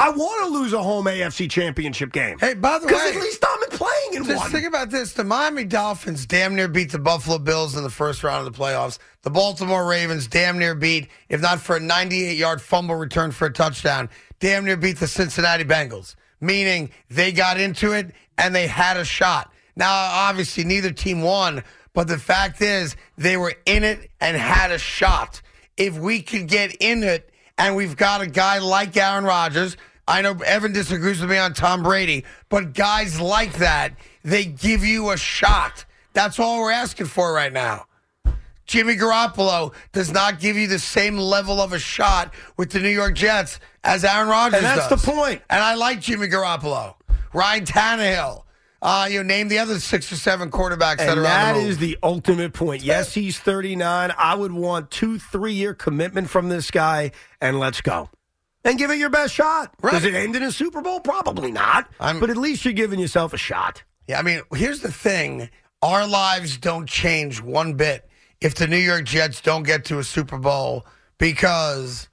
I 0.00 0.08
want 0.08 0.46
to 0.46 0.58
lose 0.58 0.72
a 0.72 0.82
home 0.82 1.04
AFC 1.04 1.50
championship 1.50 2.10
game. 2.10 2.38
Hey, 2.38 2.54
by 2.54 2.78
the 2.78 2.86
way. 2.86 2.92
Because 2.92 3.16
at 3.16 3.20
least 3.20 3.44
I'm 3.46 3.68
playing 3.68 4.14
in 4.14 4.20
one. 4.20 4.28
Just 4.30 4.44
one. 4.44 4.50
think 4.50 4.66
about 4.66 4.88
this: 4.88 5.12
the 5.12 5.24
Miami 5.24 5.64
Dolphins 5.64 6.24
damn 6.24 6.54
near 6.54 6.68
beat 6.68 6.90
the 6.90 6.98
Buffalo 6.98 7.38
Bills 7.38 7.76
in 7.76 7.82
the 7.82 7.90
first 7.90 8.24
round 8.24 8.46
of 8.46 8.50
the 8.50 8.58
playoffs. 8.58 8.98
The 9.22 9.30
Baltimore 9.30 9.86
Ravens 9.86 10.26
damn 10.26 10.58
near 10.58 10.74
beat, 10.74 11.08
if 11.28 11.42
not 11.42 11.60
for 11.60 11.76
a 11.76 11.80
98-yard 11.80 12.62
fumble 12.62 12.94
return 12.94 13.30
for 13.30 13.46
a 13.46 13.52
touchdown, 13.52 14.08
damn 14.38 14.64
near 14.64 14.78
beat 14.78 14.98
the 14.98 15.06
Cincinnati 15.06 15.64
Bengals. 15.64 16.14
Meaning 16.40 16.90
they 17.10 17.30
got 17.30 17.60
into 17.60 17.92
it 17.92 18.12
and 18.38 18.54
they 18.54 18.66
had 18.66 18.96
a 18.96 19.04
shot. 19.04 19.52
Now, 19.76 19.92
obviously, 19.92 20.64
neither 20.64 20.92
team 20.92 21.20
won, 21.20 21.62
but 21.92 22.08
the 22.08 22.18
fact 22.18 22.60
is 22.62 22.96
they 23.18 23.36
were 23.36 23.54
in 23.66 23.84
it 23.84 24.10
and 24.20 24.36
had 24.36 24.70
a 24.70 24.78
shot. 24.78 25.42
If 25.76 25.98
we 25.98 26.22
could 26.22 26.46
get 26.48 26.76
in 26.80 27.02
it, 27.02 27.30
and 27.58 27.76
we've 27.76 27.96
got 27.96 28.20
a 28.22 28.26
guy 28.26 28.58
like 28.58 28.96
Aaron 28.96 29.24
Rodgers. 29.24 29.76
I 30.08 30.22
know 30.22 30.32
Evan 30.44 30.72
disagrees 30.72 31.20
with 31.20 31.30
me 31.30 31.36
on 31.36 31.52
Tom 31.52 31.82
Brady, 31.82 32.24
but 32.48 32.72
guys 32.72 33.20
like 33.20 33.52
that, 33.58 33.92
they 34.24 34.44
give 34.46 34.82
you 34.84 35.10
a 35.10 35.16
shot. 35.16 35.84
That's 36.14 36.38
all 36.40 36.60
we're 36.60 36.72
asking 36.72 37.06
for 37.06 37.32
right 37.32 37.52
now. 37.52 37.86
Jimmy 38.66 38.96
Garoppolo 38.96 39.74
does 39.92 40.12
not 40.12 40.40
give 40.40 40.56
you 40.56 40.68
the 40.68 40.78
same 40.78 41.18
level 41.18 41.60
of 41.60 41.72
a 41.72 41.78
shot 41.78 42.32
with 42.56 42.70
the 42.70 42.78
New 42.80 42.88
York 42.88 43.14
Jets 43.14 43.60
as 43.84 44.04
Aaron 44.04 44.28
Rodgers 44.28 44.58
And 44.58 44.64
that's 44.66 44.88
does. 44.88 45.02
the 45.02 45.10
point. 45.12 45.42
And 45.50 45.62
I 45.62 45.74
like 45.74 46.00
Jimmy 46.00 46.28
Garoppolo, 46.28 46.94
Ryan 47.34 47.64
Tannehill. 47.64 48.44
Uh, 48.82 49.08
you 49.10 49.22
name 49.22 49.48
the 49.48 49.58
other 49.58 49.78
six 49.78 50.10
or 50.10 50.16
seven 50.16 50.50
quarterbacks 50.50 50.98
that 50.98 51.18
are 51.18 51.22
that 51.22 51.52
the 51.52 51.60
is 51.60 51.78
the 51.78 51.98
ultimate 52.02 52.54
point. 52.54 52.82
Yes, 52.82 53.12
he's 53.12 53.38
39. 53.38 54.12
I 54.16 54.34
would 54.34 54.52
want 54.52 54.90
two, 54.90 55.18
three 55.18 55.52
year 55.52 55.74
commitment 55.74 56.30
from 56.30 56.48
this 56.48 56.70
guy, 56.70 57.12
and 57.40 57.58
let's 57.58 57.80
go. 57.82 58.08
And 58.64 58.78
give 58.78 58.90
it 58.90 58.98
your 58.98 59.10
best 59.10 59.34
shot. 59.34 59.74
Does 59.82 60.04
it 60.04 60.14
end 60.14 60.36
in 60.36 60.42
a 60.42 60.52
Super 60.52 60.80
Bowl? 60.82 61.00
Probably 61.00 61.50
not. 61.50 61.88
but 61.98 62.30
at 62.30 62.36
least 62.36 62.64
you're 62.64 62.74
giving 62.74 62.98
yourself 62.98 63.32
a 63.32 63.38
shot. 63.38 63.82
Yeah, 64.06 64.18
I 64.18 64.22
mean, 64.22 64.40
here's 64.54 64.80
the 64.80 64.92
thing: 64.92 65.50
our 65.82 66.06
lives 66.06 66.56
don't 66.56 66.86
change 66.88 67.40
one 67.42 67.74
bit 67.74 68.08
if 68.40 68.54
the 68.54 68.66
New 68.66 68.78
York 68.78 69.04
Jets 69.04 69.40
don't 69.40 69.62
get 69.62 69.84
to 69.86 69.98
a 69.98 70.04
Super 70.04 70.38
Bowl 70.38 70.86
because 71.18 72.08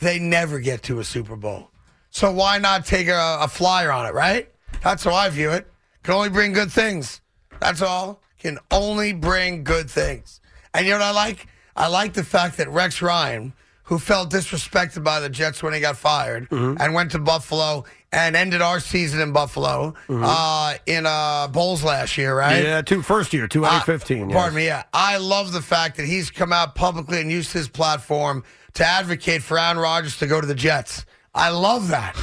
they 0.00 0.18
never 0.18 0.60
get 0.60 0.82
to 0.84 1.00
a 1.00 1.04
Super 1.04 1.36
Bowl. 1.36 1.70
So 2.10 2.30
why 2.30 2.58
not 2.58 2.84
take 2.86 3.08
a, 3.08 3.38
a 3.40 3.48
flyer 3.48 3.90
on 3.90 4.06
it, 4.06 4.14
right? 4.14 4.48
That's 4.82 5.04
how 5.04 5.14
I 5.14 5.28
view 5.28 5.50
it. 5.50 5.71
Can 6.02 6.14
only 6.14 6.28
bring 6.30 6.52
good 6.52 6.70
things. 6.72 7.20
That's 7.60 7.82
all. 7.82 8.20
Can 8.38 8.58
only 8.70 9.12
bring 9.12 9.62
good 9.64 9.90
things. 9.90 10.40
And 10.74 10.86
you 10.86 10.92
know 10.92 10.98
what 10.98 11.06
I 11.06 11.10
like? 11.12 11.46
I 11.76 11.88
like 11.88 12.12
the 12.14 12.24
fact 12.24 12.56
that 12.56 12.68
Rex 12.68 13.00
Ryan, 13.00 13.52
who 13.84 13.98
felt 13.98 14.30
disrespected 14.30 15.04
by 15.04 15.20
the 15.20 15.28
Jets 15.28 15.62
when 15.62 15.72
he 15.74 15.80
got 15.80 15.96
fired, 15.96 16.48
and 16.50 16.94
went 16.94 17.12
to 17.12 17.18
Buffalo 17.18 17.84
and 18.10 18.36
ended 18.36 18.60
our 18.60 18.78
season 18.80 19.20
in 19.20 19.32
Buffalo 19.32 19.94
uh, 20.10 20.74
in 20.86 21.06
uh, 21.06 21.48
bowls 21.48 21.82
last 21.84 22.18
year, 22.18 22.36
right? 22.36 22.62
Yeah, 22.62 22.82
two 22.82 23.00
first 23.02 23.32
year, 23.32 23.46
2015. 23.46 24.28
yes. 24.30 24.36
Pardon 24.36 24.56
me. 24.56 24.66
Yeah, 24.66 24.82
I 24.92 25.16
love 25.18 25.52
the 25.52 25.62
fact 25.62 25.96
that 25.96 26.06
he's 26.06 26.30
come 26.30 26.52
out 26.52 26.74
publicly 26.74 27.20
and 27.20 27.30
used 27.30 27.52
his 27.52 27.68
platform 27.68 28.44
to 28.74 28.84
advocate 28.84 29.42
for 29.42 29.58
Aaron 29.58 29.78
Rodgers 29.78 30.18
to 30.18 30.26
go 30.26 30.40
to 30.40 30.46
the 30.46 30.54
Jets. 30.54 31.04
I 31.34 31.48
love 31.48 31.88
that. 31.88 32.14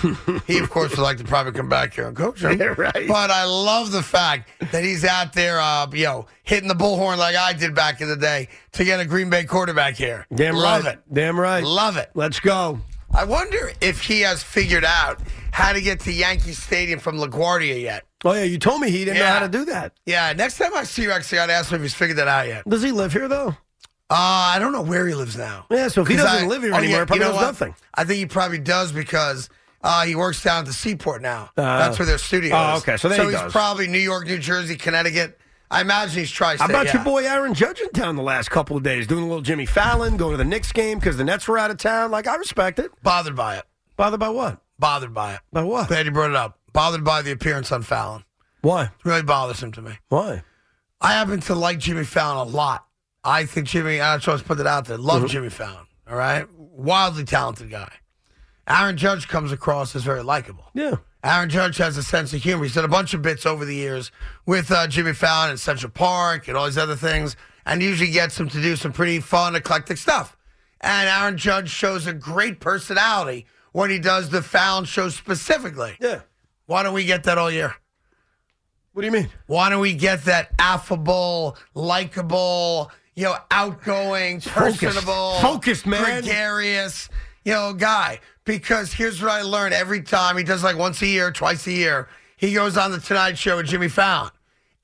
he, 0.45 0.59
of 0.59 0.69
course, 0.69 0.91
would 0.91 1.01
like 1.01 1.17
to 1.17 1.23
probably 1.23 1.51
come 1.51 1.67
back 1.67 1.93
here 1.93 2.07
and 2.07 2.15
coach 2.15 2.43
him. 2.43 2.49
Yeah, 2.59 2.75
right. 2.77 3.07
But 3.07 3.31
I 3.31 3.45
love 3.45 3.91
the 3.91 4.03
fact 4.03 4.49
that 4.71 4.83
he's 4.83 5.05
out 5.05 5.33
there, 5.33 5.59
uh, 5.59 5.87
you 5.93 6.03
know, 6.03 6.27
hitting 6.43 6.67
the 6.67 6.75
bullhorn 6.75 7.17
like 7.17 7.35
I 7.35 7.53
did 7.53 7.73
back 7.73 8.01
in 8.01 8.07
the 8.07 8.17
day 8.17 8.49
to 8.73 8.83
get 8.83 8.99
a 8.99 9.05
Green 9.05 9.29
Bay 9.29 9.45
quarterback 9.45 9.95
here. 9.95 10.27
Damn 10.33 10.55
love 10.55 10.85
right. 10.85 10.95
it. 10.95 11.13
Damn 11.13 11.39
right. 11.39 11.63
Love 11.63 11.97
it. 11.97 12.11
Let's 12.13 12.39
go. 12.39 12.79
I 13.11 13.23
wonder 13.23 13.71
if 13.81 14.01
he 14.01 14.21
has 14.21 14.43
figured 14.43 14.85
out 14.85 15.19
how 15.51 15.73
to 15.73 15.81
get 15.81 16.01
to 16.01 16.11
Yankee 16.11 16.51
Stadium 16.51 16.99
from 16.99 17.17
LaGuardia 17.17 17.81
yet. 17.81 18.05
Oh, 18.23 18.33
yeah, 18.33 18.43
you 18.43 18.59
told 18.59 18.81
me 18.81 18.91
he 18.91 19.05
didn't 19.05 19.19
know 19.19 19.25
how 19.25 19.39
to 19.39 19.47
do 19.47 19.65
that. 19.65 19.93
Yeah, 20.05 20.33
next 20.33 20.57
time 20.57 20.71
I 20.75 20.83
see 20.83 21.03
you, 21.03 21.11
actually, 21.11 21.39
I'd 21.39 21.49
ask 21.49 21.71
him 21.71 21.77
if 21.77 21.81
he's 21.83 21.93
figured 21.93 22.17
that 22.17 22.27
out 22.27 22.47
yet. 22.47 22.67
Does 22.67 22.83
he 22.83 22.91
live 22.91 23.13
here, 23.13 23.27
though? 23.27 23.55
Uh, 24.11 24.53
I 24.55 24.57
don't 24.59 24.71
know 24.71 24.81
where 24.81 25.05
he 25.07 25.13
lives 25.13 25.37
now. 25.37 25.67
Yeah, 25.69 25.87
so 25.87 26.01
if 26.01 26.07
he 26.07 26.15
doesn't 26.15 26.45
I- 26.45 26.47
live 26.47 26.63
here 26.63 26.73
oh, 26.73 26.77
anymore, 26.77 26.99
yeah, 26.99 26.99
he 27.01 27.05
probably 27.05 27.25
you 27.25 27.31
know 27.31 27.35
knows 27.35 27.41
nothing. 27.41 27.75
I 27.93 28.05
think 28.05 28.17
he 28.17 28.25
probably 28.25 28.57
does 28.57 28.91
because 28.91 29.49
uh, 29.83 30.05
he 30.05 30.15
works 30.15 30.43
down 30.43 30.59
at 30.61 30.65
the 30.65 30.73
seaport 30.73 31.21
now. 31.21 31.51
Uh, 31.55 31.77
That's 31.77 31.99
where 31.99 32.05
their 32.07 32.17
studio 32.17 32.55
is. 32.55 32.61
oh, 32.61 32.75
is. 32.77 32.81
okay, 32.81 32.97
so 32.97 33.07
there 33.07 33.17
so 33.17 33.23
he 33.25 33.31
he's 33.31 33.39
does. 33.39 33.51
probably 33.51 33.87
New 33.87 33.99
York, 33.99 34.25
New 34.25 34.39
Jersey, 34.39 34.75
Connecticut. 34.75 35.39
I 35.71 35.81
imagine 35.81 36.19
he's 36.19 36.31
tri-state. 36.31 36.65
How 36.65 36.69
about 36.69 36.87
yeah. 36.87 36.95
your 36.95 37.03
boy 37.03 37.25
Aaron 37.25 37.53
Judge 37.53 37.79
in 37.79 37.89
town 37.89 38.15
the 38.15 38.23
last 38.23 38.49
couple 38.49 38.75
of 38.75 38.81
days, 38.81 39.05
doing 39.05 39.23
a 39.23 39.27
little 39.27 39.43
Jimmy 39.43 39.67
Fallon, 39.67 40.17
going 40.17 40.31
to 40.31 40.37
the 40.37 40.43
Knicks 40.43 40.71
game 40.71 40.97
because 40.97 41.17
the 41.17 41.23
Nets 41.23 41.47
were 41.47 41.59
out 41.59 41.69
of 41.69 41.77
town? 41.77 42.09
Like, 42.09 42.25
I 42.25 42.35
respect 42.37 42.79
it. 42.79 42.91
Bothered 43.03 43.35
by 43.35 43.57
it. 43.57 43.65
Bothered 43.95 44.19
by 44.19 44.29
what? 44.29 44.59
Bothered 44.79 45.13
by 45.13 45.35
it. 45.35 45.41
By 45.53 45.63
what? 45.63 45.87
Glad 45.87 46.07
you 46.07 46.11
brought 46.11 46.31
it 46.31 46.35
up. 46.35 46.57
Bothered 46.73 47.03
by 47.03 47.21
the 47.21 47.31
appearance 47.31 47.71
on 47.71 47.83
Fallon. 47.83 48.23
Why? 48.61 48.85
It 48.85 48.91
really 49.03 49.21
bothers 49.21 49.61
him 49.61 49.71
to 49.73 49.81
me. 49.81 49.93
Why? 50.09 50.41
I 50.99 51.13
happen 51.13 51.39
to 51.41 51.55
like 51.55 51.77
Jimmy 51.77 52.03
Fallon 52.03 52.47
a 52.47 52.49
lot. 52.49 52.85
I 53.23 53.45
think 53.45 53.67
Jimmy, 53.67 53.99
I 54.01 54.17
just 54.17 54.45
put 54.45 54.59
it 54.59 54.67
out 54.67 54.85
there, 54.85 54.97
love 54.97 55.23
Mhm. 55.23 55.29
Jimmy 55.29 55.49
Fallon. 55.49 55.85
All 56.09 56.15
right? 56.15 56.47
Wildly 56.53 57.25
talented 57.25 57.69
guy. 57.69 57.91
Aaron 58.67 58.97
Judge 58.97 59.27
comes 59.27 59.51
across 59.51 59.95
as 59.95 60.03
very 60.03 60.23
likable. 60.23 60.69
Yeah. 60.73 60.95
Aaron 61.23 61.49
Judge 61.49 61.77
has 61.77 61.97
a 61.97 62.03
sense 62.03 62.33
of 62.33 62.41
humor. 62.41 62.63
He's 62.63 62.75
done 62.75 62.85
a 62.85 62.89
bunch 62.89 63.13
of 63.13 63.21
bits 63.21 63.45
over 63.45 63.65
the 63.65 63.75
years 63.75 64.11
with 64.45 64.71
uh, 64.71 64.87
Jimmy 64.87 65.13
Fallon 65.13 65.49
and 65.49 65.59
Central 65.59 65.91
Park 65.91 66.47
and 66.47 66.55
all 66.55 66.65
these 66.65 66.77
other 66.77 66.95
things, 66.95 67.35
and 67.65 67.81
usually 67.83 68.11
gets 68.11 68.39
him 68.39 68.47
to 68.49 68.61
do 68.61 68.75
some 68.75 68.93
pretty 68.93 69.19
fun, 69.19 69.55
eclectic 69.55 69.97
stuff. 69.97 70.37
And 70.79 71.09
Aaron 71.09 71.35
Judge 71.37 71.69
shows 71.69 72.07
a 72.07 72.13
great 72.13 72.61
personality 72.61 73.45
when 73.73 73.89
he 73.89 73.99
does 73.99 74.29
the 74.29 74.41
Fallon 74.41 74.85
show 74.85 75.09
specifically. 75.09 75.97
Yeah. 75.99 76.21
Why 76.67 76.83
don't 76.83 76.93
we 76.93 77.03
get 77.03 77.23
that 77.25 77.37
all 77.37 77.51
year? 77.51 77.75
What 78.93 79.01
do 79.01 79.05
you 79.07 79.11
mean? 79.11 79.29
Why 79.47 79.69
don't 79.69 79.81
we 79.81 79.93
get 79.93 80.23
that 80.25 80.51
affable, 80.57 81.57
likable, 81.73 82.91
you 83.15 83.23
know, 83.25 83.35
outgoing, 83.51 84.41
personable, 84.41 85.33
Focused, 85.41 85.85
man. 85.85 86.21
gregarious, 86.21 87.09
you 87.43 87.53
know, 87.53 87.73
guy? 87.73 88.19
Because 88.45 88.93
here's 88.93 89.21
what 89.21 89.31
I 89.31 89.41
learned 89.41 89.73
every 89.73 90.01
time 90.01 90.37
he 90.37 90.43
does 90.43 90.63
like 90.63 90.77
once 90.77 91.01
a 91.01 91.07
year, 91.07 91.31
twice 91.31 91.67
a 91.67 91.71
year. 91.71 92.07
He 92.37 92.53
goes 92.53 92.77
on 92.77 92.91
the 92.91 92.99
Tonight 92.99 93.37
Show 93.37 93.57
with 93.57 93.67
Jimmy 93.67 93.89
Fallon, 93.89 94.31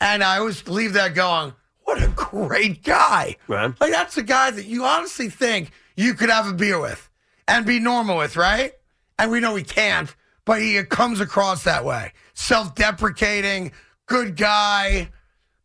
and 0.01 0.23
I 0.23 0.37
always 0.39 0.67
leave 0.67 0.93
that 0.93 1.15
going. 1.15 1.53
What 1.83 2.01
a 2.03 2.07
great 2.09 2.83
guy! 2.83 3.37
Right. 3.47 3.73
Like 3.79 3.91
that's 3.91 4.17
a 4.17 4.23
guy 4.23 4.51
that 4.51 4.65
you 4.65 4.83
honestly 4.83 5.29
think 5.29 5.71
you 5.95 6.15
could 6.15 6.29
have 6.29 6.47
a 6.47 6.53
beer 6.53 6.79
with 6.79 7.09
and 7.47 7.65
be 7.65 7.79
normal 7.79 8.17
with, 8.17 8.35
right? 8.35 8.73
And 9.17 9.31
we 9.31 9.39
know 9.39 9.55
he 9.55 9.63
can't, 9.63 10.13
but 10.43 10.61
he 10.61 10.83
comes 10.83 11.21
across 11.21 11.63
that 11.63 11.85
way. 11.85 12.11
Self-deprecating, 12.33 13.71
good 14.07 14.35
guy. 14.35 15.09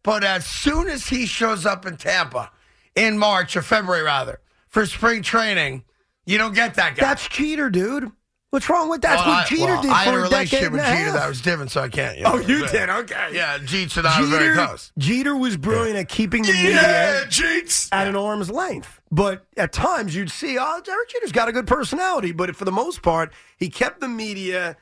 But 0.03 0.25
as 0.25 0.47
soon 0.47 0.89
as 0.89 1.07
he 1.09 1.27
shows 1.27 1.67
up 1.67 1.85
in 1.87 1.97
Tampa 1.97 2.51
in 2.95 3.19
March 3.19 3.57
or 3.57 3.63
February 3.63 4.03
rather 4.03 4.41
for 4.69 4.87
spring 4.87 5.23
training, 5.23 5.85
You 6.27 6.39
don't 6.39 6.55
get 6.55 6.75
that 6.75 6.97
guy. 6.97 7.07
That's 7.07 7.27
Jeter, 7.29 7.71
dude. 7.71 8.13
What's 8.51 8.69
wrong 8.69 8.89
with 8.91 9.01
that? 9.03 9.11
that's 9.17 9.27
Well, 9.27 9.35
what 9.37 9.45
I- 9.47 9.49
Jeter 9.49 9.65
well, 9.75 9.83
did 9.83 9.91
I 9.93 10.03
had 10.05 10.13
for 10.15 10.19
a 10.21 10.27
a 10.27 10.31
decade 10.31 10.37
relationship 10.73 10.73
with 10.73 10.83
Jeter 10.85 11.13
that 11.13 11.29
was 11.29 11.41
different, 11.41 11.71
so 11.71 11.81
I 11.83 11.89
can't. 11.89 12.19
Oh, 12.25 12.39
you 12.39 12.67
did? 12.67 12.89
Okay. 12.89 13.29
Yeah, 13.33 13.59
Jeets 13.59 13.97
and 13.97 14.07
I 14.09 14.21
were 14.21 14.27
very 14.27 14.55
Jeter, 14.55 14.67
close. 14.67 14.93
Jeter 14.99 15.37
was 15.37 15.57
brilliant 15.57 15.97
at 15.99 16.09
keeping 16.09 16.43
the 16.43 16.53
media 16.53 17.27
at 17.93 18.07
an 18.09 18.17
arm's 18.17 18.51
length. 18.51 19.01
But 19.13 19.45
at 19.57 19.73
times 19.73 20.15
you'd 20.15 20.31
see, 20.31 20.57
oh, 20.61 20.81
Derek 20.85 21.09
Jeter's 21.11 21.33
got 21.33 21.49
a 21.49 21.53
good 21.53 21.67
personality. 21.67 22.33
But 22.33 22.55
for 22.57 22.65
the 22.65 22.73
most 22.73 23.03
part, 23.03 23.33
he 23.57 23.69
kept 23.69 24.01
the 24.01 24.09
media 24.09 24.77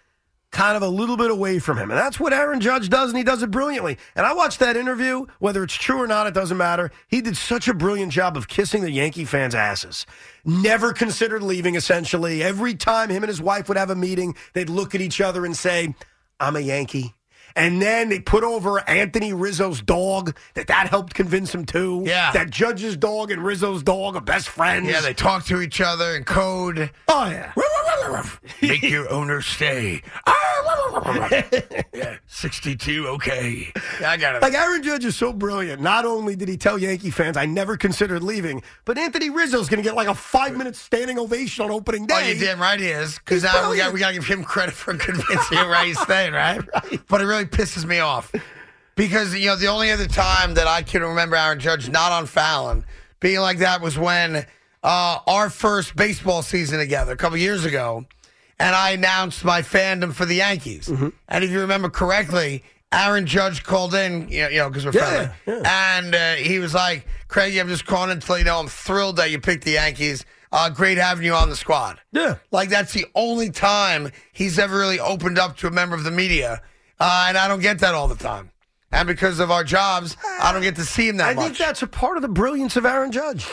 kind 0.51 0.76
of 0.76 0.82
a 0.82 0.88
little 0.88 1.16
bit 1.16 1.30
away 1.30 1.59
from 1.59 1.76
him. 1.76 1.90
And 1.90 1.99
that's 1.99 2.18
what 2.18 2.32
Aaron 2.32 2.61
Judge 2.61 2.88
does, 2.88 3.11
and 3.11 3.18
he 3.18 3.24
does 3.24 3.42
it 3.42 3.51
brilliantly. 3.51 3.99
And 4.16 4.26
I 4.26 4.32
watched 4.32 4.61
that 4.61 4.76
interview, 4.76 5.26
whether 5.38 5.62
it's 5.62 5.74
true 5.74 6.01
or 6.01 6.07
not, 6.07 6.26
it 6.26 6.34
doesn't 6.34 6.57
matter. 6.57 6.90
He 7.09 7.20
did 7.20 7.36
such 7.36 7.68
a 7.68 7.74
brilliant 7.74 8.12
job 8.12 8.36
of 8.36 8.49
kissing 8.49 8.82
the 8.82 8.90
Yankee 8.90 9.24
fans' 9.24 9.55
asses. 9.55 10.07
Never 10.44 10.92
considered 10.92 11.42
leaving, 11.42 11.74
essentially. 11.74 12.42
Every 12.42 12.74
time 12.74 13.11
him 13.11 13.22
and 13.22 13.28
his 13.28 13.42
wife 13.42 13.68
would 13.68 13.76
have 13.76 13.90
a 13.90 13.96
meeting, 13.96 14.34
they'd 14.55 14.70
look 14.70 14.94
at 14.94 15.01
each 15.01 15.20
other 15.20 15.44
and 15.44 15.57
say, 15.57 15.94
I'm 16.40 16.57
a 16.57 16.61
Yankee. 16.61 17.14
And 17.57 17.80
then 17.82 18.09
they 18.09 18.20
put 18.20 18.44
over 18.44 18.88
Anthony 18.88 19.32
Rizzo's 19.32 19.80
dog. 19.82 20.36
That 20.55 20.66
that 20.68 20.88
helped 20.88 21.14
convince 21.14 21.55
him 21.55 21.64
too. 21.64 22.03
Yeah. 22.07 22.32
That 22.32 22.51
Judge's 22.51 22.96
dog 22.96 23.30
and 23.30 23.44
Rizzo's 23.44 23.82
dog 23.82 24.16
are 24.16 24.20
best 24.20 24.49
friends. 24.49 24.88
Yeah, 24.88 25.01
they 25.01 25.14
talk 25.14 25.44
to 25.46 25.61
each 25.61 25.80
other 25.80 26.14
in 26.16 26.24
code. 26.24 26.90
Oh 27.09 27.28
yeah. 27.28 27.53
Make 28.62 28.82
your 28.82 29.11
owner 29.11 29.42
stay. 29.42 30.03
yeah, 31.94 32.16
62, 32.26 33.07
okay. 33.09 33.72
Yeah, 34.01 34.11
I 34.11 34.16
got 34.16 34.36
it. 34.36 34.42
Like 34.42 34.55
Aaron 34.55 34.82
Judge 34.82 35.05
is 35.05 35.16
so 35.16 35.32
brilliant. 35.32 35.80
Not 35.80 36.05
only 36.05 36.36
did 36.36 36.49
he 36.49 36.57
tell 36.57 36.78
Yankee 36.78 37.11
fans, 37.11 37.36
"I 37.36 37.46
never 37.46 37.76
considered 37.76 38.22
leaving," 38.22 38.62
but 38.84 38.99
Anthony 38.99 39.30
Rizzo's 39.30 39.68
going 39.68 39.82
to 39.82 39.88
get 39.88 39.94
like 39.94 40.09
a 40.09 40.14
five-minute 40.14 40.76
standing 40.76 41.18
ovation 41.18 41.64
on 41.64 41.70
opening 41.70 42.07
day. 42.07 42.14
Oh, 42.16 42.28
you 42.28 42.38
damn 42.38 42.61
right 42.61 42.78
he 42.78 42.88
is. 42.88 43.18
Because 43.18 43.42
we 43.42 43.76
got 43.76 43.92
we 43.92 44.01
got 44.01 44.09
to 44.09 44.14
give 44.14 44.26
him 44.26 44.44
credit 44.44 44.74
for 44.74 44.94
convincing 44.96 45.59
him 45.59 45.68
right 45.68 45.86
he's 45.86 46.01
staying, 46.01 46.32
right? 46.32 46.61
But 47.09 47.20
it 47.20 47.24
really 47.24 47.38
pisses 47.45 47.84
me 47.84 47.99
off. 48.01 48.32
Because, 48.95 49.34
you 49.34 49.47
know, 49.47 49.57
the 49.57 49.68
only 49.68 49.91
other 49.93 50.09
time 50.09 50.55
that 50.55 50.66
I 50.66 50.82
can 50.82 51.03
remember 51.03 51.36
Aaron 51.36 51.61
Judge 51.61 51.89
not 51.89 52.11
on 52.11 52.26
Fallon 52.26 52.84
being 53.20 53.39
like 53.41 53.59
that 53.59 53.80
was 53.80 53.97
when 53.97 54.45
uh, 54.82 55.18
our 55.26 55.51
first 55.51 55.95
baseball 55.95 56.43
season 56.43 56.78
together 56.78 57.12
a 57.12 57.16
couple 57.16 57.39
years 57.39 57.64
ago, 57.64 58.07
and 58.59 58.74
I 58.74 58.91
announced 58.91 59.45
my 59.45 59.62
fandom 59.62 60.12
for 60.12 60.24
the 60.24 60.36
Yankees. 60.36 60.89
Mm-hmm. 60.89 61.09
And 61.28 61.45
if 61.45 61.51
you 61.51 61.61
remember 61.61 61.89
correctly, 61.91 62.64
Aaron 62.91 63.26
Judge 63.26 63.62
called 63.62 63.95
in, 63.95 64.28
you 64.30 64.43
know, 64.43 64.49
you 64.49 64.59
know, 64.59 64.68
because 64.68 64.84
we're 64.84 64.93
Yeah, 64.93 65.32
friendly, 65.45 65.62
and 65.66 66.14
uh, 66.14 66.34
he 66.34 66.59
was 66.59 66.74
like, 66.74 67.07
"Craigie, 67.28 67.61
I'm 67.61 67.68
just 67.68 67.86
calling 67.86 68.11
in 68.11 68.20
to 68.20 68.32
let 68.32 68.39
you 68.39 68.45
know 68.45 68.59
I'm 68.59 68.66
thrilled 68.68 69.16
that 69.16 69.30
you 69.30 69.39
picked 69.41 69.64
the 69.64 69.72
Yankees. 69.72 70.24
Uh, 70.51 70.70
great 70.70 70.97
having 70.97 71.24
you 71.24 71.34
on 71.34 71.51
the 71.51 71.57
squad." 71.57 72.01
Yeah. 72.12 72.36
Like 72.51 72.68
that's 72.68 72.95
the 72.95 73.05
only 73.14 73.51
time 73.51 74.11
he's 74.32 74.59
ever 74.59 74.78
really 74.78 74.99
opened 74.99 75.39
up 75.39 75.57
to 75.59 75.66
a 75.66 75.70
member 75.70 75.95
of 75.95 76.05
the 76.05 76.11
media, 76.11 76.62
uh, 77.01 77.26
and 77.28 77.38
I 77.38 77.49
don't 77.49 77.61
get 77.61 77.80
that 77.80 77.94
all 77.94 78.09
the 78.09 78.16
time. 78.16 78.51
And 78.90 79.07
because 79.07 79.38
of 79.38 79.51
our 79.51 79.64
jobs, 79.64 80.16
I 80.40 80.53
don't 80.53 80.62
get 80.62 80.76
to 80.76 80.84
see 80.84 81.09
him 81.09 81.18
that 81.18 81.28
I 81.28 81.34
much. 81.34 81.44
I 81.44 81.46
think 81.49 81.59
that's 81.59 81.82
a 81.82 81.86
part 81.86 82.16
of 82.16 82.22
the 82.22 82.28
brilliance 82.28 82.76
of 82.76 82.86
Aaron 82.86 83.12
Judge. 83.12 83.46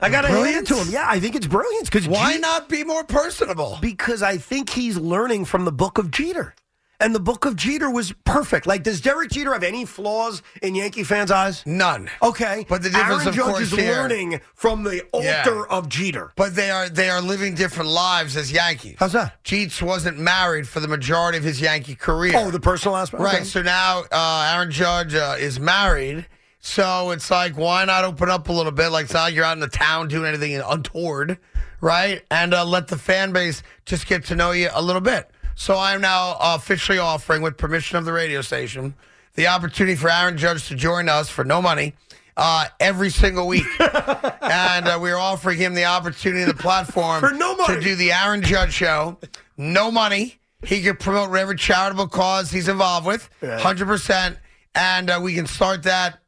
I 0.00 0.08
got 0.10 0.22
to 0.22 0.28
hand 0.28 0.56
it 0.56 0.66
to 0.68 0.76
him. 0.76 0.88
Yeah, 0.90 1.04
I 1.06 1.18
think 1.20 1.34
it's 1.34 1.46
brilliance 1.46 1.90
because 1.90 2.08
Why 2.08 2.36
not 2.36 2.68
be 2.68 2.84
more 2.84 3.04
personable? 3.04 3.78
Because 3.80 4.22
I 4.22 4.38
think 4.38 4.70
he's 4.70 4.96
learning 4.96 5.44
from 5.44 5.64
the 5.64 5.72
book 5.72 5.98
of 5.98 6.10
Jeter. 6.10 6.54
And 7.00 7.14
the 7.14 7.20
book 7.20 7.44
of 7.44 7.54
Jeter 7.54 7.88
was 7.90 8.12
perfect. 8.24 8.66
Like, 8.66 8.82
does 8.82 9.00
Derek 9.00 9.30
Jeter 9.30 9.52
have 9.52 9.62
any 9.62 9.84
flaws 9.84 10.42
in 10.62 10.74
Yankee 10.74 11.04
fans' 11.04 11.30
eyes? 11.30 11.62
None. 11.64 12.10
Okay. 12.20 12.66
But 12.68 12.82
the 12.82 12.90
difference, 12.90 13.22
Aaron 13.22 13.28
of 13.28 13.34
Judge 13.36 13.44
course, 13.44 13.60
is 13.60 13.70
here- 13.70 13.92
learning 13.92 14.40
from 14.54 14.82
the 14.82 15.04
Yeah. 15.14 15.44
altar 15.44 15.68
of 15.68 15.88
Jeter. 15.88 16.32
But 16.34 16.56
they 16.56 16.70
are 16.72 16.88
they 16.88 17.08
are 17.08 17.20
living 17.20 17.54
different 17.54 17.90
lives 17.90 18.36
as 18.36 18.50
Yankees. 18.50 18.96
How's 18.98 19.12
that? 19.12 19.42
Jeets 19.44 19.80
wasn't 19.80 20.18
married 20.18 20.66
for 20.66 20.80
the 20.80 20.88
majority 20.88 21.38
of 21.38 21.44
his 21.44 21.60
Yankee 21.60 21.94
career. 21.94 22.32
Oh, 22.34 22.50
the 22.50 22.58
personal 22.58 22.96
aspect? 22.96 23.22
Right. 23.22 23.34
Okay. 23.36 23.44
So 23.44 23.62
now 23.62 24.02
uh, 24.10 24.52
Aaron 24.54 24.72
Judge 24.72 25.14
uh, 25.14 25.36
is 25.38 25.60
married. 25.60 26.26
So 26.60 27.12
it's 27.12 27.30
like, 27.30 27.56
why 27.56 27.84
not 27.84 28.02
open 28.04 28.28
up 28.28 28.48
a 28.48 28.52
little 28.52 28.72
bit? 28.72 28.88
Like, 28.88 29.04
it's 29.04 29.14
not 29.14 29.22
like 29.22 29.34
you're 29.34 29.44
out 29.44 29.52
in 29.56 29.60
the 29.60 29.68
town 29.68 30.08
doing 30.08 30.26
anything 30.26 30.56
untoward, 30.60 31.38
right? 31.80 32.22
And 32.32 32.52
uh, 32.52 32.64
let 32.64 32.88
the 32.88 32.98
fan 32.98 33.30
base 33.32 33.62
just 33.84 34.08
get 34.08 34.24
to 34.26 34.34
know 34.34 34.50
you 34.50 34.68
a 34.72 34.82
little 34.82 35.00
bit. 35.00 35.30
So 35.58 35.76
I'm 35.76 36.00
now 36.00 36.36
officially 36.40 36.98
offering, 36.98 37.42
with 37.42 37.56
permission 37.56 37.98
of 37.98 38.04
the 38.04 38.12
radio 38.12 38.42
station, 38.42 38.94
the 39.34 39.48
opportunity 39.48 39.96
for 39.96 40.08
Aaron 40.08 40.38
Judge 40.38 40.68
to 40.68 40.76
join 40.76 41.08
us 41.08 41.28
for 41.28 41.42
no 41.44 41.60
money. 41.60 41.94
Uh, 42.36 42.66
every 42.78 43.10
single 43.10 43.48
week, 43.48 43.66
and 43.80 44.86
uh, 44.86 44.96
we're 45.02 45.16
offering 45.16 45.58
him 45.58 45.74
the 45.74 45.84
opportunity, 45.86 46.44
the 46.44 46.54
platform 46.54 47.18
For 47.28 47.32
no 47.32 47.56
money. 47.56 47.74
to 47.74 47.80
do 47.80 47.96
the 47.96 48.12
Aaron 48.12 48.40
Judge 48.42 48.72
show. 48.72 49.18
No 49.56 49.90
money. 49.90 50.36
He 50.62 50.80
can 50.80 50.94
promote 50.96 51.30
whatever 51.30 51.56
charitable 51.56 52.06
cause 52.06 52.52
he's 52.52 52.68
involved 52.68 53.08
with, 53.08 53.28
hundred 53.42 53.86
percent, 53.86 54.38
and 54.76 55.10
uh, 55.10 55.18
we 55.20 55.34
can 55.34 55.46
start 55.46 55.82
that. 55.82 56.20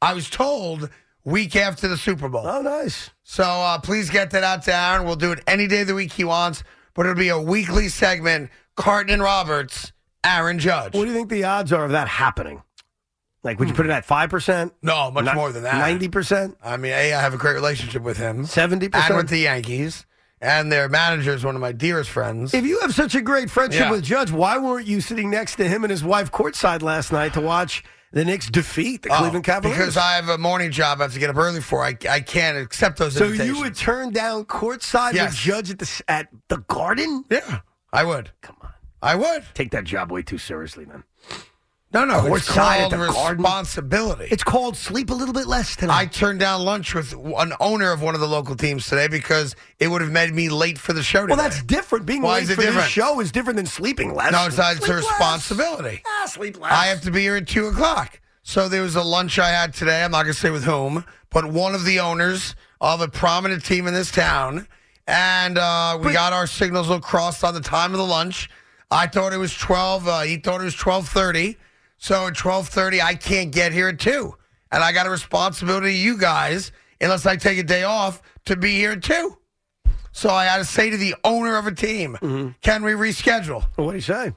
I 0.00 0.14
was 0.14 0.30
told 0.30 0.88
week 1.24 1.54
after 1.54 1.86
the 1.86 1.98
Super 1.98 2.30
Bowl. 2.30 2.46
Oh, 2.46 2.62
nice. 2.62 3.10
So 3.24 3.44
uh, 3.44 3.78
please 3.78 4.08
get 4.08 4.30
that 4.30 4.42
out 4.42 4.62
to 4.62 4.74
Aaron. 4.74 5.04
We'll 5.06 5.16
do 5.16 5.32
it 5.32 5.40
any 5.46 5.66
day 5.66 5.82
of 5.82 5.88
the 5.88 5.94
week 5.94 6.12
he 6.14 6.24
wants, 6.24 6.64
but 6.94 7.04
it'll 7.04 7.18
be 7.18 7.28
a 7.28 7.38
weekly 7.38 7.88
segment. 7.90 8.48
Carton 8.76 9.12
and 9.12 9.22
Roberts, 9.22 9.92
Aaron 10.24 10.58
Judge. 10.58 10.94
What 10.94 11.04
do 11.04 11.10
you 11.10 11.14
think 11.16 11.28
the 11.28 11.44
odds 11.44 11.72
are 11.72 11.84
of 11.84 11.92
that 11.92 12.08
happening? 12.08 12.62
Like, 13.42 13.58
would 13.58 13.68
you 13.68 13.74
put 13.74 13.86
it 13.86 13.90
at 13.92 14.06
5%? 14.06 14.70
No, 14.82 15.10
much 15.10 15.34
more 15.34 15.50
than 15.50 15.62
that. 15.62 15.74
90%? 16.00 16.56
I 16.62 16.76
mean, 16.76 16.92
A, 16.92 17.14
I 17.14 17.20
have 17.22 17.32
a 17.32 17.38
great 17.38 17.54
relationship 17.54 18.02
with 18.02 18.18
him. 18.18 18.44
70%? 18.44 18.94
And 18.94 19.16
with 19.16 19.28
the 19.30 19.38
Yankees. 19.38 20.04
And 20.42 20.70
their 20.70 20.88
manager 20.90 21.32
is 21.32 21.44
one 21.44 21.54
of 21.54 21.60
my 21.60 21.72
dearest 21.72 22.10
friends. 22.10 22.52
If 22.54 22.64
you 22.66 22.80
have 22.80 22.94
such 22.94 23.14
a 23.14 23.20
great 23.22 23.50
friendship 23.50 23.80
Yeah. 23.82 23.90
with 23.90 24.02
Judge, 24.04 24.30
why 24.30 24.58
weren't 24.58 24.86
you 24.86 25.00
sitting 25.00 25.30
next 25.30 25.56
to 25.56 25.66
him 25.68 25.84
and 25.84 25.90
his 25.90 26.02
wife 26.04 26.30
courtside 26.32 26.82
last 26.82 27.12
night 27.12 27.32
to 27.34 27.40
watch 27.42 27.82
the 28.12 28.24
Knicks 28.24 28.48
defeat 28.50 29.02
the 29.02 29.10
Oh, 29.10 29.18
Cleveland 29.18 29.44
Cavaliers? 29.44 29.78
Because 29.78 29.96
I 29.98 30.12
have 30.12 30.28
a 30.30 30.38
morning 30.38 30.70
job 30.70 31.00
I 31.00 31.04
have 31.04 31.12
to 31.14 31.18
get 31.18 31.28
up 31.30 31.36
early 31.36 31.60
for. 31.62 31.82
I, 31.84 31.96
I 32.10 32.20
can't 32.20 32.56
accept 32.58 32.98
those 32.98 33.14
so 33.16 33.24
you 33.26 33.58
would 33.60 33.74
turn 33.76 34.12
down 34.12 34.44
courtside 34.46 35.12
Yes. 35.14 35.30
with 35.32 35.36
Judge 35.38 35.70
at 35.70 35.78
the 35.78 36.02
at 36.08 36.28
the 36.48 36.58
Garden? 36.58 37.24
Yeah, 37.30 37.60
I 37.92 38.04
would. 38.04 38.30
Come 38.40 38.56
on, 38.62 38.70
I 39.02 39.14
would. 39.16 39.44
take 39.54 39.70
that 39.72 39.84
job 39.84 40.10
way 40.12 40.22
too 40.22 40.38
seriously, 40.38 40.86
man. 40.86 41.04
No, 41.92 42.04
no. 42.04 42.24
It's 42.36 42.48
Courtside 42.48 42.56
at 42.56 42.78
called 42.90 42.92
the 42.92 42.96
Garden? 43.12 43.42
responsibility. 43.42 44.28
It's 44.30 44.44
called 44.44 44.76
sleep 44.76 45.10
a 45.10 45.14
little 45.14 45.34
bit 45.34 45.48
less 45.48 45.74
tonight. 45.74 45.98
I 45.98 46.06
turned 46.06 46.38
down 46.38 46.62
lunch 46.62 46.94
with 46.94 47.12
an 47.14 47.52
owner 47.58 47.90
of 47.90 48.00
one 48.00 48.14
of 48.14 48.20
the 48.20 48.28
local 48.28 48.54
teams 48.54 48.86
today 48.86 49.08
because 49.08 49.56
it 49.80 49.88
would 49.88 50.00
have 50.00 50.12
made 50.12 50.32
me 50.32 50.48
late 50.50 50.78
for 50.78 50.92
the 50.92 51.02
show 51.02 51.22
today. 51.22 51.34
well, 51.34 51.42
that's 51.48 51.64
different. 51.64 52.06
Being 52.06 52.22
Why 52.22 52.34
late 52.34 52.42
is 52.44 52.50
it 52.50 52.54
for 52.54 52.62
this 52.62 52.86
show 52.86 53.18
is 53.18 53.32
different 53.32 53.56
than 53.56 53.66
sleeping 53.66 54.14
less. 54.14 54.30
No, 54.30 54.46
it's 54.46 54.56
not. 54.56 54.76
It's 54.76 54.84
a 54.84 54.86
Sleep 54.86 54.96
less. 55.02 55.10
responsibility. 55.10 56.02
Ah, 56.06 56.26
sleep 56.26 56.60
less. 56.60 56.70
I 56.72 56.86
have 56.86 57.00
to 57.02 57.10
be 57.10 57.22
here 57.22 57.34
at 57.34 57.48
two 57.48 57.66
o'clock. 57.66 58.20
So 58.44 58.68
there 58.68 58.82
was 58.82 58.94
a 58.94 59.02
lunch 59.02 59.40
I 59.40 59.48
had 59.48 59.74
today. 59.74 60.04
I'm 60.04 60.12
not 60.12 60.22
going 60.22 60.34
to 60.34 60.40
say 60.40 60.50
with 60.50 60.64
whom, 60.64 61.04
but 61.30 61.46
one 61.46 61.74
of 61.74 61.84
the 61.84 61.98
owners 61.98 62.54
of 62.80 63.00
a 63.00 63.08
prominent 63.08 63.64
team 63.64 63.88
in 63.88 63.94
this 63.94 64.12
town, 64.12 64.68
and 65.10 65.58
uh, 65.58 65.96
we 65.98 66.04
But- 66.04 66.12
got 66.14 66.32
our 66.32 66.46
signals 66.46 66.88
all 66.88 67.00
crossed 67.00 67.42
on 67.44 67.52
the 67.54 67.60
time 67.60 67.92
of 67.92 67.98
the 67.98 68.06
lunch. 68.06 68.48
I 68.90 69.06
thought 69.06 69.32
it 69.32 69.38
was 69.38 69.54
twelve. 69.54 70.06
Uh, 70.08 70.20
he 70.20 70.36
thought 70.36 70.60
it 70.60 70.64
was 70.64 70.74
twelve 70.74 71.08
thirty. 71.08 71.58
So 71.98 72.28
at 72.28 72.34
twelve 72.36 72.68
thirty, 72.68 73.02
I 73.02 73.14
can't 73.14 73.50
get 73.52 73.72
here 73.72 73.88
at 73.88 73.98
two, 73.98 74.34
and 74.72 74.82
I 74.82 74.92
got 74.92 75.06
a 75.06 75.10
responsibility 75.10 75.88
to 75.92 75.98
you 75.98 76.16
guys, 76.16 76.72
unless 77.00 77.26
I 77.26 77.36
take 77.36 77.58
a 77.58 77.62
day 77.62 77.82
off, 77.82 78.22
to 78.46 78.56
be 78.56 78.74
here 78.76 78.92
at 78.92 79.02
two. 79.02 79.36
So 80.12 80.30
I 80.30 80.46
had 80.46 80.58
to 80.58 80.64
say 80.64 80.90
to 80.90 80.96
the 80.96 81.14
owner 81.24 81.56
of 81.56 81.66
a 81.66 81.72
team, 81.72 82.16
Mm-hmm. 82.20 82.50
"Can 82.62 82.82
we 82.84 82.92
reschedule?" 82.92 83.64
Well, 83.76 83.86
what 83.86 83.92
do 83.92 83.98
you 83.98 84.02
say? 84.02 84.32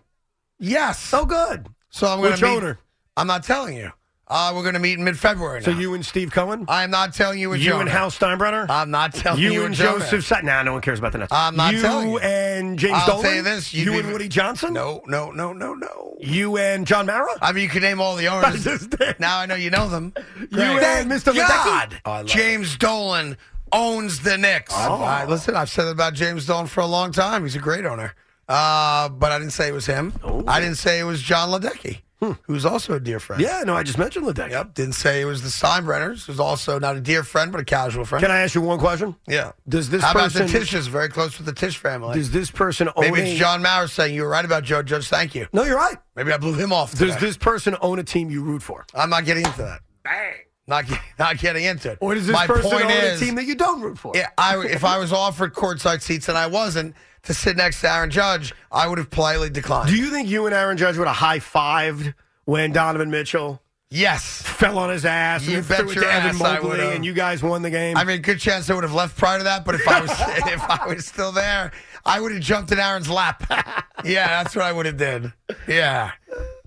Yes. 0.60 1.00
So 1.00 1.26
good. 1.26 1.68
So 1.90 2.08
I'm 2.08 2.20
going 2.22 2.38
to 2.38 2.46
owner? 2.48 2.80
I'm 3.16 3.28
not 3.28 3.44
telling 3.44 3.76
you. 3.78 3.92
Uh, 4.36 4.52
we're 4.56 4.64
going 4.64 4.74
to 4.74 4.80
meet 4.80 4.98
in 4.98 5.04
mid-February. 5.04 5.62
So 5.62 5.72
now. 5.72 5.80
you 5.80 5.94
and 5.94 6.04
Steve 6.04 6.32
Cohen? 6.32 6.66
I'm 6.68 6.90
not 6.90 7.14
telling 7.14 7.38
you. 7.40 7.52
Which 7.52 7.62
you 7.62 7.74
owner. 7.74 7.82
and 7.82 7.90
Hal 7.90 8.10
Steinbrenner? 8.10 8.66
I'm 8.68 8.90
not 8.90 9.14
telling 9.14 9.40
you. 9.42 9.52
you 9.54 9.62
and 9.62 9.70
which. 9.72 9.78
Joseph 9.80 10.26
Sutton. 10.26 10.48
Nah, 10.48 10.64
no 10.64 10.74
one 10.74 10.82
cares 10.82 10.98
about 10.98 11.12
the 11.12 11.20
Nets. 11.20 11.32
I'm 11.32 11.56
not 11.56 11.74
you 11.76 11.82
telling 11.82 12.10
you. 12.12 12.20
and 12.20 12.80
James 12.80 12.96
I'll 12.98 13.08
Dolan? 13.08 13.24
tell 13.24 13.36
you 13.36 13.42
this. 13.44 13.74
you'd 13.74 13.86
You 13.86 14.00
and 14.00 14.12
Woody 14.12 14.28
Johnson? 14.28 14.74
No, 14.74 15.02
no, 15.06 15.30
no, 15.32 15.54
no, 15.54 15.76
no. 15.76 16.18
You 16.20 16.58
and 16.58 16.88
John 16.88 17.06
Mara? 17.06 17.28
I 17.42 17.52
mean, 17.52 17.64
you 17.66 17.70
can 17.70 17.82
name 17.84 18.02
all 18.02 18.16
the 18.16 18.28
I 18.28 18.48
owners. 18.48 18.64
just 18.64 18.90
did. 18.90 19.20
now 19.20 19.38
I 19.40 19.46
know 19.46 19.56
you 19.56 19.70
know 19.70 19.88
them. 19.88 20.14
You 20.40 20.48
Great. 20.48 20.84
and 20.84 21.12
Mr. 21.12 21.36
God, 21.36 22.00
Ledecky? 22.04 22.26
James 22.26 22.76
Dolan 22.78 23.38
owns 23.72 24.20
the 24.22 24.38
Knicks. 24.38 24.74
Oh. 24.76 25.04
I- 25.04 25.26
listen, 25.26 25.56
I've 25.56 25.70
said 25.70 25.88
about 25.88 26.14
James 26.16 26.46
Dolan 26.48 26.68
for 26.68 26.82
a 26.82 26.86
long 26.88 27.12
time. 27.12 27.44
He's 27.44 27.56
a 27.56 27.60
great 27.60 27.86
owner. 27.86 28.16
Uh, 28.50 29.10
but 29.10 29.32
I 29.32 29.38
didn't 29.40 29.54
say 29.54 29.68
it 29.70 29.74
was 29.74 29.86
him. 29.86 30.14
I 30.48 30.60
didn't 30.60 30.78
say 30.78 31.00
it 31.00 31.04
was 31.04 31.22
Jon 31.22 31.50
Ledecky, 31.50 32.00
who's 32.44 32.66
also 32.66 32.94
a 32.94 33.00
dear 33.00 33.20
friend. 33.20 33.42
Hmm. 33.42 33.48
Yeah, 33.48 33.64
no, 33.66 33.76
I 33.76 33.84
just 33.84 33.98
mentioned 33.98 34.26
Ledecky. 34.26 34.52
Yep. 34.52 34.74
Didn't 34.74 34.94
say 34.94 35.22
it 35.22 35.26
was 35.26 35.42
the 35.42 35.50
Steinbrenners, 35.50 36.26
who's 36.26 36.40
also 36.40 36.80
not 36.80 36.96
a 36.96 37.02
dear 37.02 37.24
friend, 37.24 37.52
but 37.52 37.62
a 37.62 37.66
casual 37.66 38.06
friend. 38.06 38.24
Can 38.24 38.32
I 38.32 38.40
ask 38.42 38.56
you 38.56 38.62
one 38.62 38.80
question? 38.80 39.16
Yeah. 39.28 39.52
Does 39.68 39.90
this 39.90 40.02
How 40.04 40.12
about 40.12 40.32
person 40.32 40.48
the 40.48 40.54
Tisches? 40.60 40.88
Very 40.88 41.10
close 41.10 41.38
with 41.38 41.46
the 41.46 41.54
Tisch 41.54 41.78
family. 41.78 42.16
does 42.18 42.32
this 42.32 42.50
person 42.52 42.88
own 42.90 42.94
Maybe 42.98 43.22
a- 43.22 43.24
it's 43.26 43.40
John 43.40 43.62
Mara 43.62 43.88
saying 43.88 44.16
you 44.16 44.24
were 44.24 44.30
right 44.30 44.46
about 44.46 44.64
Joe 44.64 44.84
Judge. 44.84 45.08
Thank 45.10 45.36
you. 45.36 45.48
No, 45.54 45.64
you're 45.64 45.78
right. 45.78 45.98
Maybe 46.16 46.32
I 46.32 46.38
blew 46.38 46.54
him 46.54 46.72
off. 46.72 46.94
Does 46.96 47.18
this 47.18 47.38
person 47.38 47.76
own 47.82 48.00
a 48.00 48.04
team 48.04 48.30
you 48.30 48.42
root 48.44 48.62
for? 48.64 48.86
I'm 48.96 49.10
not 49.10 49.26
getting 49.26 49.46
into 49.46 49.62
that. 49.64 49.82
Bang. 50.04 50.36
Not 50.66 50.88
get, 50.88 51.00
not 51.20 51.38
getting 51.40 51.66
into 51.66 51.92
it. 51.92 51.98
Or 52.02 52.14
does 52.14 52.28
this 52.28 52.34
My 52.34 52.48
person 52.48 52.72
point 52.72 52.86
own 52.86 52.92
is, 52.92 53.22
a 53.22 53.26
team 53.26 53.36
that 53.36 53.46
you 53.46 53.56
don't 53.56 53.82
root 53.82 53.98
for? 53.98 54.14
Yeah, 54.16 54.30
I, 54.38 54.58
if 54.66 54.86
I 54.86 54.98
was 54.98 55.12
offered 55.12 55.54
courtside 55.54 56.02
seats 56.02 56.30
and 56.30 56.38
I 56.38 56.48
wasn't 56.48 56.96
to 57.24 57.34
sit 57.34 57.58
next 57.58 57.82
to 57.82 57.92
Aaron 57.92 58.10
Judge, 58.10 58.54
I 58.72 58.88
would 58.88 58.98
have 58.98 59.10
politely 59.10 59.50
declined. 59.50 59.90
Do 59.90 59.96
you 59.96 60.10
think 60.10 60.30
you 60.30 60.46
and 60.46 60.54
Aaron 60.54 60.78
Judge 60.78 60.98
would 60.98 61.08
have 61.08 61.16
high 61.16 61.40
fived 61.40 62.14
when 62.46 62.72
Donovan 62.72 63.10
Mitchell 63.10 63.62
yes. 63.90 64.42
fell 64.42 64.78
on 64.78 64.90
his 64.90 65.06
ass 65.06 65.48
You 65.48 65.60
and 65.60 65.68
bet 65.68 65.80
your 65.80 66.04
to 66.04 66.12
Evan 66.12 66.36
ass 66.36 66.42
I 66.42 66.58
and 66.94 67.06
you 67.06 67.14
guys 67.14 67.42
won 67.42 67.62
the 67.62 67.70
game? 67.70 67.98
I 67.98 68.04
mean, 68.04 68.22
good 68.22 68.40
chance 68.40 68.70
I 68.70 68.74
would 68.74 68.84
have 68.84 68.94
left 68.94 69.18
prior 69.18 69.38
to 69.38 69.44
that, 69.46 69.66
but 69.66 69.76
if 69.76 69.88
I 69.88 70.02
was 70.02 70.12
if 70.52 70.62
I 70.70 70.88
was 70.88 71.06
still 71.06 71.32
there, 71.32 71.72
I 72.06 72.20
would 72.20 72.34
have 72.34 72.42
jumped 72.42 72.72
in 72.72 72.80
Aaron's 72.80 73.10
lap. 73.10 73.44
yeah, 74.04 74.44
that's 74.44 74.56
what 74.56 74.66
I 74.66 74.72
would 74.72 74.86
have 74.86 74.98
did. 74.98 75.32
Yeah. 75.68 76.12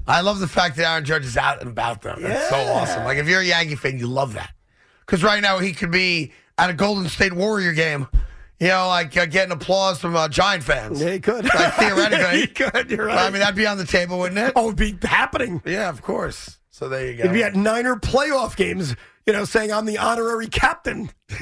I 0.09 0.21
love 0.21 0.39
the 0.39 0.49
fact 0.49 0.77
that 0.77 0.89
Aaron 0.89 1.05
Judge 1.05 1.25
is 1.25 1.37
out 1.37 1.61
and 1.61 1.71
about 1.71 2.03
though. 2.03 2.15
That's 2.19 2.49
so 2.49 2.57
awesome. 2.57 3.05
Like 3.05 3.19
if 3.19 3.29
you're 3.29 3.41
a 3.41 3.45
Yankee 3.45 3.75
fan, 3.75 3.99
you 3.99 4.07
love 4.07 4.35
that. 4.35 4.53
Because 5.01 5.23
right 5.23 5.43
now 5.43 5.59
he 5.59 5.73
could 5.73 5.91
be 5.91 6.33
at 6.59 6.71
a 6.71 6.73
Golden 6.73 7.09
State 7.09 7.33
Warrior 7.33 7.73
game, 7.73 8.09
you 8.61 8.69
know, 8.69 8.89
like 8.89 9.17
uh, 9.17 9.27
getting 9.27 9.53
applause 9.53 10.01
from 10.01 10.17
uh, 10.17 10.29
Giant 10.29 10.65
fans. 10.65 11.01
yeah, 11.01 11.13
he 11.13 11.21
could. 11.21 11.45
Like 11.45 11.75
theoretically, 11.79 12.41
he 12.41 12.47
could. 12.47 12.91
You're 12.91 13.07
right. 13.07 13.19
I 13.19 13.31
mean, 13.31 13.41
that'd 13.41 13.55
be 13.57 13.67
on 13.67 13.79
the 13.79 13.85
table, 13.87 14.19
wouldn't 14.19 14.39
it? 14.39 14.53
oh, 14.57 14.67
it'd 14.73 15.01
be 15.01 15.07
happening. 15.07 15.63
Yeah, 15.65 15.89
of 15.89 16.03
course. 16.03 16.59
So 16.71 16.89
there 16.89 17.07
you 17.11 17.17
go. 17.17 17.21
It'd 17.25 17.33
be 17.33 17.43
at 17.43 17.55
Niner 17.55 17.97
playoff 17.97 18.57
games, 18.57 18.95
you 19.27 19.33
know, 19.33 19.45
saying 19.45 19.73
I'm 19.73 19.87
the 19.87 19.99
honorary 19.99 20.49
captain. 20.49 21.11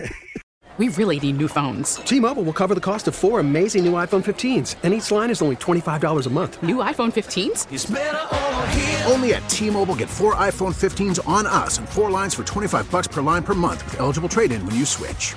We 0.76 0.88
really 0.88 1.20
need 1.20 1.36
new 1.36 1.46
phones. 1.46 1.96
T-Mobile 1.98 2.42
will 2.42 2.52
cover 2.52 2.74
the 2.74 2.80
cost 2.80 3.06
of 3.06 3.14
four 3.14 3.38
amazing 3.38 3.84
new 3.84 3.92
iPhone 3.92 4.24
15s, 4.24 4.74
and 4.82 4.92
each 4.92 5.08
line 5.12 5.30
is 5.30 5.40
only 5.40 5.54
$25 5.54 6.26
a 6.26 6.30
month. 6.30 6.60
New 6.64 6.78
iPhone 6.78 7.12
15s? 7.12 9.08
Only 9.08 9.34
at 9.34 9.48
T-Mobile 9.48 9.94
get 9.94 10.10
four 10.10 10.34
iPhone 10.34 10.74
15s 10.74 11.20
on 11.28 11.46
us 11.46 11.78
and 11.78 11.88
four 11.88 12.10
lines 12.10 12.34
for 12.34 12.42
25 12.42 12.90
bucks 12.90 13.06
per 13.06 13.22
line 13.22 13.44
per 13.44 13.54
month 13.54 13.84
with 13.84 14.00
eligible 14.00 14.28
trade-in 14.28 14.66
when 14.66 14.74
you 14.74 14.84
switch. 14.84 15.36